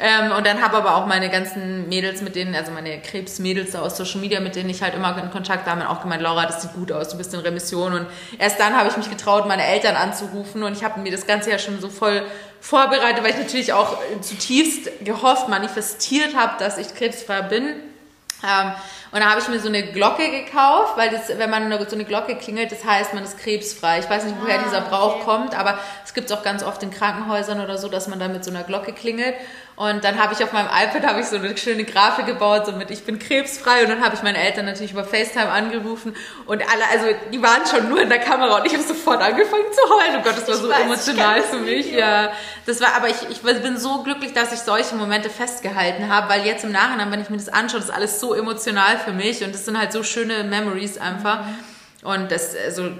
Ähm, 0.00 0.32
und 0.32 0.44
dann 0.44 0.60
habe 0.60 0.78
aber 0.78 0.96
auch 0.96 1.06
meine 1.06 1.30
ganzen 1.30 1.88
Mädels, 1.88 2.15
mit 2.22 2.36
denen, 2.36 2.54
also 2.54 2.72
meine 2.72 3.00
Krebsmädels 3.00 3.72
da 3.72 3.80
aus 3.80 3.96
Social 3.96 4.20
Media, 4.20 4.40
mit 4.40 4.56
denen 4.56 4.70
ich 4.70 4.82
halt 4.82 4.94
immer 4.94 5.16
in 5.22 5.30
Kontakt 5.30 5.66
habe, 5.66 5.88
auch 5.88 6.02
gemeint, 6.02 6.22
Laura, 6.22 6.46
das 6.46 6.62
sieht 6.62 6.74
gut 6.74 6.92
aus, 6.92 7.08
du 7.08 7.18
bist 7.18 7.32
in 7.34 7.40
Remission. 7.40 7.92
Und 7.92 8.06
erst 8.38 8.58
dann 8.60 8.76
habe 8.76 8.88
ich 8.88 8.96
mich 8.96 9.10
getraut, 9.10 9.46
meine 9.46 9.64
Eltern 9.64 9.96
anzurufen. 9.96 10.62
Und 10.62 10.72
ich 10.76 10.84
habe 10.84 11.00
mir 11.00 11.12
das 11.12 11.26
Ganze 11.26 11.50
ja 11.50 11.58
schon 11.58 11.80
so 11.80 11.88
voll 11.88 12.22
vorbereitet, 12.60 13.22
weil 13.22 13.30
ich 13.30 13.38
natürlich 13.38 13.72
auch 13.72 13.98
zutiefst 14.20 15.04
gehofft, 15.04 15.48
manifestiert 15.48 16.36
habe, 16.36 16.54
dass 16.58 16.78
ich 16.78 16.94
krebsfrei 16.94 17.42
bin. 17.42 17.64
Ähm, 18.44 18.72
und 19.12 19.20
da 19.20 19.30
habe 19.30 19.40
ich 19.40 19.48
mir 19.48 19.60
so 19.60 19.68
eine 19.68 19.82
Glocke 19.82 20.30
gekauft, 20.30 20.96
weil 20.96 21.10
das, 21.10 21.28
wenn 21.38 21.48
man 21.48 21.70
so 21.88 21.94
eine 21.94 22.04
Glocke 22.04 22.36
klingelt, 22.36 22.70
das 22.70 22.84
heißt, 22.84 23.14
man 23.14 23.24
ist 23.24 23.38
krebsfrei. 23.38 24.00
Ich 24.00 24.10
weiß 24.10 24.24
nicht, 24.24 24.36
woher 24.40 24.58
Ah, 24.58 24.62
dieser 24.64 24.80
Brauch 24.82 25.16
okay. 25.16 25.24
kommt, 25.24 25.58
aber 25.58 25.78
es 26.04 26.12
gibt 26.12 26.30
es 26.30 26.36
auch 26.36 26.42
ganz 26.42 26.62
oft 26.62 26.82
in 26.82 26.90
Krankenhäusern 26.90 27.60
oder 27.60 27.78
so, 27.78 27.88
dass 27.88 28.08
man 28.08 28.18
da 28.18 28.28
mit 28.28 28.44
so 28.44 28.50
einer 28.50 28.64
Glocke 28.64 28.92
klingelt. 28.92 29.34
Und 29.76 30.04
dann 30.04 30.18
habe 30.18 30.32
ich 30.32 30.42
auf 30.42 30.52
meinem 30.52 30.68
iPad 30.68 31.06
habe 31.06 31.20
ich 31.20 31.26
so 31.26 31.36
eine 31.36 31.54
schöne 31.58 31.84
Grafik 31.84 32.24
gebaut, 32.24 32.64
so 32.64 32.72
mit 32.72 32.90
ich 32.90 33.04
bin 33.04 33.18
krebsfrei. 33.18 33.82
Und 33.82 33.90
dann 33.90 34.02
habe 34.02 34.14
ich 34.14 34.22
meine 34.22 34.38
Eltern 34.38 34.64
natürlich 34.64 34.92
über 34.92 35.04
FaceTime 35.04 35.50
angerufen 35.50 36.16
und 36.46 36.62
alle, 36.62 36.82
also 36.90 37.14
die 37.30 37.42
waren 37.42 37.66
schon 37.66 37.90
nur 37.90 38.00
in 38.00 38.08
der 38.08 38.18
Kamera 38.18 38.56
und 38.56 38.66
ich 38.66 38.72
habe 38.72 38.82
sofort 38.82 39.20
angefangen 39.20 39.66
zu 39.70 39.94
heulen. 39.94 40.20
Oh 40.20 40.22
Gott, 40.22 40.38
das 40.38 40.48
war 40.48 40.54
Ich 40.54 40.60
so 40.62 40.68
weiß, 40.70 40.80
emotional 40.80 41.42
für 41.42 41.58
mich. 41.58 41.88
Video. 41.88 42.00
Ja, 42.00 42.32
das 42.64 42.80
war, 42.80 42.94
aber 42.96 43.08
ich, 43.10 43.28
ich 43.28 43.42
bin 43.42 43.76
so 43.76 44.02
glücklich, 44.02 44.32
dass 44.32 44.50
ich 44.54 44.60
solche 44.60 44.94
Momente 44.94 45.28
festgehalten 45.28 46.08
habe, 46.08 46.30
weil 46.30 46.46
jetzt 46.46 46.64
im 46.64 46.72
Nachhinein, 46.72 47.12
wenn 47.12 47.20
ich 47.20 47.28
mir 47.28 47.36
das 47.36 47.50
anschaue, 47.50 47.80
das 47.80 47.90
ist 47.90 47.94
alles 47.94 48.18
so 48.18 48.32
emotional 48.32 48.96
für 48.98 49.12
mich 49.12 49.44
und 49.44 49.54
das 49.54 49.66
sind 49.66 49.78
halt 49.78 49.92
so 49.92 50.02
schöne 50.02 50.42
Memories 50.44 50.96
einfach. 50.96 51.40
Und 52.02 52.32
das, 52.32 52.54
also, 52.56 52.92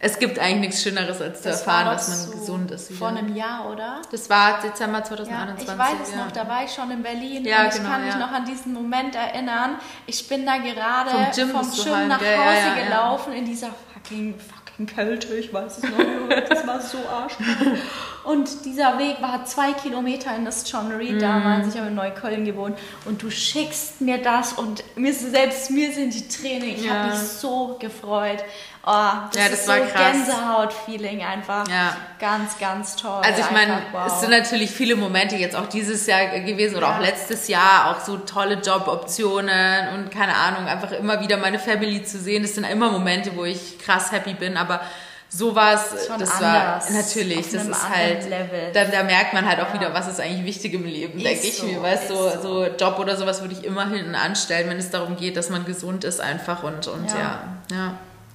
es 0.00 0.18
gibt 0.20 0.38
eigentlich 0.38 0.60
nichts 0.60 0.82
Schöneres, 0.82 1.20
als 1.20 1.42
zu 1.42 1.48
Das 1.48 1.60
erfahren, 1.60 1.86
dass 1.86 2.08
man 2.08 2.18
so 2.18 2.30
gesund 2.38 2.70
ist. 2.70 2.92
Vor 2.92 3.10
Wieder. 3.10 3.18
einem 3.18 3.34
Jahr, 3.34 3.68
oder? 3.70 4.00
Das 4.12 4.30
war 4.30 4.60
Dezember 4.60 4.98
Ja, 4.98 5.04
2021. 5.04 5.68
ich 5.68 5.78
weiß 5.78 5.94
es 6.04 6.10
ja. 6.12 6.24
noch, 6.24 6.30
da 6.32 6.48
war 6.48 6.64
ich 6.64 6.70
schon 6.72 6.90
in 6.90 7.02
Berlin 7.02 7.44
Ja, 7.44 7.62
und 7.62 7.68
ich 7.68 7.74
genau, 7.74 7.88
kann 7.90 8.04
mich 8.04 8.14
ja. 8.14 8.20
noch 8.20 8.30
an 8.32 8.44
diesen 8.44 8.72
Moment 8.74 9.14
erinnern. 9.16 9.76
Ich 10.06 10.28
bin 10.28 10.46
da 10.46 10.58
gerade 10.58 11.10
Vom 11.10 11.24
vom 11.24 11.32
Gym 11.34 11.52
Gym, 11.52 11.84
du 11.84 11.94
heim, 11.96 12.08
nach? 12.08 12.18
Hause 12.20 12.26
Ja, 12.26 12.52
ja, 12.52 12.76
ja. 12.78 12.84
gelaufen 12.84 13.32
in 13.32 13.44
dieser 13.44 13.70
fucking, 13.94 14.34
fucking 14.38 14.86
Kälte, 14.86 15.34
ich 15.34 15.52
weiß 15.52 15.78
es 15.78 15.82
noch, 15.82 16.48
das 16.48 16.64
war 16.64 16.80
so 16.80 16.98
arschkalt. 17.08 17.80
Und 18.22 18.64
dieser 18.64 18.96
Weg 18.98 19.20
war 19.20 19.44
zwei 19.44 19.72
Kilometer 19.72 20.36
in 20.36 20.44
das 20.44 20.70
John 20.70 20.92
Reed 20.92 21.14
Mhm. 21.14 21.18
damals, 21.20 21.74
ich 21.74 21.80
habe 21.80 21.88
in 21.88 21.96
Neukölln 21.96 22.44
gewohnt 22.44 22.78
und 23.04 23.20
du 23.22 23.28
schickst 23.30 24.00
mir 24.00 24.18
das 24.22 24.52
und 24.52 24.84
mir, 24.96 25.12
selbst 25.12 25.70
mir 25.72 25.92
sind 25.92 26.14
die 26.14 26.28
Tränen, 26.28 26.68
ich 26.68 26.84
Ja. 26.84 26.92
habe 26.92 27.10
mich 27.10 27.18
so 27.18 27.76
gefreut. 27.80 28.44
Oh, 28.90 29.28
das, 29.32 29.42
Ja, 29.42 29.48
das 29.50 29.60
ist 29.60 29.68
war 29.68 29.76
so 29.76 29.84
krass. 29.84 30.12
Gänsehaut-Feeling 30.12 31.22
einfach. 31.22 31.68
Ja. 31.68 31.94
Ganz, 32.18 32.58
ganz 32.58 32.96
toll. 32.96 33.20
Also 33.22 33.42
ich 33.42 33.50
meine, 33.50 33.82
wow. 33.92 34.06
es 34.06 34.20
sind 34.20 34.30
natürlich 34.30 34.70
viele 34.70 34.96
Momente 34.96 35.36
jetzt 35.36 35.54
auch 35.54 35.66
dieses 35.66 36.06
Jahr 36.06 36.26
gewesen 36.40 36.76
oder 36.76 36.86
Ja. 36.86 36.96
auch 36.96 37.00
letztes 37.00 37.48
Jahr, 37.48 37.90
auch 37.90 38.00
so 38.02 38.16
tolle 38.16 38.54
Joboptionen 38.54 39.88
und 39.94 40.10
keine 40.10 40.34
Ahnung, 40.34 40.66
einfach 40.66 40.90
immer 40.92 41.20
wieder 41.20 41.36
meine 41.36 41.58
Family 41.58 42.02
zu 42.02 42.18
sehen. 42.18 42.42
Das 42.42 42.54
sind 42.54 42.64
immer 42.64 42.90
Momente, 42.90 43.36
wo 43.36 43.44
ich 43.44 43.78
krass 43.78 44.10
happy 44.10 44.32
bin, 44.32 44.56
aber 44.56 44.80
sowas, 45.28 46.06
Schon 46.06 46.18
das 46.18 46.30
anders, 46.42 46.86
war 46.86 46.96
natürlich, 46.96 47.50
das 47.50 47.64
ist 47.66 47.88
halt, 47.90 48.24
Level. 48.30 48.72
Da, 48.72 48.84
da 48.84 49.02
merkt 49.02 49.34
man 49.34 49.46
halt 49.46 49.60
auch 49.60 49.68
Ja. 49.68 49.74
wieder, 49.74 49.92
was 49.92 50.08
ist 50.08 50.18
eigentlich 50.20 50.46
wichtig 50.46 50.72
im 50.72 50.86
Leben, 50.86 51.22
denke 51.22 51.46
ich 51.46 51.58
so, 51.58 51.66
mir, 51.66 51.82
weißt 51.82 52.08
du, 52.08 52.14
so, 52.14 52.40
so 52.40 52.66
Job 52.66 52.98
oder 52.98 53.14
sowas 53.16 53.42
würde 53.42 53.52
ich 53.52 53.64
immer 53.64 53.86
hinten 53.90 54.14
anstellen, 54.14 54.70
wenn 54.70 54.78
es 54.78 54.90
darum 54.90 55.16
geht, 55.16 55.36
dass 55.36 55.50
man 55.50 55.66
gesund 55.66 56.04
ist 56.04 56.22
einfach 56.22 56.62
und, 56.62 56.86
und 56.88 57.06
ja, 57.10 57.18
Ja. 57.18 57.76
ja, 57.76 57.94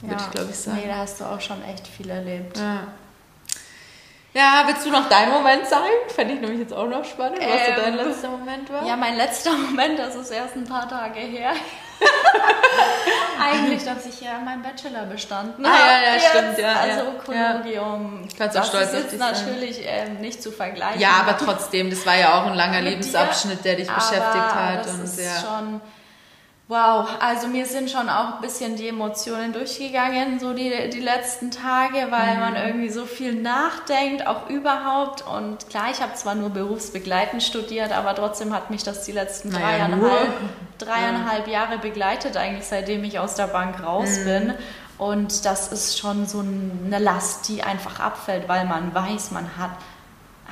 würde 0.09 0.21
ich 0.23 0.31
glaube 0.31 0.49
ich 0.51 0.55
sagen. 0.57 0.77
Nee, 0.77 0.87
da 0.87 0.97
hast 0.97 1.19
du 1.19 1.25
auch 1.25 1.41
schon 1.41 1.63
echt 1.63 1.87
viel 1.87 2.09
erlebt. 2.09 2.57
Ja. 2.57 2.87
Ja, 4.35 4.63
willst 4.65 4.83
du 4.83 4.89
noch 4.89 5.07
deinen 5.09 5.31
Moment 5.31 5.67
sagen? 5.67 5.91
Fände 6.07 6.33
ich 6.33 6.41
nämlich 6.41 6.59
jetzt 6.61 6.73
auch 6.73 6.87
noch 6.87 7.05
spannend, 7.05 7.37
was 7.39 7.45
so 7.67 7.81
dein 7.83 7.99
Ähm, 7.99 8.07
letzter 8.07 8.29
Moment 8.29 8.73
war. 8.73 8.83
Ja, 8.83 8.95
mein 8.95 9.15
letzter 9.15 9.51
Moment, 9.69 9.99
das 9.99 10.15
ist 10.15 10.31
erst 10.31 10.55
ein 10.55 10.63
paar 10.65 10.89
Tage 10.89 11.19
her. 11.19 11.51
Eigentlich, 13.39 13.83
dass 13.83 14.05
ich 14.05 14.21
ja 14.21 14.39
meinen 14.39 14.61
Bachelor 14.63 15.05
bestanden 15.05 15.65
Ah, 15.65 15.69
habe. 15.69 15.81
ja, 15.91 16.01
ja, 16.07 16.13
jetzt. 16.15 16.29
stimmt, 16.29 16.57
ja, 16.57 16.73
Also 16.73 17.03
ja. 17.31 17.53
Kollegium. 17.53 18.27
Kannst 18.37 18.57
auch 18.57 18.61
das 18.61 18.69
stolz 18.69 18.89
ist 18.93 18.95
auf 19.05 19.09
dich 19.11 19.19
sein. 19.19 19.31
natürlich 19.33 19.81
ähm, 19.85 20.17
nicht 20.19 20.41
zu 20.41 20.51
vergleichen. 20.51 20.99
Ja, 20.99 21.11
aber 21.25 21.37
trotzdem, 21.37 21.89
das 21.89 22.05
war 22.05 22.15
ja 22.15 22.41
auch 22.41 22.47
ein 22.47 22.55
langer 22.55 22.81
Lebensabschnitt, 22.81 23.63
der 23.63 23.75
dich 23.75 23.87
beschäftigt 23.87 24.55
hat. 24.55 24.85
Das 24.85 24.93
und 24.95 25.03
ist 25.03 25.19
ja. 25.19 25.31
schon 25.41 25.81
Wow, 26.69 27.09
also 27.19 27.47
mir 27.47 27.65
sind 27.65 27.91
schon 27.91 28.07
auch 28.07 28.35
ein 28.35 28.41
bisschen 28.41 28.77
die 28.77 28.87
Emotionen 28.87 29.51
durchgegangen, 29.51 30.39
so 30.39 30.53
die, 30.53 30.89
die 30.89 31.01
letzten 31.01 31.51
Tage, 31.51 32.07
weil 32.09 32.35
mhm. 32.35 32.39
man 32.39 32.55
irgendwie 32.55 32.89
so 32.89 33.05
viel 33.05 33.33
nachdenkt, 33.33 34.25
auch 34.25 34.49
überhaupt. 34.49 35.27
Und 35.27 35.69
klar, 35.69 35.87
ich 35.91 36.01
habe 36.01 36.13
zwar 36.13 36.35
nur 36.35 36.51
berufsbegleitend 36.51 37.43
studiert, 37.43 37.91
aber 37.91 38.15
trotzdem 38.15 38.53
hat 38.53 38.69
mich 38.69 38.81
das 38.83 39.03
die 39.03 39.11
letzten 39.11 39.49
naja, 39.49 39.87
dreieinhalb, 39.87 40.33
dreieinhalb 40.77 41.47
ja. 41.47 41.53
Jahre 41.53 41.79
begleitet, 41.79 42.37
eigentlich 42.37 42.65
seitdem 42.65 43.03
ich 43.03 43.19
aus 43.19 43.35
der 43.35 43.47
Bank 43.47 43.83
raus 43.83 44.19
mhm. 44.19 44.25
bin. 44.25 44.53
Und 44.97 45.43
das 45.43 45.69
ist 45.69 45.99
schon 45.99 46.27
so 46.27 46.39
eine 46.39 46.99
Last, 46.99 47.49
die 47.49 47.61
einfach 47.61 47.99
abfällt, 47.99 48.47
weil 48.47 48.65
man 48.65 48.95
weiß, 48.95 49.31
man 49.31 49.57
hat 49.57 49.71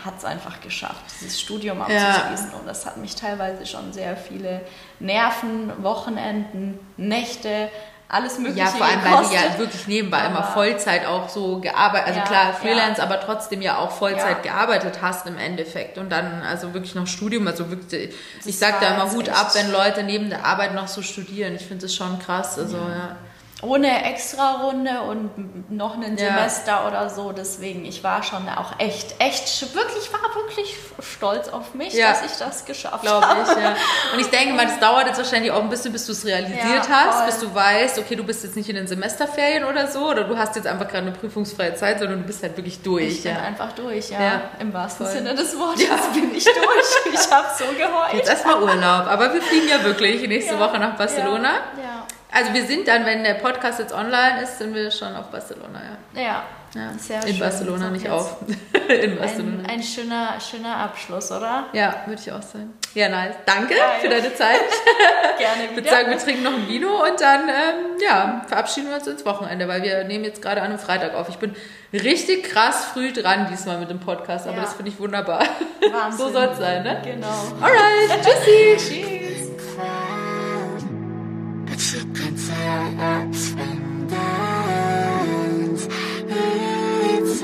hat 0.06 0.18
es 0.18 0.26
einfach 0.26 0.62
geschafft, 0.62 1.04
dieses 1.20 1.40
Studium 1.40 1.82
abzuschließen. 1.82 2.52
Ja. 2.52 2.58
Und 2.60 2.68
das 2.68 2.86
hat 2.86 2.98
mich 2.98 3.16
teilweise 3.16 3.66
schon 3.66 3.94
sehr 3.94 4.18
viele 4.18 4.62
Nerven, 5.00 5.72
Wochenenden, 5.84 6.80
Nächte, 6.98 7.70
alles 8.08 8.38
Mögliche 8.40 8.60
Ja, 8.60 8.66
vor 8.68 8.86
allem, 8.86 9.02
gekostet. 9.02 9.40
weil 9.40 9.48
du 9.48 9.54
ja 9.54 9.58
wirklich 9.58 9.88
nebenbei 9.88 10.18
aber 10.18 10.28
immer 10.28 10.44
Vollzeit 10.44 11.06
auch 11.06 11.30
so 11.30 11.60
gearbeitet, 11.60 12.08
also 12.10 12.20
ja, 12.20 12.26
klar, 12.26 12.54
Freelance, 12.54 12.98
ja. 12.98 13.06
aber 13.06 13.22
trotzdem 13.22 13.62
ja 13.62 13.78
auch 13.78 13.92
Vollzeit 13.92 14.46
ja. 14.46 14.52
gearbeitet 14.52 15.00
hast 15.02 15.28
im 15.28 15.38
Endeffekt. 15.38 15.98
Und 15.98 16.10
dann 16.10 16.42
also 16.42 16.74
wirklich 16.74 16.94
noch 16.94 17.08
Studium, 17.08 17.48
also 17.48 17.70
wirklich, 17.70 18.14
das 18.38 18.46
ich 18.46 18.60
sag 18.60 18.82
da 18.82 18.96
immer 18.96 19.12
Hut 19.12 19.30
ab, 19.30 19.52
wenn 19.54 19.72
Leute 19.72 20.04
neben 20.04 20.30
der 20.30 20.46
Arbeit 20.46 20.74
noch 20.74 20.90
so 20.90 21.02
studieren. 21.02 21.56
Ich 21.56 21.66
finde 21.66 21.84
das 21.84 21.96
schon 21.96 22.20
krass, 22.20 22.60
also 22.60 22.78
ja 22.78 23.16
ohne 23.62 24.06
Extra-Runde 24.06 25.02
und 25.02 25.72
noch 25.72 25.96
ein 25.96 26.18
Semester 26.18 26.72
ja. 26.72 26.88
oder 26.88 27.10
so. 27.10 27.32
Deswegen, 27.32 27.86
ich 27.86 28.04
war 28.04 28.24
schon 28.24 28.48
auch 28.50 28.80
echt, 28.80 29.16
echt, 29.20 29.76
wirklich, 29.76 30.12
war 30.12 30.36
wirklich 30.36 30.76
stolz 31.00 31.50
auf 31.50 31.74
mich, 31.74 31.94
ja. 31.94 32.12
dass 32.12 32.26
ich 32.26 32.38
das 32.38 32.66
geschafft 32.66 33.04
Glaube 33.04 33.28
habe. 33.28 33.42
ich, 33.42 33.64
ja. 33.64 33.76
Und 34.14 34.20
ich 34.20 34.28
denke 34.28 34.56
mal, 34.56 34.66
das 34.66 34.80
dauert 34.80 35.08
jetzt 35.08 35.18
wahrscheinlich 35.18 35.52
auch 35.52 35.62
ein 35.62 35.70
bisschen, 35.70 35.94
bis 35.94 36.06
du 36.06 36.12
es 36.12 36.26
realisiert 36.26 36.90
hast, 36.90 37.26
bis 37.26 37.40
du 37.40 37.54
weißt, 37.54 38.00
okay, 38.00 38.16
du 38.16 38.24
bist 38.24 38.44
jetzt 38.44 38.56
nicht 38.56 38.70
in 38.70 38.76
den 38.76 38.88
Semesterferien 38.88 39.64
oder 39.64 39.88
so, 39.88 40.10
oder 40.10 40.24
du 40.24 40.38
hast 40.38 40.56
jetzt 40.56 40.68
einfach 40.68 40.88
gerade 40.88 41.08
eine 41.08 41.16
prüfungsfreie 41.16 41.76
Zeit, 41.76 42.00
sondern 42.00 42.22
du 42.22 42.26
bist 42.26 42.42
halt 42.42 42.58
wirklich 42.58 42.82
durch. 42.82 43.10
Ich 43.10 43.24
bin 43.24 43.38
einfach 43.38 43.74
durch, 43.74 44.10
ja. 44.10 44.42
Im 44.60 44.74
wahrsten 44.74 45.06
voll. 45.06 45.16
Sinne 45.16 45.36
des 45.36 45.58
Wortes 45.58 45.86
bin 46.14 46.34
ich 46.36 46.46
durch. 46.46 47.14
Ich 47.14 47.32
habe 47.32 47.48
so 47.58 47.66
geheult. 47.66 48.14
Jetzt 48.14 48.30
erstmal 48.30 48.62
Urlaub. 48.62 49.08
Aber 49.08 49.34
wir 49.34 49.42
fliegen 49.42 49.68
ja 49.68 49.84
wirklich 49.84 50.28
nächste 50.28 50.58
Woche 50.60 50.80
nach 50.80 50.96
Barcelona. 50.96 51.50
ja. 51.78 52.06
Also 52.34 52.54
wir 52.54 52.66
sind 52.66 52.88
dann, 52.88 53.06
wenn 53.06 53.24
der 53.24 53.34
Podcast 53.36 53.80
jetzt 53.80 53.94
online 53.94 54.42
ist, 54.42 54.58
sind 54.58 54.74
wir 54.74 54.90
schon 54.90 55.14
auf 55.16 55.30
Barcelona, 55.32 55.82
ja. 56.14 56.22
Ja, 56.22 56.44
ja. 56.74 56.94
sehr 56.98 57.22
In 57.24 57.30
schön. 57.30 57.40
Barcelona, 57.40 57.90
nicht 57.90 58.10
auf. 58.10 58.38
In 58.90 59.18
Barcelona. 59.18 59.64
Ein, 59.64 59.70
ein, 59.70 59.84
schöner, 59.84 60.40
schöner 60.40 60.78
Abschluss, 60.78 61.30
oder? 61.30 61.66
Ja, 61.74 62.04
würde 62.06 62.22
ich 62.22 62.32
auch 62.32 62.42
sagen. 62.42 62.74
Ja, 62.94 63.10
nice. 63.10 63.36
Danke 63.46 63.76
ja, 63.76 63.96
für 64.00 64.08
deine 64.08 64.34
Zeit. 64.34 64.62
Gerne 65.38 65.64
wieder. 65.64 65.70
Ich 65.72 65.76
würde 65.76 65.90
sagen, 65.90 66.10
wir 66.10 66.18
trinken 66.20 66.44
noch 66.44 66.54
ein 66.54 66.70
Vino 66.70 67.04
und 67.04 67.20
dann 67.20 67.50
ähm, 67.50 68.00
ja, 68.02 68.46
verabschieden 68.48 68.90
wir 68.90 68.96
uns 68.96 69.08
ins 69.08 69.26
Wochenende, 69.26 69.68
weil 69.68 69.84
wir 69.84 70.06
nehmen 70.06 70.24
jetzt 70.24 70.42
gerade 70.42 70.62
an 70.62 70.70
einem 70.70 70.80
Freitag 70.80 71.14
auf. 71.16 71.28
Ich 71.28 71.38
bin 71.38 71.54
richtig 71.92 72.44
krass 72.44 72.86
früh 72.94 73.12
dran 73.12 73.48
diesmal 73.52 73.78
mit 73.78 73.90
dem 73.90 74.00
Podcast, 74.00 74.48
aber 74.48 74.56
ja. 74.56 74.64
das 74.64 74.74
finde 74.74 74.92
ich 74.92 75.00
wunderbar. 75.00 75.44
Wahnsinn. 75.92 76.18
so 76.18 76.32
soll 76.32 76.50
es 76.54 76.58
sein, 76.58 76.84
ne? 76.84 77.02
Genau. 77.04 77.28
Alright, 77.60 78.24
tschüssi. 78.24 78.78
Tschüss. 78.78 79.31
It's 87.14 87.44